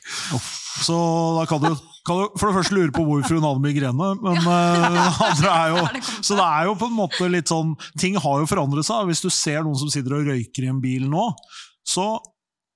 Så 0.79 0.95
da 1.37 1.45
kan 1.49 1.61
du, 1.63 1.69
kan 2.07 2.21
du 2.21 2.39
for 2.39 2.49
det 2.49 2.57
første 2.59 2.77
lure 2.77 2.93
på 2.95 3.03
hvorfor 3.07 3.37
hun 3.37 3.47
hadde 3.47 3.63
migrene, 3.65 4.09
men 4.23 4.41
det 4.41 5.05
andre 5.27 5.53
er 5.53 5.73
jo 5.73 5.85
Så 6.27 6.37
det 6.39 6.45
er 6.45 6.69
jo 6.69 6.75
på 6.79 6.89
en 6.89 6.97
måte 6.97 7.27
litt 7.31 7.51
sånn 7.51 7.73
Ting 7.99 8.17
har 8.21 8.41
jo 8.41 8.47
forandret 8.49 8.87
seg. 8.87 9.09
Hvis 9.09 9.23
du 9.23 9.29
ser 9.33 9.63
noen 9.65 9.77
som 9.79 9.91
sitter 9.91 10.15
og 10.17 10.29
røyker 10.29 10.65
i 10.65 10.71
en 10.71 10.81
bil 10.83 11.07
nå, 11.11 11.29
så 11.87 12.13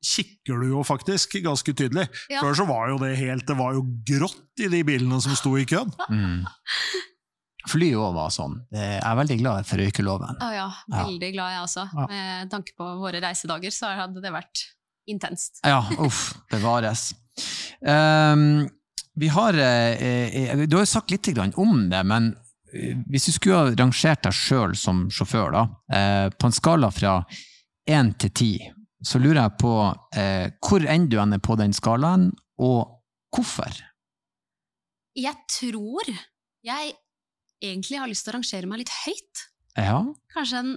kikker 0.03 0.59
du 0.59 0.73
jo 0.73 0.83
faktisk 0.83 1.37
ganske 1.45 1.71
tydelig. 1.71 2.09
Ja. 2.31 2.41
Før 2.43 2.57
så 2.59 2.67
var 2.67 2.89
jo 2.91 2.99
det 2.99 3.13
helt 3.21 3.47
Det 3.47 3.55
var 3.55 3.77
jo 3.77 3.85
grått 4.07 4.63
i 4.63 4.69
de 4.71 4.83
bilene 4.85 5.21
som 5.23 5.35
sto 5.39 5.55
i 5.59 5.67
køen. 5.69 5.93
mm. 6.09 6.43
Fly 7.71 7.93
òg 7.95 8.13
var 8.17 8.31
sånn. 8.33 8.57
Jeg 8.75 8.99
er 8.99 9.15
veldig 9.15 9.37
glad 9.39 9.67
for 9.69 9.79
røykeloven. 9.79 10.39
Oh, 10.43 10.51
ja, 10.53 10.67
Ja. 10.91 11.03
veldig 11.05 11.29
glad 11.35 11.51
jeg 11.53 11.61
også. 11.63 11.85
Ja. 11.95 12.07
Med 12.11 12.51
tanke 12.51 12.73
på 12.77 12.87
våre 12.99 13.21
reisedager 13.23 13.71
så 13.71 13.91
hadde 13.95 14.21
det 14.23 14.31
vært 14.35 14.65
intenst. 15.07 15.61
Ja, 15.63 15.81
uff, 16.03 16.33
bevares. 16.51 17.13
Um, 17.81 18.67
vi 19.15 19.27
har 19.27 19.53
eh, 19.53 20.03
eh, 20.03 20.57
Du 20.67 20.75
har 20.77 20.83
jo 20.85 20.89
sagt 20.89 21.11
litt 21.11 21.27
om 21.57 21.89
det, 21.89 22.03
men 22.05 22.35
eh, 22.73 22.95
hvis 23.09 23.25
du 23.27 23.31
skulle 23.35 23.55
ha 23.57 23.73
rangert 23.77 24.23
deg 24.23 24.33
sjøl 24.33 24.75
som 24.75 25.07
sjåfør, 25.09 25.51
da, 25.53 25.63
eh, 25.93 26.29
på 26.29 26.49
en 26.49 26.55
skala 26.55 26.91
fra 26.91 27.23
én 27.89 28.13
til 28.17 28.29
ti, 28.29 28.51
så 29.03 29.19
lurer 29.19 29.41
jeg 29.43 29.57
på 29.59 29.73
eh, 30.15 30.49
hvor 30.63 30.85
enn 30.87 31.09
du 31.11 31.19
ender 31.19 31.39
på 31.43 31.57
den 31.59 31.73
skalaen, 31.75 32.31
og 32.59 32.99
hvorfor? 33.35 33.71
Jeg 35.15 35.35
tror 35.51 36.09
jeg 36.63 36.93
egentlig 37.63 37.99
har 38.01 38.11
lyst 38.11 38.25
til 38.27 38.33
å 38.33 38.37
rangere 38.37 38.69
meg 38.69 38.83
litt 38.83 38.93
høyt. 39.05 39.43
Ja, 39.79 39.99
Kanskje 40.35 40.59
en 40.61 40.73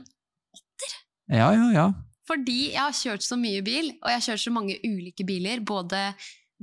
ja, 1.28 1.48
ja. 1.52 1.66
ja. 1.74 1.86
Fordi 2.26 2.72
jeg 2.72 2.80
har 2.80 2.94
kjørt 2.96 3.24
så 3.26 3.36
mye 3.38 3.60
bil, 3.66 3.92
og 4.00 4.10
jeg 4.10 4.18
har 4.20 4.24
kjørt 4.30 4.42
så 4.44 4.52
mange 4.54 4.76
ulike 4.86 5.24
biler, 5.26 5.60
både 5.66 6.00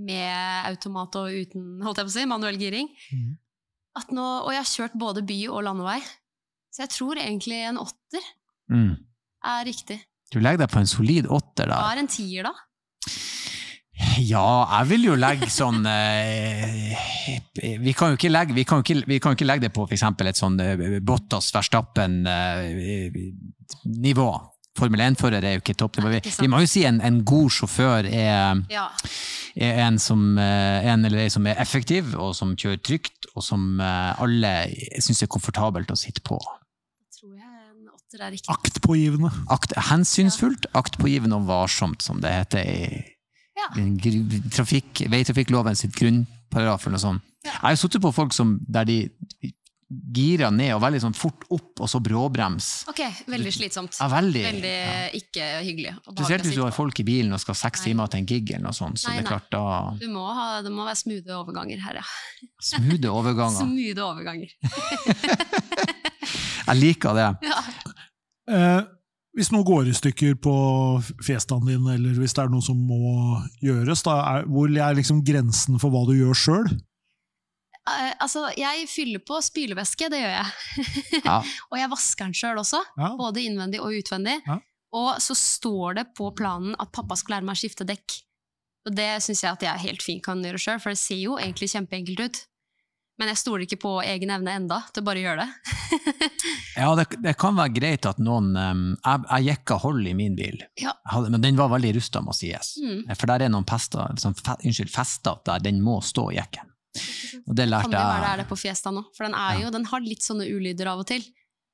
med 0.04 0.68
automat 0.68 1.16
og 1.20 1.36
uten 1.44 1.82
holdt 1.86 2.00
jeg 2.02 2.08
på 2.08 2.12
å 2.12 2.16
si, 2.18 2.26
manuell 2.30 2.58
giring. 2.60 2.90
mm. 3.14 3.32
At 4.00 4.10
nå, 4.16 4.24
og 4.48 4.50
jeg 4.56 4.58
har 4.64 4.72
kjørt 4.72 4.96
både 4.98 5.22
by 5.30 5.36
og 5.54 5.60
landevei. 5.68 6.00
Så 6.74 6.82
jeg 6.82 6.90
tror 6.96 7.20
egentlig 7.22 7.60
en 7.68 7.78
åtter 7.84 8.24
Mm. 8.72 8.96
er 9.46 9.66
riktig. 9.68 10.00
Du 10.32 10.40
legger 10.40 10.64
deg 10.64 10.72
på 10.72 10.80
en 10.80 10.88
solid 10.90 11.28
åtter 11.28 11.68
Hva 11.70 11.78
der. 11.84 11.98
er 11.98 12.00
en 12.02 12.08
tier, 12.10 12.48
da? 12.48 12.54
Ja, 14.18 14.66
jeg 14.80 14.88
vil 14.90 15.04
jo 15.06 15.14
legge 15.20 15.50
sånn 15.54 15.86
eh, 15.86 16.96
Vi 17.84 17.94
kan 17.98 18.10
jo 18.12 18.16
ikke 18.18 18.30
legge, 18.32 18.54
vi 18.58 18.64
kan 18.66 18.78
jo 18.82 18.86
ikke, 18.88 19.04
vi 19.10 19.20
kan 19.22 19.32
jo 19.32 19.36
ikke 19.38 19.46
legge 19.48 19.66
det 19.68 19.74
på 19.76 19.86
eksempel 19.94 20.28
et 20.32 20.38
sånn 20.40 20.56
eh, 20.62 21.00
Bottas 21.06 21.48
Verstappen-nivå. 21.54 24.30
Formel 24.74 25.02
1-fører 25.06 25.44
er 25.46 25.54
jo 25.58 25.62
ikke 25.62 25.76
toppnivå. 25.78 26.08
Vi, 26.16 26.20
vi 26.42 26.48
må 26.50 26.58
jo 26.64 26.68
si 26.72 26.82
en, 26.90 26.98
en 27.06 27.20
god 27.30 27.50
sjåfør 27.54 28.04
er, 28.10 28.58
Ja. 28.74 28.88
er 29.54 29.74
en, 29.86 29.98
som, 30.02 30.22
eh, 30.42 30.80
en 30.90 31.06
eller 31.06 31.20
ei 31.28 31.32
som 31.34 31.46
er 31.50 31.62
effektiv, 31.62 32.04
og 32.18 32.34
som 32.38 32.56
kjører 32.58 32.82
trygt, 32.82 33.20
og 33.36 33.42
som 33.46 33.62
eh, 33.78 34.22
alle 34.26 34.54
syns 34.98 35.22
er 35.22 35.30
komfortabelt 35.30 35.94
å 35.94 35.98
sitte 36.02 36.22
på. 36.26 36.42
Aktpågivende. 38.58 39.30
Akt, 39.54 39.72
hensynsfullt, 39.92 40.66
aktpågivende 40.78 41.38
og 41.38 41.46
varsomt, 41.54 42.02
som 42.06 42.18
det 42.26 42.34
heter 42.34 42.62
i 42.66 43.13
Ja. 43.64 44.40
trafikk, 44.54 45.06
veitrafikkloven 45.10 45.78
sitt 45.80 45.96
grunnparagraf. 45.96 46.88
eller 46.88 46.98
noe 46.98 47.04
sånt. 47.04 47.30
Ja. 47.44 47.52
Jeg 47.52 47.62
har 47.74 47.76
sittet 47.82 48.02
på 48.04 48.14
folk 48.16 48.34
som, 48.36 48.58
der 48.68 48.88
de 48.88 48.98
girer 50.14 50.52
ned 50.54 50.72
og 50.74 50.82
veldig 50.84 51.02
sånn 51.04 51.16
fort 51.18 51.44
opp, 51.54 51.82
og 51.84 51.90
så 51.92 52.00
bråbrems. 52.04 52.70
Ok, 52.90 53.02
veldig 53.30 53.52
slitsomt. 53.54 53.98
Ja, 54.00 54.08
veldig. 54.12 54.44
Veldig 54.48 54.74
ja. 54.74 54.96
ikke 55.20 55.50
hyggelig. 55.66 55.94
Spesielt 56.08 56.48
hvis 56.48 56.58
du 56.58 56.64
har 56.64 56.74
folk 56.76 57.00
i 57.04 57.06
bilen 57.08 57.36
og 57.36 57.42
skal 57.44 57.58
seks 57.60 57.84
Nei. 57.84 57.92
timer 57.92 58.12
til 58.12 58.24
en 58.24 58.30
gig 58.30 58.54
eller 58.54 58.66
noe 58.68 58.78
sånt. 58.78 59.02
Så 59.02 59.12
Nei, 59.12 59.20
det 59.20 59.26
er 59.26 59.30
klart 59.30 59.50
da 59.54 59.64
Du 60.00 60.08
må 60.14 60.26
ha, 60.34 60.48
det 60.66 60.74
må 60.74 60.88
være 60.88 61.00
smoothe 61.04 61.38
overganger 61.38 61.84
her, 61.84 62.02
ja. 62.02 62.08
Smoothe 62.72 63.14
overganger. 63.14 63.62
Smoothe 63.62 64.08
overganger. 64.08 64.50
Jeg 66.68 66.80
liker 66.80 67.18
det. 67.20 67.30
Ja. 67.44 67.62
Eh, 68.54 68.82
hvis 69.34 69.50
noe 69.54 69.66
går 69.66 69.88
i 69.90 69.94
stykker 69.98 70.36
på 70.44 70.54
fjestene 71.26 71.72
din, 71.72 71.86
eller 71.96 72.18
hvis 72.22 72.36
det 72.38 72.44
er 72.46 72.52
noe 72.54 72.62
som 72.66 72.78
må 72.78 73.40
gjøres, 73.64 74.04
da 74.06 74.18
er, 74.38 74.44
hvor 74.50 74.70
er 74.70 74.98
liksom 75.00 75.24
grensen 75.26 75.80
for 75.82 75.94
hva 75.94 76.04
du 76.10 76.14
gjør 76.18 76.38
sjøl? 76.38 76.70
Eh, 77.84 78.12
altså, 78.24 78.46
jeg 78.56 78.86
fyller 78.88 79.24
på 79.28 79.40
spylevæske, 79.44 80.08
det 80.14 80.22
gjør 80.22 80.36
jeg. 80.38 81.24
Ja. 81.26 81.40
og 81.72 81.80
jeg 81.82 81.90
vasker 81.92 82.30
den 82.30 82.38
sjøl 82.38 82.62
også, 82.62 82.80
Ja. 83.00 83.10
både 83.20 83.42
innvendig 83.44 83.82
og 83.84 83.98
utvendig. 83.98 84.38
Ja. 84.48 84.60
Og 84.94 85.18
så 85.26 85.34
står 85.36 85.98
det 85.98 86.06
på 86.16 86.30
planen 86.38 86.76
at 86.80 86.94
pappa 86.94 87.18
skal 87.18 87.40
lære 87.40 87.48
meg 87.50 87.58
å 87.58 87.62
skifte 87.64 87.88
dekk. 87.90 88.20
Og 88.86 88.94
det 88.96 89.10
syns 89.26 89.42
jeg 89.44 89.56
at 89.58 89.64
jeg 89.66 89.84
helt 89.88 90.04
fint 90.06 90.24
kan 90.24 90.42
gjøre 90.44 90.60
sjøl, 90.62 90.80
for 90.84 90.94
det 90.94 91.00
ser 91.02 91.18
jo 91.18 91.40
egentlig 91.42 91.72
kjempeenkelt 91.74 92.22
ut. 92.28 92.42
Men 93.22 93.30
jeg 93.30 93.38
stoler 93.44 93.64
ikke 93.68 93.78
på 93.84 93.92
egen 94.02 94.32
evne 94.34 94.56
enda 94.58 94.80
til 94.94 95.04
bare 95.06 95.22
å 95.22 95.26
gjøre 95.28 95.44
det. 95.46 95.52
Ja, 96.74 96.88
det, 96.98 97.04
det 97.22 97.36
kan 97.38 97.54
være 97.54 97.70
greit 97.76 98.06
at 98.10 98.18
noen 98.18 98.48
um, 98.58 98.80
Jeg, 99.06 99.20
jeg 99.30 99.46
jekka 99.52 99.76
hold 99.84 100.08
i 100.10 100.14
min 100.18 100.34
bil, 100.36 100.58
Ja. 100.82 100.96
Hadde, 101.06 101.30
men 101.30 101.44
den 101.44 101.56
var 101.60 101.70
veldig 101.70 101.92
rusta, 102.00 102.22
må 102.26 102.34
sies. 102.34 102.72
Mm. 102.82 103.04
For 103.14 103.30
der 103.30 103.46
er 103.46 103.52
noen 103.54 103.68
pester, 103.70 104.10
sånn, 104.20 104.34
fe, 104.40 104.56
unnskyld, 104.66 104.90
fester 104.92 105.38
der 105.46 105.62
den 105.64 105.84
må 105.86 106.00
stå 106.04 106.26
i 106.34 106.40
jekken. 106.40 106.72
Og 107.46 107.54
det 107.58 107.68
Kan 107.68 107.72
lærte 107.76 107.92
det 107.94 108.00
være 108.02 108.18
det 108.18 108.26
er 108.26 108.32
jeg. 108.34 108.42
det 108.42 108.48
på 108.50 108.58
Fiesta 108.64 108.92
nå? 108.94 109.04
For 109.16 109.28
den, 109.28 109.38
er 109.38 109.54
Ja. 109.60 109.62
jo, 109.68 109.72
den 109.78 109.86
har 109.94 110.02
litt 110.06 110.26
sånne 110.26 110.50
ulyder 110.50 110.90
av 110.96 111.06
og 111.06 111.08
til. 111.14 111.24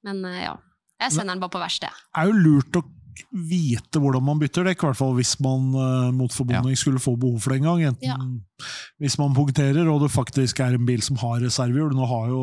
Men 0.04 0.20
uh, 0.28 0.36
ja, 0.44 0.54
jeg 1.00 1.16
sender 1.16 1.34
den 1.38 1.44
bare 1.48 1.56
på 1.56 1.64
verksted. 1.64 1.96
Det 2.12 2.22
er 2.26 2.28
jo 2.30 2.38
lurt 2.44 2.80
å 2.82 2.84
vite 3.32 4.00
hvordan 4.00 4.24
man 4.24 4.40
bytter 4.40 4.64
dekk, 4.68 4.84
i 4.84 4.88
hvert 4.90 4.98
fall 5.00 5.14
hvis 5.18 5.36
man 5.44 5.70
uh, 5.76 6.12
mot 6.16 6.32
formodning 6.34 6.76
skulle 6.80 7.00
få 7.04 7.16
behov 7.20 7.40
for 7.44 7.54
det 7.54 7.60
en 7.62 7.68
gang. 7.70 7.84
Enten 7.94 8.08
Ja. 8.10 8.18
hvis 9.00 9.18
man 9.20 9.34
punkterer 9.36 9.88
og 9.92 10.02
det 10.02 10.12
faktisk 10.12 10.60
er 10.66 10.74
en 10.76 10.86
bil 10.86 11.02
som 11.02 11.18
har 11.18 11.40
reservehjul. 11.40 11.94
Nå 11.96 12.06
har 12.08 12.28
jo 12.30 12.42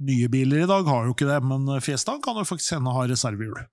nye 0.00 0.28
biler 0.28 0.62
i 0.64 0.66
dag 0.70 0.84
har 0.86 1.06
jo 1.06 1.14
ikke 1.14 1.26
det, 1.30 1.40
men 1.44 1.66
Fiesta 1.80 2.18
kan 2.22 2.36
jo 2.36 2.44
faktisk 2.44 2.76
hende 2.78 2.92
ha 2.92 3.06
reservehjul. 3.06 3.64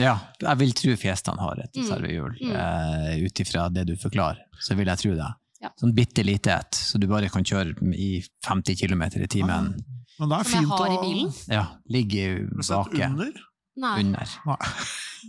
Ja, 0.00 0.14
jeg 0.40 0.56
vil 0.56 0.70
tro 0.72 0.94
Fiestaen 0.96 1.36
har 1.38 1.58
et 1.60 1.74
Mm. 1.76 1.82
reservehjul, 1.84 2.36
Mm. 2.40 2.52
uh, 2.56 3.26
ut 3.26 3.40
ifra 3.44 3.68
det 3.70 3.86
du 3.86 3.96
forklarer. 3.96 4.38
Så 4.58 4.74
vil 4.74 4.86
jeg 4.86 4.98
tro 4.98 5.10
det. 5.14 5.34
Ja. 5.60 5.68
Sånn 5.78 5.92
bitte 5.94 6.24
lite 6.24 6.48
et, 6.58 6.70
så 6.72 6.98
du 6.98 7.06
bare 7.06 7.28
kan 7.28 7.44
kjøre 7.44 7.76
i 7.94 8.24
50 8.42 8.74
km 8.74 9.02
i 9.20 9.26
timen. 9.28 9.84
Men 10.18 10.28
det 10.30 10.38
er 10.38 10.44
Som 10.44 10.52
jeg 10.52 10.64
fint 10.64 10.72
har 10.78 10.86
i 10.88 10.96
å 10.96 11.02
bilen. 11.02 11.34
Ja, 11.48 11.66
ligger 11.90 12.48
du 12.56 12.62
sett 12.62 12.94
under. 13.04 13.32
Nei, 13.80 14.00
under. 14.02 14.28
Nei. 14.44 14.56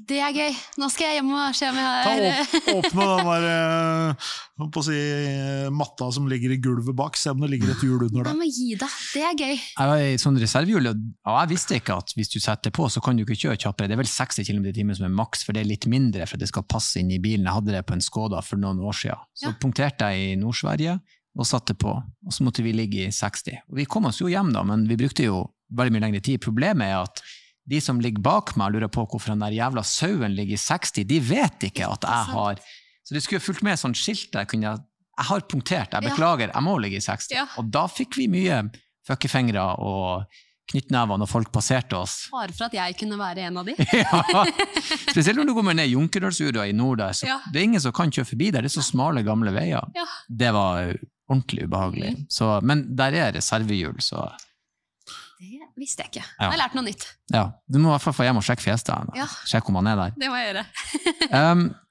det 0.09 0.17
er 0.19 0.33
gøy. 0.35 0.55
Nå 0.81 0.87
skal 0.91 1.05
jeg 1.07 1.15
hjem 1.21 1.29
og 1.31 1.53
se 1.55 1.67
om 1.71 1.77
jeg 1.79 2.03
Ta 2.03 2.09
har 2.11 2.25
opp, 2.27 2.65
åpne 2.73 3.05
den 3.07 3.29
der 3.29 4.67
på 4.73 4.81
å 4.81 4.83
si, 4.83 4.97
eh, 4.97 5.69
matta 5.73 6.09
som 6.11 6.27
ligger 6.27 6.51
i 6.51 6.57
gulvet 6.61 6.95
bak, 6.97 7.15
se 7.19 7.31
om 7.31 7.39
det 7.39 7.49
ligger 7.53 7.71
et 7.71 7.83
hjul 7.85 8.03
under 8.03 8.19
Jeg 8.19 8.25
der. 8.27 8.35
må 8.39 8.47
gi 8.49 8.75
deg. 8.81 8.97
Det 9.13 9.23
er 9.29 9.37
gøy. 9.39 9.53
Jeg 9.55 9.89
var 9.93 10.03
i 10.03 10.17
sånn 10.21 10.39
reservehjul, 10.43 10.89
og 10.91 11.05
og 11.23 11.39
jeg 11.39 11.51
visste 11.53 11.77
ikke 11.79 11.97
at 12.03 12.13
hvis 12.17 12.29
du 12.33 12.39
setter 12.43 12.71
på, 12.75 12.89
så 12.91 13.01
kan 13.03 13.15
du 13.15 13.23
ikke 13.23 13.39
kjøre 13.45 13.57
kjappere. 13.63 13.87
Det 13.87 13.95
er 13.95 14.01
vel 14.03 14.11
60 14.11 14.43
km 14.49 14.65
i 14.65 14.75
timen 14.75 14.95
som 14.99 15.05
er 15.07 15.15
maks, 15.15 15.43
for 15.47 15.53
det 15.55 15.63
er 15.63 15.69
litt 15.71 15.87
mindre 15.87 16.27
for 16.27 16.35
at 16.35 16.43
det 16.43 16.51
skal 16.51 16.63
passe 16.67 16.99
inn 16.99 17.11
i 17.15 17.19
bilen. 17.23 17.45
Jeg 17.47 17.53
hadde 17.61 17.71
det 17.77 17.85
på 17.87 17.93
en 17.95 18.03
Skoda 18.03 18.41
for 18.43 18.57
noen 18.59 18.79
år 18.83 18.93
siden. 18.93 19.23
Så 19.39 19.49
Ja. 19.49 19.53
punkterte 19.59 20.11
jeg 20.11 20.33
i 20.33 20.35
Nord-Sverige 20.41 20.99
og 21.39 21.45
satte 21.47 21.73
på, 21.79 21.89
og 21.95 22.31
så 22.31 22.43
måtte 22.43 22.61
vi 22.61 22.73
ligge 22.75 23.07
i 23.07 23.11
60. 23.11 23.55
Og 23.71 23.77
vi 23.79 23.85
kom 23.85 24.05
oss 24.05 24.19
jo 24.19 24.27
hjem 24.27 24.51
da, 24.53 24.63
men 24.63 24.83
vi 24.87 24.95
brukte 24.99 25.23
jo 25.23 25.49
veldig 25.73 25.91
mye 25.95 26.01
lengre 26.11 26.21
tid. 26.21 26.39
Problemet 26.41 26.85
er 26.91 27.01
at 27.07 27.21
de 27.69 27.79
som 27.81 27.99
ligger 28.03 28.23
bak 28.23 28.55
meg 28.59 28.71
og 28.71 28.77
lurer 28.77 28.91
på 28.91 29.05
hvorfor 29.07 29.33
den 29.33 29.43
der 29.45 29.55
jævla 29.55 29.83
sauen 29.87 30.35
ligger 30.35 30.57
i 30.57 30.61
60, 30.61 31.03
de 31.07 31.19
vet 31.23 31.67
ikke 31.69 31.87
at 31.87 32.03
jeg 32.07 32.31
har 32.33 32.63
Så 33.03 33.15
de 33.15 33.21
skulle 33.23 33.43
fulgt 33.43 33.63
med 33.63 33.79
sånn 33.79 33.95
skilt 33.95 34.31
der 34.33 34.43
jeg 34.43 34.53
kunne 34.55 34.73
Jeg 34.73 35.27
har 35.29 35.43
punktert, 35.47 35.93
jeg 35.93 36.09
beklager, 36.09 36.49
jeg 36.49 36.63
må 36.65 36.77
ligge 36.81 36.97
i 36.97 37.03
60. 37.05 37.31
Ja. 37.35 37.45
Og 37.61 37.69
da 37.69 37.85
fikk 37.87 38.17
vi 38.17 38.25
mye 38.31 38.63
fuckefingre 39.07 39.61
og 39.83 40.25
knyttnever 40.71 41.19
når 41.19 41.27
folk 41.29 41.51
passerte 41.53 41.97
oss. 41.99 42.29
Bare 42.31 42.55
for 42.55 42.65
at 42.69 42.73
jeg 42.77 42.95
kunne 42.97 43.17
være 43.19 43.45
en 43.49 43.59
av 43.61 43.67
de. 43.67 43.75
ja. 44.03 44.43
Spesielt 45.11 45.37
når 45.37 45.51
du 45.51 45.53
kommer 45.57 45.75
ned 45.77 45.91
Junkerdalsura 45.91 46.65
i 46.65 46.73
nord. 46.73 46.97
Der, 47.03 47.13
så 47.13 47.27
Ja. 47.29 47.39
Det 47.51 47.59
er 47.61 47.67
ingen 47.67 47.83
som 47.83 47.93
kan 47.93 48.11
kjøre 48.15 48.31
forbi 48.31 48.49
der, 48.49 48.63
det 48.65 48.71
er 48.71 48.77
så 48.79 48.85
smale, 48.87 49.25
gamle 49.27 49.53
veier. 49.53 49.85
Ja. 49.93 50.07
Det 50.29 50.53
var 50.55 50.95
ordentlig 51.29 51.67
ubehagelig. 51.67 52.15
Så, 52.31 52.55
men 52.63 52.87
der 52.97 53.19
er 53.19 53.35
reservehjul, 53.37 53.99
så 54.01 54.25
Det 55.43 55.81
visste 55.81 56.05
jeg 56.05 56.13
ikke. 56.13 56.25
Ja. 56.25 56.47
Jeg 56.47 56.53
har 56.55 56.61
lært 56.63 56.75
noe 56.77 56.87
nytt. 56.87 57.07
ja. 57.33 57.45
Du 57.67 57.79
må 57.79 57.89
i 57.89 57.93
hvert 57.95 58.05
fall 58.07 58.17
få 58.17 58.27
hjem 58.27 58.41
og 58.41 58.45
sjekke 58.47 58.65
Fiestaen. 58.65 59.13
Ja. 59.17 59.29
Sjekke 59.49 59.73
om 59.73 59.79
han 59.81 59.93
er 59.93 59.99
der. 59.99 60.19
Det 60.19 60.29
må 60.31 60.39
jeg 60.39 60.51
gjøre. 60.51 60.65
Um, 61.31 61.65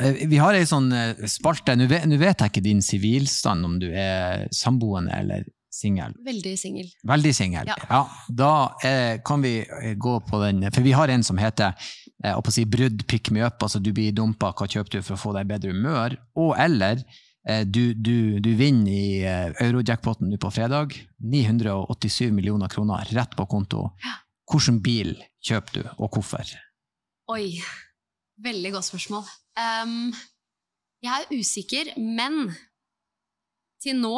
vi 0.32 0.38
har 0.40 0.56
ei 0.56 0.68
sånn 0.68 0.92
eh, 0.96 1.24
spalte. 1.28 1.74
Nå 1.76 1.88
vet, 1.88 2.06
jeg 2.40 2.52
ikke 2.52 2.64
din 2.64 2.82
sivilstand, 2.84 3.66
om 3.68 3.76
du 3.82 3.90
er 3.90 4.46
samboende 4.54 5.12
eller 5.18 5.44
singel. 5.72 6.14
Veldig 6.24 6.52
singel. 6.60 6.88
Veldig 7.08 7.32
singel. 7.36 7.68
Ja. 7.68 7.76
Ja. 7.88 8.02
da 8.28 8.52
eh, 8.84 9.20
kan 9.24 9.44
vi 9.44 9.58
eh, 9.62 9.94
gå 9.96 10.18
på 10.28 10.40
den, 10.44 10.64
for 10.70 10.84
vi 10.84 10.94
har 10.96 11.12
en 11.12 11.24
som 11.24 11.40
heter 11.40 11.72
eh, 12.24 12.36
å 12.36 12.42
si, 12.52 12.66
brudd, 12.68 13.06
pick 13.08 13.32
me 13.32 13.44
up, 13.44 13.62
altså 13.62 13.80
du 13.80 13.92
blir 13.96 14.12
dumpa, 14.16 14.52
hva 14.52 14.68
kjøper 14.68 14.98
du 14.98 15.02
for 15.02 15.16
å 15.16 15.22
få 15.22 15.34
deg 15.38 15.48
bedre 15.50 15.72
humør? 15.72 16.18
Og 16.38 16.54
eller 16.60 17.04
du, 17.42 17.94
du, 17.94 18.38
du 18.38 18.52
vinner 18.54 18.92
i 18.92 19.22
eh, 19.26 19.54
eurojackpoten 19.64 20.28
nå 20.30 20.38
på 20.38 20.50
fredag, 20.54 20.94
987 21.18 22.30
millioner 22.34 22.70
kroner 22.70 23.08
rett 23.16 23.34
på 23.38 23.46
konto. 23.50 23.88
Hvilken 24.52 24.78
bil 24.84 25.16
kjøper 25.42 25.80
du, 25.80 25.88
og 25.96 26.14
hvorfor? 26.14 26.52
Oi. 27.32 27.58
Veldig 28.42 28.72
godt 28.74 28.88
spørsmål. 28.88 29.26
Um, 29.58 30.12
jeg 31.02 31.12
er 31.12 31.34
usikker, 31.34 31.92
men 31.98 32.52
til 33.82 33.98
nå, 33.98 34.16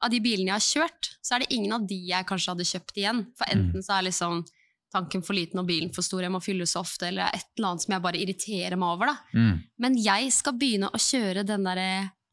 av 0.00 0.10
de 0.12 0.20
bilene 0.22 0.50
jeg 0.50 0.56
har 0.56 0.66
kjørt, 0.66 1.10
så 1.22 1.36
er 1.36 1.44
det 1.44 1.52
ingen 1.54 1.74
av 1.76 1.84
de 1.86 1.98
jeg 2.08 2.26
kanskje 2.28 2.54
hadde 2.54 2.68
kjøpt 2.70 3.00
igjen. 3.02 3.22
For 3.38 3.52
enten 3.52 3.84
så 3.84 3.98
er 3.98 4.08
liksom 4.08 4.42
tanken 4.90 5.22
for 5.22 5.38
liten 5.38 5.60
og 5.62 5.68
bilen 5.68 5.92
for 5.94 6.02
stor, 6.02 6.24
jeg 6.24 6.32
må 6.34 6.40
fylle 6.42 6.66
så 6.66 6.82
ofte, 6.82 7.10
eller 7.10 7.30
et 7.30 7.46
eller 7.54 7.68
annet 7.68 7.84
som 7.84 7.94
jeg 7.94 8.04
bare 8.06 8.22
irriterer 8.22 8.78
meg 8.80 8.94
over. 8.96 9.12
da. 9.12 9.38
Mm. 9.38 9.60
Men 9.84 9.98
jeg 10.02 10.32
skal 10.34 10.56
begynne 10.58 10.90
å 10.90 11.00
kjøre 11.00 11.44
den 11.46 11.68
derre 11.68 11.90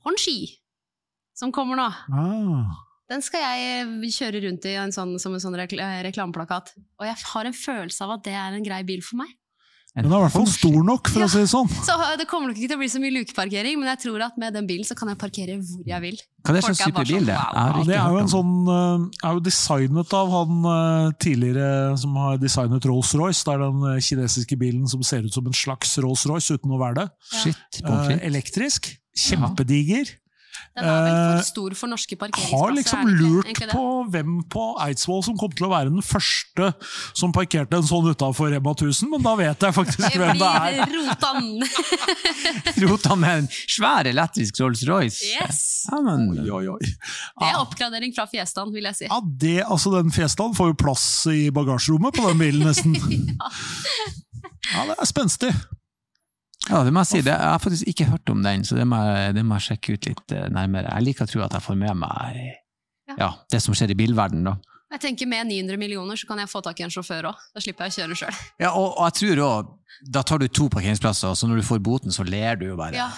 Honshi 0.07 0.39
som 1.37 1.51
kommer 1.53 1.77
nå. 1.77 1.87
Ah. 2.09 2.83
Den 3.07 3.21
skal 3.23 3.43
jeg 3.45 4.11
kjøre 4.17 4.39
rundt 4.47 4.65
i 4.67 4.73
en 4.81 4.91
sånn, 4.91 5.13
som 5.21 5.35
en 5.37 5.39
sånn 5.43 5.55
rekl 5.55 5.79
reklameplakat. 6.07 6.73
Og 6.99 7.05
jeg 7.07 7.19
har 7.29 7.47
en 7.51 7.55
følelse 7.55 8.03
av 8.07 8.17
at 8.17 8.23
det 8.25 8.33
er 8.35 8.57
en 8.57 8.65
grei 8.65 8.81
bil 8.87 9.03
for 9.05 9.21
meg. 9.21 9.29
Den 9.97 10.11
er 10.11 10.19
i 10.19 10.23
hvert 10.27 10.33
fall 10.35 10.49
stor 10.51 10.75
nok, 10.85 11.07
for 11.09 11.23
Ja. 11.23 11.25
å 11.25 11.31
si 11.31 11.39
det 11.41 11.49
sånn. 11.49 11.69
Så 11.87 11.93
øh, 11.95 12.11
det 12.19 12.27
kommer 12.29 12.51
nok 12.51 12.57
ikke 12.59 12.67
til 12.69 12.77
å 12.77 12.81
bli 12.83 12.89
så 12.91 12.99
mye 13.01 13.13
lukeparkering, 13.15 13.79
men 13.79 13.87
jeg 13.95 14.01
tror 14.03 14.25
at 14.27 14.35
med 14.37 14.53
den 14.53 14.67
bilen 14.69 14.85
så 14.85 14.93
kan 14.97 15.09
jeg 15.09 15.17
parkere 15.17 15.55
hvor 15.57 15.87
jeg 15.89 16.03
vil. 16.03 16.19
Hva 16.43 16.51
er 16.51 16.57
det 16.59 16.61
Folk 16.67 16.75
slags 16.75 16.81
er 16.83 16.91
bare 16.93 17.05
type 17.07 17.15
bil 17.15 17.23
sånn, 17.23 17.31
det 17.31 17.37
er? 17.63 17.79
det 17.87 17.95
er 17.97 18.11
jo 18.13 18.19
en 18.21 18.29
sånn 18.33 18.53
eh, 18.75 19.07
er 19.29 19.33
jo 19.39 19.41
designet 19.47 20.13
av 20.19 20.35
han 20.35 20.69
eh, 20.73 21.07
tidligere 21.23 21.97
som 22.03 22.19
har 22.21 22.37
designet 22.43 22.85
Rolls-Royce. 22.91 23.41
Det 23.47 23.55
er 23.55 23.63
den 23.63 23.87
eh, 23.95 23.97
kinesiske 24.11 24.59
bilen 24.61 24.85
som 24.91 25.01
ser 25.07 25.25
ut 25.25 25.33
som 25.33 25.47
en 25.49 25.57
slags 25.63 25.97
Rolls-Royce 26.03 26.59
uten 26.59 26.75
å 26.77 26.81
være 26.83 27.01
det. 27.01 27.07
Shit, 27.31 27.81
Eh, 27.81 28.17
elektrisk. 28.27 28.91
Kjempediger. 29.17 30.15
Den 30.77 30.85
er 30.85 31.01
vel 31.01 31.15
Eh, 31.17 31.37
for 31.37 31.47
stor 31.47 31.73
for 31.77 31.89
norske 31.89 32.15
parkeringsplasser. 32.17 32.57
Har 32.57 32.73
liksom 32.75 32.99
ikke 33.01 33.21
lurt 33.21 33.47
egentlig 33.49 33.67
på 33.71 33.85
hvem 34.13 34.33
på 34.53 34.65
Eidsvoll 34.83 35.23
som 35.25 35.37
kom 35.37 35.53
til 35.57 35.67
å 35.67 35.71
være 35.71 35.89
den 35.89 36.05
første 36.05 36.69
som 37.17 37.33
parkerte 37.33 37.79
en 37.79 37.87
sånn 37.87 38.09
utafor 38.11 38.51
Rema 38.53 38.73
1000, 38.75 39.09
men 39.09 39.25
da 39.25 39.33
vet 39.39 39.65
jeg 39.67 39.75
faktisk 39.77 40.17
hvem 40.17 40.37
det 40.41 40.51
er. 40.51 40.81
Rotan. 40.93 41.49
Rotan! 41.65 42.83
Rota 42.85 43.17
med 43.17 43.41
en 43.41 43.49
svær 43.65 44.09
elektrisk 44.09 44.61
Rolls-Royce. 44.61 45.31
Yes! 45.33 45.63
Ja, 45.91 46.01
men, 46.05 46.29
Oi, 46.35 46.45
oi, 46.59 46.63
oi. 46.75 46.91
Det 47.41 47.49
er 47.49 47.57
oppgradering 47.61 48.13
fra 48.15 48.27
Fiestaen, 48.29 48.73
vil 48.75 48.85
jeg 48.91 49.01
si. 49.01 49.09
Ja, 49.09 49.21
det, 49.23 49.57
altså 49.65 49.93
Den 49.97 50.13
Fiestaen 50.13 50.53
får 50.57 50.73
jo 50.73 50.79
plass 50.85 51.07
i 51.33 51.47
bagasjerommet 51.53 52.17
på 52.17 52.29
den 52.29 52.45
bilen, 52.45 52.69
nesten. 52.69 52.97
Ja, 54.67 54.81
det 54.83 54.97
er 54.99 55.07
spenstig. 55.07 55.49
Ja, 56.69 56.83
det 56.83 56.91
må 56.93 57.01
jeg 57.03 57.07
si. 57.11 57.21
Det, 57.25 57.31
jeg 57.33 57.51
har 57.53 57.59
faktisk 57.63 57.87
ikke 57.87 58.05
hørt 58.11 58.29
om 58.33 58.41
den, 58.43 58.63
så 58.67 58.75
det 58.77 58.85
må 58.87 58.99
det 59.35 59.43
må 59.45 59.55
jeg 59.59 59.65
sjekke 59.71 59.93
ut 59.97 60.07
litt 60.09 60.31
eh, 60.35 60.47
nærmere. 60.53 60.91
Jeg 60.97 61.05
liker 61.07 61.27
å 61.27 61.31
tro 61.31 61.43
at 61.45 61.53
jeg 61.57 61.63
får 61.67 61.77
med 61.83 61.95
meg 62.03 62.41
Ja. 63.07 63.15
ja, 63.21 63.29
det 63.51 63.61
som 63.63 63.73
skjer 63.77 63.93
i 63.93 63.95
bilverdenen. 63.95 64.43
da. 64.51 64.57
Jeg 64.91 65.01
tenker 65.03 65.27
Med 65.27 65.47
900 65.47 65.77
millioner 65.79 66.15
så 66.15 66.27
kan 66.27 66.39
jeg 66.39 66.47
få 66.51 66.61
tak 66.63 66.79
i 66.79 66.83
en 66.85 66.91
sjåfør 66.91 67.27
òg. 67.31 67.41
Da 67.55 67.59
slipper 67.63 67.87
jeg 67.87 67.91
å 67.91 67.97
kjøre 68.01 68.15
sjøl. 68.21 68.37
Ja, 68.59 68.71
og, 68.71 68.93
og 68.97 69.03
jeg 69.09 69.13
tror 69.19 69.41
også, 69.45 69.73
da 70.15 70.21
tar 70.23 70.39
du 70.39 70.47
to 70.47 70.67
parkeringsplasser, 70.71 71.27
og 71.33 71.37
så 71.39 71.47
når 71.49 71.59
du 71.61 71.67
får 71.67 71.79
boten, 71.83 72.11
så 72.15 72.23
ler 72.27 72.55
du 72.59 72.65
jo 72.69 72.77
bare. 72.79 72.95
Ja. 72.95 73.09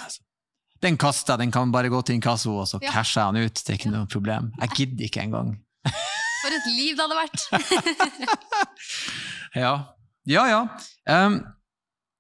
Den 0.82 0.98
kaster 0.98 1.38
den 1.38 1.52
kan 1.52 1.72
bare 1.74 1.90
gå 1.92 2.00
til 2.08 2.16
inkasso, 2.18 2.54
og 2.62 2.68
så 2.70 2.80
Ja. 2.82 2.92
casher 2.94 3.22
jeg 3.22 3.34
den 3.36 3.50
ut. 3.50 3.62
Det 3.66 3.74
er 3.74 3.78
ikke 3.82 3.92
noe 3.94 4.08
problem. 4.08 4.52
Jeg 4.62 4.70
gidder 4.78 5.06
ikke 5.10 5.22
engang. 5.28 5.56
For 6.40 6.56
et 6.56 6.68
liv 6.72 6.96
det 6.96 7.04
hadde 7.04 7.18
vært! 7.20 7.40
Ja, 9.56 9.72
ja. 10.30 10.44
ja. 10.48 10.60
Um, 11.26 11.40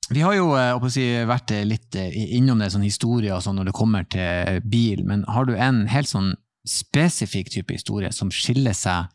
vi 0.10 0.22
har 0.26 0.36
jo 0.38 0.54
eh, 0.58 0.88
si, 0.90 1.06
vært 1.30 1.54
eh, 1.54 1.66
litt 1.68 1.96
eh, 2.00 2.16
innom 2.38 2.62
det, 2.62 2.72
sånn 2.74 2.86
historie 2.86 3.34
og 3.36 3.44
sånn 3.46 3.60
når 3.60 3.70
det 3.70 3.78
kommer 3.78 4.08
til 4.10 4.60
bil, 4.66 5.04
men 5.08 5.24
har 5.30 5.46
du 5.46 5.54
en 5.56 5.86
helt 5.92 6.10
sånn 6.10 6.34
spesifikk 6.68 7.52
type 7.54 7.74
historie 7.74 8.12
som 8.14 8.32
skiller 8.34 8.76
seg 8.78 9.10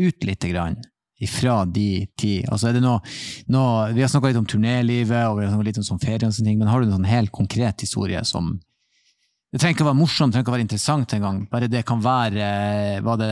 ut 0.00 0.24
lite 0.24 0.52
grann 0.52 0.78
ifra 1.20 1.64
de 1.66 2.06
ti? 2.18 2.38
Altså 2.46 2.70
er 2.70 2.78
det 2.78 2.84
noe, 2.84 3.02
noe 3.52 3.90
Vi 3.96 4.04
har 4.04 4.10
snakka 4.12 4.30
litt 4.30 4.40
om 4.40 4.48
turnélivet 4.48 5.28
og 5.28 5.42
vi 5.42 5.50
har 5.50 5.66
litt 5.66 5.82
om 5.82 5.86
sånn 5.86 6.02
ferie 6.02 6.24
og 6.26 6.34
sånne 6.34 6.52
ting, 6.52 6.62
men 6.62 6.70
har 6.70 6.80
du 6.80 6.88
en 6.88 6.98
sånn 6.98 7.10
helt 7.10 7.34
konkret 7.34 7.82
historie 7.84 8.22
som 8.28 8.54
Det 9.50 9.58
trenger 9.58 9.74
ikke 9.74 9.82
å 9.82 9.88
være 9.88 9.98
morsomt, 9.98 10.30
det 10.30 10.36
trenger 10.36 10.44
ikke 10.44 10.52
å 10.52 10.54
være 10.54 10.64
interessant 10.66 11.12
engang. 11.16 11.38
Bare 11.50 11.66
det 11.66 11.80
kan 11.88 12.02
være 12.04 12.38
eh, 12.38 13.00
Var 13.02 13.16
det 13.18 13.30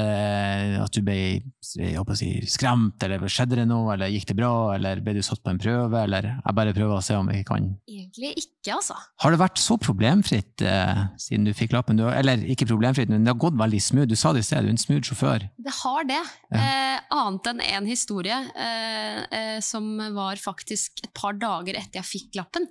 at 0.83 0.96
du 0.96 1.04
ble 1.07 1.14
jeg 1.14 2.16
si, 2.18 2.31
skremt, 2.50 3.04
eller 3.07 3.22
skjedde 3.31 3.61
det 3.61 3.66
noe, 3.70 3.92
eller 3.94 4.11
gikk 4.11 4.26
det 4.33 4.38
bra, 4.40 4.50
eller 4.74 5.02
ble 5.04 5.14
du 5.14 5.22
satt 5.22 5.44
på 5.44 5.52
en 5.52 5.61
prøve, 5.62 6.00
eller 6.00 6.26
jeg 6.33 6.57
bare 6.59 6.74
prøver 6.74 6.96
å 6.96 7.04
se 7.04 7.14
om 7.14 7.31
vi 7.31 7.44
kan 7.46 7.68
Egentlig 7.87 8.33
ikke, 8.35 8.74
altså. 8.74 8.96
Har 9.22 9.35
det 9.35 9.40
vært 9.44 9.62
så 9.62 9.78
problemfritt 9.78 10.64
eh, 10.66 11.04
siden 11.23 11.46
du 11.46 11.52
fikk 11.54 11.77
lappen? 11.77 12.00
Du, 12.00 12.08
eller 12.10 12.42
ikke 12.50 12.66
problemfritt, 12.66 13.12
men 13.12 13.23
det 13.23 13.35
har 13.35 13.38
gått 13.46 13.58
veldig 13.60 13.83
smooth. 13.85 14.10
Du 14.10 14.19
sa 14.19 14.35
det 14.35 14.42
i 14.42 14.48
sted, 14.48 14.66
du 14.66 14.73
er 14.73 14.75
en 14.75 14.83
smooth 14.83 15.12
sjåfør. 15.12 15.46
Det 15.54 15.77
har 15.85 16.08
det. 16.08 16.23
Eh, 16.50 16.96
annet 17.14 17.52
enn 17.52 17.62
én 17.62 17.79
en 17.79 17.87
historie 17.88 18.38
eh, 18.58 19.23
eh, 19.38 19.58
som 19.64 19.87
var 20.16 20.40
faktisk 20.42 21.04
et 21.04 21.14
par 21.14 21.38
dager 21.38 21.79
etter 21.79 22.02
jeg 22.02 22.10
fikk 22.10 22.40
lappen. 22.40 22.66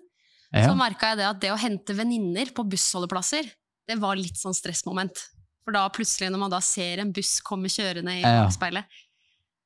Ja. 0.56 0.68
Så 0.70 0.76
merka 0.80 1.10
jeg 1.12 1.20
det 1.20 1.26
at 1.28 1.42
det 1.44 1.50
å 1.52 1.58
hente 1.60 1.96
venninner 1.98 2.54
på 2.56 2.64
bussholdeplasser, 2.72 3.50
det 3.88 3.98
var 4.00 4.16
litt 4.20 4.38
sånn 4.40 4.56
stressmoment. 4.56 5.20
For 5.68 5.76
da 5.76 5.84
plutselig, 5.92 6.30
når 6.32 6.40
man 6.46 6.54
da 6.54 6.62
ser 6.64 7.02
en 7.04 7.12
buss 7.12 7.42
komme 7.44 7.68
kjørende 7.72 8.14
i 8.16 8.22
Ja. 8.24 8.46
bakspeilet, 8.46 8.88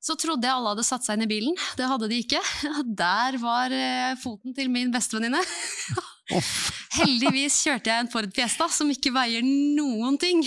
så 0.01 0.15
trodde 0.17 0.47
jeg 0.47 0.55
alle 0.57 0.71
hadde 0.73 0.83
satt 0.87 1.05
seg 1.05 1.19
inn 1.19 1.27
i 1.27 1.29
bilen. 1.29 1.57
Det 1.77 1.85
hadde 1.85 2.07
de 2.09 2.17
ikke. 2.23 2.39
Der 3.03 3.37
var 3.37 3.69
eh, 3.69 4.15
foten 4.17 4.55
til 4.57 4.71
min 4.73 4.89
bestevenninne. 4.93 5.41
Heldigvis 6.97 7.59
kjørte 7.65 7.91
jeg 7.91 8.03
en 8.05 8.09
Ford 8.11 8.29
Fiesta 8.33 8.65
som 8.73 8.89
ikke 8.89 9.11
veier 9.13 9.45
noen 9.45 10.17
ting. 10.21 10.41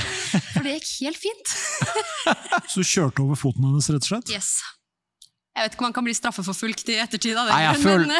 For 0.54 0.62
det 0.66 0.76
gikk 0.78 0.90
helt 1.08 1.20
fint. 1.20 1.54
Så 2.70 2.84
du 2.84 2.86
kjørte 2.86 3.24
over 3.24 3.38
foten 3.40 3.66
hennes, 3.66 3.88
rett 3.90 4.06
og 4.06 4.12
slett? 4.12 4.30
Yes. 4.34 4.52
Jeg 5.56 5.66
vet 5.66 5.74
ikke 5.74 5.82
om 5.82 5.88
man 5.90 5.96
kan 5.98 6.06
bli 6.06 6.14
straffeforfulgt 6.14 6.92
i 6.94 7.00
ettertid 7.02 7.34
av 7.34 7.50
det, 7.50 7.56
Nei, 7.56 7.64
jeg 7.66 7.82
men, 7.82 8.14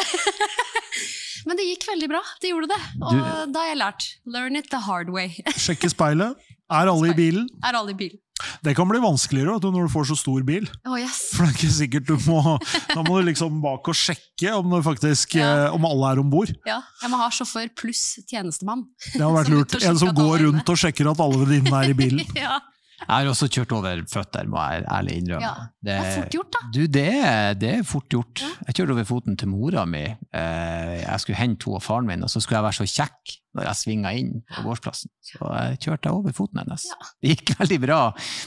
men 1.45 1.57
det 1.57 1.65
gikk 1.69 1.87
veldig 1.89 2.09
bra. 2.11 2.21
Det 2.41 2.51
gjorde 2.53 2.67
det. 2.73 2.81
Og 3.01 3.11
Du- 3.13 3.51
da 3.53 3.59
har 3.59 3.69
jeg 3.73 3.77
lært. 3.81 4.09
Learn 4.25 4.55
it 4.55 4.69
the 4.69 4.79
hard 4.79 5.09
way. 5.09 5.29
Sjekke 5.57 5.89
speilet. 5.91 6.35
Er 6.71 6.87
alle 6.87 7.09
i 7.11 7.13
bilen? 7.17 7.47
Er 7.63 7.75
alle 7.75 7.91
i 7.91 7.97
bilen. 7.99 8.19
Det 8.65 8.73
kan 8.75 8.87
bli 8.89 8.97
vanskeligere 8.97 9.59
du, 9.61 9.67
når 9.69 9.85
du 9.85 9.91
får 9.93 10.05
så 10.09 10.15
stor 10.17 10.41
bil. 10.41 10.63
Oh, 10.87 10.95
yes. 10.97 11.27
For 11.35 11.45
det 11.45 11.51
er 11.51 11.57
ikke 11.59 11.73
sikkert 11.75 12.07
du 12.07 12.15
må 12.25 12.57
Da 12.89 13.03
må 13.05 13.19
du 13.19 13.27
liksom 13.27 13.59
bak 13.61 13.85
og 13.91 13.93
sjekke 13.93 14.55
om, 14.57 14.71
faktisk, 14.81 15.35
Ja. 15.37 15.67
eh, 15.67 15.75
om 15.75 15.85
alle 15.85 16.09
er 16.15 16.19
om 16.23 16.29
bord. 16.31 16.49
Ja, 16.65 16.79
jeg 17.03 17.11
må 17.11 17.17
ha 17.21 17.27
sjåfør 17.29 17.69
pluss 17.77 18.17
tjenestemann. 18.25 18.87
Det 19.13 19.21
har 19.21 19.29
vært 19.35 19.51
lurt. 19.53 19.75
En 19.85 19.97
som 20.01 20.09
går 20.17 20.41
rundt 20.47 20.69
og 20.73 20.75
sjekker 20.81 21.11
at 21.11 21.19
alle 21.21 21.37
venninnene 21.45 21.83
er 21.85 21.89
i 21.93 21.93
bilen. 21.93 22.25
Ja, 22.35 22.57
Jeg 23.01 23.09
har 23.25 23.29
også 23.31 23.47
kjørt 23.51 23.71
over 23.75 24.01
føtter, 24.11 24.47
må 24.47 24.61
jeg 24.71 24.85
ærlig 24.93 25.17
innrømme. 25.21 25.41
Ja, 25.49 25.67
det 25.83 25.95
er 25.97 26.09
fort 26.15 26.35
gjort, 26.37 26.51
da. 26.55 26.59
Du, 26.75 26.81
det 26.87 27.05
er, 27.17 27.53
det 27.59 27.69
er 27.79 27.83
fort 27.87 28.07
gjort. 28.13 28.43
Jeg 28.67 28.75
kjørte 28.77 28.93
over 28.95 29.07
foten 29.09 29.37
til 29.41 29.49
mora 29.51 29.85
mi. 29.89 30.03
Eh, 30.05 30.97
Jeg 31.01 31.19
skulle 31.23 31.39
hente 31.39 31.65
henne 31.65 31.79
og 31.81 31.83
faren 31.85 32.07
min, 32.07 32.23
og 32.23 32.29
så 32.31 32.39
skulle 32.43 32.59
jeg 32.61 32.67
være 32.69 32.79
så 32.81 32.87
kjekk 32.87 33.37
når 33.51 33.65
jeg 33.67 33.75
svinga 33.81 34.11
inn 34.15 34.29
på 34.55 34.61
gårdsplassen. 34.63 35.09
Så 35.27 35.49
jeg 35.51 35.79
kjørte 35.83 36.13
over 36.15 36.31
foten 36.37 36.61
hennes. 36.61 36.85
Ja. 36.87 37.09
Det 37.21 37.33
gikk 37.33 37.51
veldig 37.59 37.79
bra, 37.83 37.97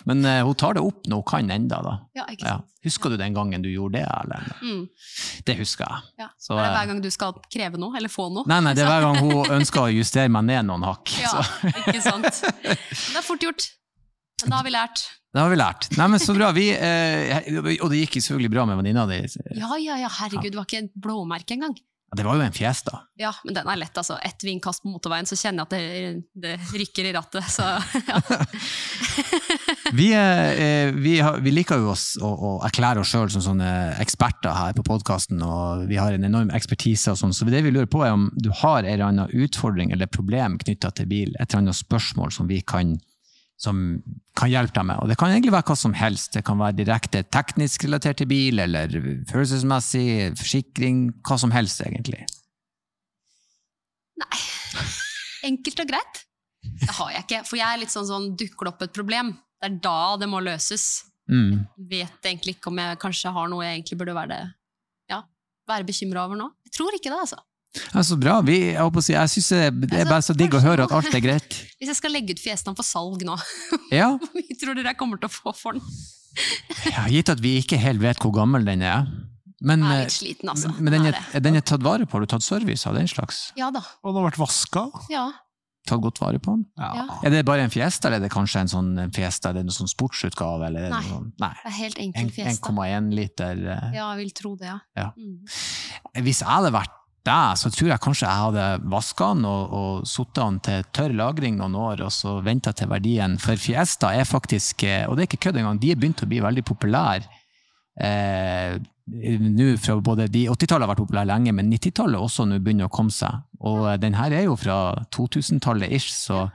men 0.08 0.24
eh, 0.24 0.40
hun 0.46 0.54
tar 0.56 0.78
det 0.78 0.84
opp 0.86 1.04
når 1.10 1.20
hun 1.20 1.28
kan 1.34 1.50
enda. 1.58 1.82
da. 1.84 1.96
ja 2.16 2.24
Ja. 2.40 2.54
Husker 2.84 3.10
du 3.12 3.16
den 3.16 3.32
gangen 3.36 3.62
du 3.64 3.68
gjorde 3.72 3.98
det, 3.98 4.06
Erlend? 4.08 4.50
Mm. 4.60 4.82
Det 5.48 5.54
husker 5.60 5.88
jeg. 5.88 6.08
Ja. 6.24 6.30
Så, 6.38 6.52
er 6.56 6.62
det 6.62 6.70
eh, 6.70 6.74
hver 6.78 6.88
gang 6.92 7.04
du 7.04 7.10
skal 7.12 7.36
kreve 7.52 7.80
noe, 7.80 7.96
eller 7.96 8.12
få 8.12 8.30
noe? 8.32 8.44
Nei, 8.48 8.60
nei, 8.64 8.74
det 8.76 8.84
er 8.84 8.90
hver 8.92 9.06
gang 9.10 9.20
hun 9.24 9.52
ønsker 9.60 9.86
å 9.86 9.92
justere 9.92 10.28
meg 10.32 10.44
ned 10.48 10.68
noen 10.70 10.84
hakk. 10.88 11.14
Ja, 11.20 11.32
Så. 11.42 11.72
ikke 11.84 12.00
sant. 12.04 12.42
Det 13.12 13.18
er 13.20 13.24
fort 13.24 13.44
gjort. 13.44 13.68
Men 14.44 14.54
da 14.54 14.60
har 14.60 14.66
vi 14.68 14.74
lært. 14.74 15.06
Det 15.34 15.42
har 15.42 15.50
vi 15.50 15.58
lært. 15.58 15.88
Nei, 15.98 16.06
men 16.12 16.22
Så 16.22 16.36
bra. 16.36 16.52
Vi, 16.54 16.68
eh, 16.70 17.48
og 17.82 17.88
det 17.90 18.04
gikk 18.04 18.20
selvfølgelig 18.20 18.52
bra 18.54 18.68
med 18.70 18.78
venninna 18.78 19.08
di. 19.10 19.24
Ja, 19.58 19.74
ja, 19.82 19.98
ja, 20.04 20.12
herregud, 20.20 20.52
det 20.52 20.60
var 20.60 20.68
ikke 20.68 20.84
et 20.84 20.94
blåmerke 20.94 21.56
engang. 21.56 21.74
Det 22.14 22.22
var 22.22 22.36
jo 22.38 22.44
en 22.44 22.54
fjes, 22.54 22.84
da. 22.86 23.00
Ja, 23.18 23.32
men 23.42 23.56
den 23.56 23.66
er 23.66 23.78
lett, 23.80 23.96
altså. 23.98 24.14
Ett 24.22 24.44
vindkast 24.46 24.84
på 24.84 24.92
motorveien, 24.92 25.26
så 25.26 25.34
kjenner 25.34 25.64
jeg 25.64 25.66
at 25.66 25.74
det, 25.74 26.44
det 26.44 26.52
rykker 26.70 27.08
i 27.08 27.14
rattet. 27.16 27.48
Så 27.50 27.66
ja. 27.66 28.20
Vi, 29.94 30.08
eh, 30.14 30.90
vi, 30.94 31.18
har, 31.22 31.36
vi 31.42 31.52
liker 31.54 31.78
jo 31.82 31.90
oss 31.92 32.14
å, 32.18 32.26
å 32.26 32.52
erklære 32.66 33.02
oss 33.02 33.10
sjøl 33.12 33.28
som 33.30 33.42
sånne 33.44 33.68
eksperter 34.02 34.54
her 34.56 34.74
på 34.74 34.82
podkasten, 34.86 35.42
og 35.44 35.84
vi 35.90 35.98
har 36.00 36.16
en 36.16 36.26
enorm 36.26 36.50
ekspertise 36.54 37.12
og 37.12 37.20
sånn, 37.20 37.34
så 37.36 37.46
det 37.46 37.62
vi 37.66 37.70
lurer 37.74 37.90
på 37.90 38.02
er 38.02 38.14
om 38.16 38.26
du 38.34 38.48
har 38.62 38.82
en 38.82 38.90
eller 38.90 39.06
annen 39.06 39.44
utfordring 39.44 39.92
eller 39.94 40.10
problem 40.10 40.56
knytta 40.62 40.90
til 40.98 41.10
bil, 41.10 41.34
et 41.36 41.46
eller 41.46 41.66
annet 41.66 41.78
spørsmål 41.78 42.34
som 42.34 42.50
vi 42.50 42.58
kan 42.66 42.96
som 43.60 43.80
kan 44.36 44.50
hjelpe 44.50 44.74
deg 44.76 44.86
med. 44.88 45.00
Og 45.02 45.10
det 45.10 45.16
kan 45.20 45.30
egentlig 45.30 45.54
være 45.54 45.68
hva 45.70 45.76
som 45.78 45.94
helst. 45.96 46.32
Det 46.34 46.44
kan 46.46 46.58
være 46.60 46.78
direkte 46.80 47.22
teknisk 47.32 47.86
relatert 47.86 48.18
til 48.20 48.28
bil, 48.30 48.60
eller 48.64 48.90
følelsesmessig, 49.30 50.34
forsikring, 50.40 51.06
hva 51.26 51.38
som 51.40 51.54
helst, 51.54 51.84
egentlig. 51.86 52.24
Nei. 54.20 54.42
Enkelt 55.50 55.84
og 55.84 55.90
greit. 55.90 56.22
Det 56.64 56.92
har 56.98 57.10
jeg 57.12 57.26
ikke. 57.26 57.42
For 57.46 57.60
jeg 57.60 57.68
er 57.68 57.82
litt 57.82 57.94
sånn 57.94 58.08
sånn 58.08 58.30
dukker 58.40 58.66
det 58.66 58.74
opp 58.74 58.86
et 58.86 58.96
problem. 58.96 59.34
Det 59.60 59.70
er 59.70 59.80
da 59.84 59.98
det 60.20 60.28
må 60.30 60.40
løses. 60.42 61.04
Mm. 61.30 61.64
Vet 61.90 62.26
egentlig 62.26 62.58
ikke 62.58 62.72
om 62.72 62.80
jeg 62.80 63.00
kanskje 63.00 63.32
har 63.32 63.48
noe 63.52 63.64
jeg 63.64 63.78
egentlig 63.78 64.00
burde 64.00 64.16
være, 64.16 64.34
det, 64.34 65.12
ja, 65.12 65.22
være 65.70 65.86
bekymra 65.88 66.26
over 66.26 66.40
nå. 66.40 66.50
Jeg 66.66 66.74
tror 66.76 66.96
ikke 66.96 67.12
det, 67.12 67.20
altså. 67.26 67.38
Ja, 67.94 68.02
så 68.06 68.16
bra. 68.20 68.36
Vi, 68.46 68.56
jeg, 68.72 69.02
si, 69.02 69.12
jeg 69.16 69.30
synes 69.32 69.48
det, 69.50 69.90
det 69.90 70.00
er 70.04 70.10
bare 70.10 70.22
så 70.22 70.34
digg 70.38 70.54
å 70.54 70.60
høre 70.62 70.84
at 70.86 70.92
alt 70.94 71.14
er 71.14 71.22
greit. 71.24 71.56
Hvis 71.80 71.90
jeg 71.90 71.98
skal 71.98 72.14
legge 72.14 72.36
ut 72.36 72.42
fjesene 72.42 72.74
på 72.78 72.84
salg 72.86 73.24
nå, 73.26 73.34
Ja, 74.00 74.12
hvor 74.14 74.30
mye 74.36 74.58
tror 74.60 74.78
dere 74.78 74.92
jeg 74.92 75.00
kommer 75.00 75.18
til 75.22 75.30
å 75.30 75.34
få 75.34 75.54
for 75.58 75.78
den? 75.80 75.94
ja 76.90 77.04
gitt 77.12 77.28
at 77.30 77.38
vi 77.42 77.56
ikke 77.60 77.78
helt 77.78 78.00
vet 78.02 78.18
hvor 78.22 78.32
gammel 78.34 78.64
den 78.66 78.82
er. 78.82 79.06
Men, 79.64 79.80
Jeg 79.86 79.90
er 79.94 80.00
eh, 80.00 80.04
litt 80.08 80.14
sliten, 80.18 80.50
altså. 80.50 80.72
men 80.76 80.92
den, 80.92 81.06
er, 81.12 81.18
den 81.40 81.56
er 81.56 81.62
tatt 81.64 81.84
vare 81.86 82.04
på? 82.06 82.18
Har 82.18 82.24
du 82.26 82.30
tatt 82.34 82.44
service 82.44 82.84
av 82.90 82.96
den 82.98 83.06
slags? 83.08 83.46
Ja 83.56 83.70
da. 83.72 83.80
Og 84.02 84.10
den 84.12 84.18
har 84.20 84.26
vært 84.32 84.40
vaska. 84.42 84.82
Ja. 85.12 85.28
Tatt 85.88 86.00
godt 86.04 86.18
vare 86.20 86.40
på 86.42 86.54
den? 86.56 86.64
ja. 86.80 87.04
Er 87.24 87.32
det 87.32 87.42
bare 87.48 87.64
en 87.66 87.72
Fiesta, 87.72 88.08
eller 88.08 88.18
er 88.22 88.26
det 88.26 88.32
kanskje 88.34 88.62
en 88.64 88.70
sånn 88.72 88.90
Fiesta, 89.14 89.50
er 89.52 89.58
det 89.60 89.64
en 89.66 89.72
sånn 89.76 89.88
sportsutgave? 89.92 90.66
Eller 90.68 90.86
er 90.88 90.90
det 90.90 90.98
Nei. 90.98 91.08
Sånn- 91.12 91.30
nei. 91.44 91.52
Det 91.62 91.70
er 91.70 91.76
helt 91.78 92.02
enkel 92.08 92.30
Fiesta. 92.34 92.72
1,1 92.74 93.10
liter. 93.20 93.62
eh. 93.76 93.86
Ja, 93.96 94.10
jeg 94.14 94.22
vil 94.24 94.34
tro 94.42 94.54
det, 94.60 94.68
ja. 94.72 94.78
Ja. 94.98 95.08
Mm. 95.16 96.24
Hvis 96.24 96.40
jeg 96.42 96.48
hadde 96.50 96.72
vært 96.74 96.94
deg, 97.26 97.58
så 97.60 97.70
tror 97.72 97.90
jeg 97.90 98.02
kanskje 98.04 98.28
jeg 98.28 98.42
hadde 98.44 98.64
vaska 98.92 99.30
den 99.34 99.46
og, 99.48 99.76
og 99.78 100.08
satt 100.08 100.34
den 100.38 100.58
til 100.64 100.88
tørr 100.96 101.14
lagring 101.18 101.58
noen 101.60 101.76
år, 101.80 102.04
og 102.06 102.12
så 102.14 102.38
venta 102.44 102.74
til 102.76 102.90
verdien. 102.92 103.38
For 103.42 103.60
Fiesta 103.60 104.12
er 104.16 104.28
faktisk, 104.28 104.86
eh, 104.88 105.06
og 105.08 105.16
det 105.16 105.24
er 105.24 105.30
ikke 105.32 105.48
kødd 105.48 105.62
engang, 105.62 105.80
de 105.80 105.94
er 105.94 106.00
begynt 106.00 106.24
å 106.24 106.30
bli 106.30 106.42
veldig 106.44 106.66
populære. 106.68 107.40
Eh, 108.00 108.76
nå 109.04 109.66
fra 109.76 109.98
både 110.00 110.26
de 110.32 110.46
80-tallet 110.48 110.86
har 110.86 110.92
vært 110.94 111.02
populære 111.04 111.28
lenge, 111.28 111.52
men 111.56 111.68
90-tallet 111.72 112.20
også 112.20 112.46
nå 112.48 112.60
begynner 112.64 112.88
å 112.88 112.94
komme 112.94 113.14
seg. 113.14 113.44
Og 113.64 113.84
eh, 113.90 113.98
den 114.00 114.16
her 114.18 114.32
er 114.32 114.48
jo 114.48 114.56
fra 114.58 114.78
2000-tallet 115.14 115.92
ish, 115.92 116.10
så 116.12 116.46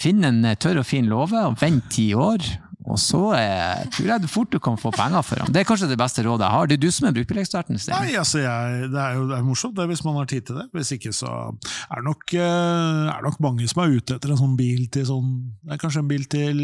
finn 0.00 0.24
en 0.26 0.44
eh, 0.44 0.58
tørr 0.58 0.82
og 0.82 0.88
fin 0.88 1.08
låve 1.10 1.44
og 1.50 1.58
vent 1.60 1.90
ti 1.94 2.10
år. 2.16 2.44
Og 2.84 2.98
så 3.00 3.18
eh, 3.38 3.84
tror 3.96 4.08
jeg 4.10 4.20
du 4.20 4.26
fort 4.28 4.50
du 4.52 4.58
kan 4.60 4.74
få 4.76 4.90
penger 4.92 5.22
for 5.24 5.40
ham. 5.40 5.48
Det 5.54 5.62
er 5.62 5.68
kanskje 5.68 5.88
det 5.88 5.96
beste 5.96 6.20
rådet 6.26 6.44
jeg 6.44 6.52
har. 6.52 6.66
Det 6.68 6.76
er 6.76 6.82
du 6.82 6.90
som 6.92 7.06
er 7.08 7.14
brukerbilekssperten, 7.16 7.78
Sten. 7.80 7.94
Nei, 7.96 8.12
altså 8.20 8.42
jeg, 8.42 8.90
det 8.92 9.00
er 9.00 9.14
jo 9.16 9.22
det 9.30 9.38
er 9.38 9.46
morsomt 9.46 9.76
det, 9.78 9.86
hvis 9.88 10.02
man 10.04 10.18
har 10.20 10.28
tid 10.28 10.44
til 10.50 10.58
det. 10.60 10.66
Hvis 10.76 10.92
ikke 10.98 11.12
så 11.16 11.30
er 11.32 12.02
det 12.02 12.04
nok, 12.10 12.34
eh, 12.36 13.08
er 13.14 13.24
nok 13.24 13.40
mange 13.46 13.68
som 13.72 13.80
er 13.86 13.94
ute 13.96 14.18
etter 14.18 14.34
en 14.34 14.40
sånn 14.42 14.58
bil 14.60 14.84
til 14.92 15.06
sånn 15.08 15.30
Det 15.64 15.78
er 15.78 15.80
kanskje 15.80 16.02
en 16.04 16.10
bil 16.12 16.26
til 16.28 16.60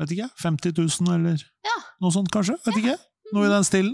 vet 0.00 0.14
ikke, 0.16 0.30
50 0.40 0.72
000 0.80 1.14
eller 1.18 1.44
Ja. 1.68 1.76
noe 2.00 2.14
sånt, 2.14 2.32
kanskje? 2.32 2.56
Vet 2.64 2.80
ikke. 2.80 2.96
Noe 3.36 3.46
i 3.46 3.52
den 3.52 3.66
stilen. 3.68 3.92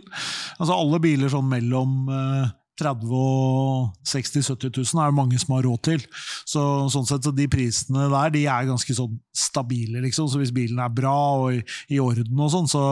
Altså 0.60 0.72
alle 0.78 1.00
biler 1.02 1.28
sånn 1.34 1.50
mellom 1.50 2.06
eh, 2.14 2.46
30 2.78 3.12
og 3.16 3.92
60 4.06 4.36
000-70 4.42 4.82
000 4.94 5.02
er 5.02 5.10
det 5.12 5.16
mange 5.16 5.38
som 5.40 5.54
har 5.56 5.64
råd 5.66 5.82
til. 5.88 6.04
Så, 6.48 6.62
sånn 6.92 7.06
sett, 7.08 7.24
så 7.26 7.32
de 7.34 7.46
prisene 7.50 8.08
der 8.12 8.34
de 8.34 8.44
er 8.50 8.68
ganske 8.68 8.96
sånn 8.96 9.16
stabile, 9.36 10.00
liksom. 10.04 10.28
Så 10.32 10.40
hvis 10.40 10.52
bilen 10.54 10.78
er 10.80 10.92
bra 10.92 11.14
og 11.40 11.56
i, 11.56 11.62
i 11.92 12.00
orden, 12.00 12.38
og 12.40 12.50
sånn, 12.52 12.68
så, 12.70 12.82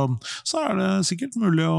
så 0.44 0.60
er 0.66 0.78
det 0.80 0.88
sikkert 1.08 1.36
mulig 1.40 1.64
å, 1.68 1.78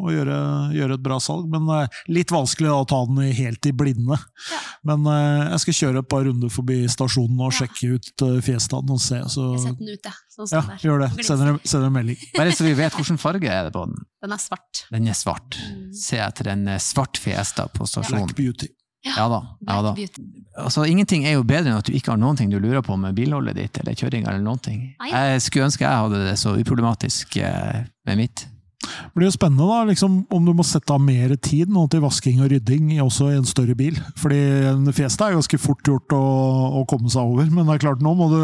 å 0.00 0.12
gjøre, 0.12 0.38
gjøre 0.76 0.98
et 0.98 1.04
bra 1.06 1.20
salg. 1.22 1.48
Men 1.52 1.68
eh, 1.76 2.00
litt 2.12 2.32
vanskelig 2.34 2.68
da, 2.72 2.78
å 2.82 2.88
ta 2.88 3.02
den 3.08 3.22
helt 3.36 3.68
i 3.70 3.74
blinde. 3.76 4.18
Ja. 4.50 4.60
Men 4.92 5.06
eh, 5.12 5.46
jeg 5.54 5.64
skal 5.64 5.78
kjøre 5.80 6.04
et 6.04 6.10
par 6.12 6.26
runder 6.28 6.52
forbi 6.52 6.82
stasjonen 6.92 7.40
og 7.40 7.52
Ja. 7.52 7.62
sjekke 7.62 7.94
ut 7.96 8.24
uh, 8.26 8.38
Fiestaen 8.44 8.90
og 8.92 9.00
se. 9.00 9.20
Så, 9.32 9.52
Jeg 9.56 9.62
setter 9.64 9.80
den 9.84 9.94
ut, 9.96 10.08
jeg. 10.10 10.22
Sånn 10.36 10.50
ja, 10.52 10.60
der. 10.68 10.80
gjør 10.84 10.98
det. 11.06 11.24
Send 11.24 11.60
Sender 11.64 11.86
en- 11.86 11.92
melding. 11.94 12.16
Bare 12.36 12.52
så 12.52 12.66
vi 12.66 12.74
vet 12.76 12.92
hvilken 12.92 13.18
farge 13.18 13.48
er 13.48 13.68
det 13.68 13.72
på 13.72 13.86
den. 13.88 13.94
Den 14.22 14.32
er 14.36 14.42
svart. 14.42 14.82
Den 14.92 15.08
er 15.08 15.16
svart. 15.16 15.56
Mm. 15.56 15.92
Se 15.96 16.18
etter 16.20 16.50
en 16.52 16.66
eh, 16.68 16.80
svart 16.82 17.16
Fiesta 17.22 17.68
på 17.72 17.86
stasjonen. 17.88 18.26
Black 18.26 18.36
Beauty. 18.36 18.68
Ja 19.06 19.28
da. 19.30 19.38
Ja 19.68 19.82
da. 19.86 19.92
Altså, 20.58 20.84
ingenting 20.90 21.24
er 21.28 21.36
jo 21.36 21.44
bedre 21.46 21.70
enn 21.70 21.78
at 21.78 21.86
du 21.86 21.94
ikke 21.94 22.10
har 22.10 22.18
noen 22.18 22.36
ting 22.36 22.50
du 22.50 22.58
lurer 22.58 22.82
på 22.82 22.96
med 22.98 23.14
bilholdet 23.14 23.54
ditt 23.54 23.78
eller 23.78 23.94
kjøring 23.94 24.26
eller 24.26 24.42
noen 24.42 24.58
ting. 24.62 24.80
Jeg 25.06 25.42
skulle 25.44 25.68
ønske 25.68 25.86
jeg 25.86 26.02
hadde 26.04 26.24
det 26.26 26.36
så 26.42 26.56
uproblematisk 26.58 27.36
eh, 27.38 27.84
med 28.08 28.18
mitt. 28.18 28.46
Det 28.86 29.18
blir 29.18 29.30
jo 29.30 29.36
spennende 29.36 29.68
da, 29.68 29.82
liksom, 29.90 30.18
om 30.32 30.48
du 30.48 30.52
må 30.56 30.66
sette 30.66 30.94
av 30.94 31.02
mer 31.02 31.34
tid 31.42 31.72
nå 31.72 31.86
til 31.92 32.04
vasking 32.04 32.42
og 32.44 32.50
rydding 32.52 32.94
også 33.04 33.30
i 33.32 33.38
en 33.40 33.48
større 33.48 33.76
bil. 33.78 33.98
Fordi 34.20 34.40
en 34.72 34.90
Fiesta 34.96 35.28
er 35.28 35.38
ganske 35.38 35.60
fort 35.60 35.86
gjort 35.86 36.16
å, 36.16 36.24
å 36.80 36.84
komme 36.90 37.12
seg 37.12 37.24
over, 37.24 37.48
men 37.50 37.66
det 37.66 37.76
er 37.76 37.86
klart 37.88 38.04
nå 38.04 38.14
må 38.18 38.30
du 38.32 38.40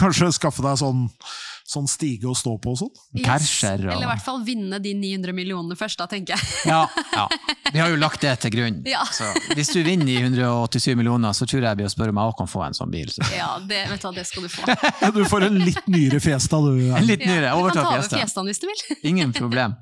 kanskje 0.00 0.32
skaffe 0.34 0.64
deg 0.64 0.80
sånn 0.80 1.08
sånn 1.72 1.88
stige 1.90 2.28
og 2.30 2.36
stå 2.38 2.54
på 2.62 2.74
og 2.74 2.78
sånn. 2.82 2.92
Yes. 3.18 3.52
Eller 3.68 4.04
i 4.04 4.08
hvert 4.10 4.24
fall 4.24 4.42
vinne 4.46 4.78
de 4.82 4.92
900 4.98 5.34
millionene 5.36 5.76
først, 5.78 5.98
da, 6.02 6.06
tenker 6.10 6.36
jeg. 6.36 6.70
Ja, 6.70 6.84
ja. 7.16 7.26
Vi 7.72 7.80
har 7.80 7.88
jo 7.92 7.96
lagt 8.00 8.20
det 8.24 8.34
til 8.44 8.52
grunn. 8.52 8.80
Ja. 8.88 9.02
Så 9.08 9.28
hvis 9.56 9.70
du 9.72 9.80
vinner 9.86 10.28
987 10.28 10.96
millioner, 10.98 11.32
så 11.36 11.46
tror 11.48 11.62
jeg 11.62 11.68
jeg 11.70 11.80
blir 11.80 11.88
å 11.88 11.92
spørre 11.94 12.12
om 12.14 12.20
jeg 12.20 12.36
kan 12.42 12.50
få 12.52 12.64
en 12.66 12.76
sånn 12.76 12.92
bil. 12.92 13.08
Så. 13.12 13.24
Ja, 13.34 13.54
det, 13.68 13.82
vet 13.90 14.02
du 14.02 14.08
hva, 14.08 14.14
det 14.18 14.26
skal 14.28 14.46
du 14.46 14.52
få. 14.52 14.66
Ja, 15.02 15.10
du 15.14 15.22
får 15.26 15.46
en 15.48 15.56
litt 15.64 15.86
nyere 15.90 16.20
Fiesta, 16.22 16.60
du. 16.62 16.76
En 16.98 17.06
litt 17.08 17.24
nyere. 17.24 17.48
Ja, 17.48 17.56
du 17.56 17.64
kan 17.70 17.78
ta 17.80 17.86
over 17.88 18.02
Fiesta. 18.04 18.20
Fiestaen 18.20 18.50
hvis 18.50 18.60
du 18.62 18.68
vil. 18.68 18.82
Ingen 19.12 19.32
problem. 19.34 19.74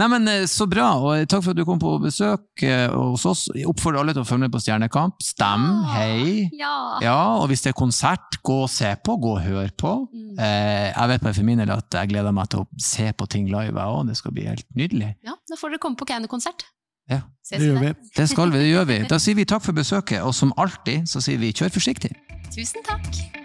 Nei, 0.00 0.08
men 0.10 0.28
eh, 0.30 0.46
Så 0.50 0.66
bra, 0.70 0.88
og 0.98 1.28
takk 1.30 1.44
for 1.44 1.52
at 1.54 1.60
du 1.60 1.64
kom 1.68 1.80
på 1.82 1.94
besøk 2.02 2.64
eh, 2.66 2.88
hos 2.90 3.26
oss. 3.28 3.44
Jeg 3.54 3.68
oppfordrer 3.70 4.02
alle 4.02 4.14
til 4.16 4.24
å 4.24 4.28
følge 4.28 4.46
med 4.46 4.54
på 4.56 4.62
Stjernekamp. 4.64 5.20
Stem, 5.24 5.64
Ah. 5.64 5.92
hei. 5.94 6.48
Ja. 6.58 6.72
Ja, 7.04 7.18
og 7.40 7.46
hvis 7.50 7.62
det 7.64 7.72
er 7.72 7.76
konsert, 7.78 8.38
gå 8.44 8.56
og 8.64 8.70
se 8.72 8.88
på, 9.04 9.14
gå 9.22 9.34
og 9.36 9.42
hør 9.44 9.70
på. 9.80 9.92
Mm. 10.10 10.38
Eh, 10.40 10.88
jeg 10.90 11.10
vet 11.12 11.24
bare 11.24 11.33
for 11.36 11.46
min 11.46 11.58
del 11.62 11.70
at 11.74 11.98
jeg 11.98 12.10
gleder 12.12 12.34
meg 12.34 12.48
til 12.52 12.64
å 12.64 12.68
se 12.80 13.10
på 13.12 13.26
ting 13.30 13.46
live, 13.50 13.74
jeg 13.74 13.98
òg. 13.98 14.06
Det 14.08 14.16
skal 14.20 14.34
bli 14.36 14.46
helt 14.48 14.66
nydelig. 14.78 15.14
ja, 15.26 15.36
da 15.50 15.60
får 15.60 15.74
dere 15.74 15.84
komme 15.84 16.00
på 16.00 16.08
Keiino-konsert. 16.08 16.66
Ja, 17.10 17.20
Det 17.50 17.60
gjør 17.60 17.80
vi. 17.82 17.94
Det 18.16 18.28
skal 18.30 18.50
vi, 18.50 18.58
det 18.62 18.70
gjør 18.70 18.84
vi. 18.88 18.98
Da 19.12 19.18
sier 19.20 19.36
vi 19.36 19.44
takk 19.44 19.62
for 19.66 19.76
besøket, 19.76 20.22
og 20.24 20.32
som 20.34 20.54
alltid 20.56 21.04
så 21.10 21.20
sier 21.20 21.38
vi 21.42 21.52
kjør 21.52 21.74
forsiktig. 21.76 22.14
Tusen 22.54 22.86
takk. 22.86 23.43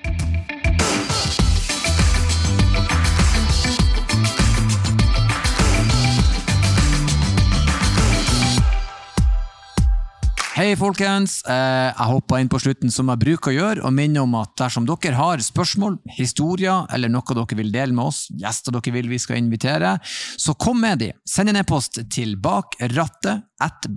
Hei, 10.60 10.74
folkens. 10.76 11.38
Eh, 11.48 11.88
Jeg 11.88 12.06
hoppa 12.10 12.36
inn 12.42 12.50
på 12.52 12.60
slutten 12.60 12.92
som 12.92 13.08
jeg 13.08 13.22
bruker 13.22 13.48
å 13.48 13.54
gjøre, 13.56 13.84
og 13.88 13.94
minner 13.96 14.26
om 14.26 14.34
at 14.36 14.58
dersom 14.60 14.84
dere 14.84 15.16
har 15.16 15.40
spørsmål, 15.40 15.96
historier 16.18 16.84
eller 16.92 17.08
noe 17.08 17.24
dere 17.32 17.56
vil 17.56 17.72
dele 17.72 17.96
med 17.96 18.10
oss, 18.10 18.26
gjester 18.36 18.76
dere 18.76 18.92
vil 18.92 19.08
vi 19.08 19.20
skal 19.24 19.40
invitere, 19.40 19.94
så 20.04 20.58
kom 20.60 20.82
med 20.84 21.00
de. 21.00 21.14
Send 21.24 21.54
en 21.54 21.62
e-post 21.62 22.02
til 22.12 22.36
bakrattet 22.36 23.46
at. 23.64 23.88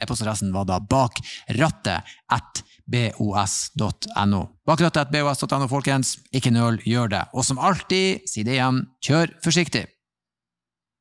E-postadressen 0.00 0.48
var 0.54 0.64
da 0.64 0.80
bakrattet 0.80 2.08
at 2.32 2.64
bos.no. 2.88 4.42
Bakrattet 4.64 5.02
at 5.02 5.12
bos.no, 5.12 5.68
folkens. 5.68 6.16
Ikke 6.32 6.56
nøl, 6.56 6.80
gjør 6.88 7.12
det. 7.12 7.24
Og 7.34 7.44
som 7.44 7.60
alltid, 7.60 8.24
si 8.24 8.48
det 8.48 8.56
igjen, 8.56 8.86
kjør 9.04 9.36
forsiktig. 9.44 9.84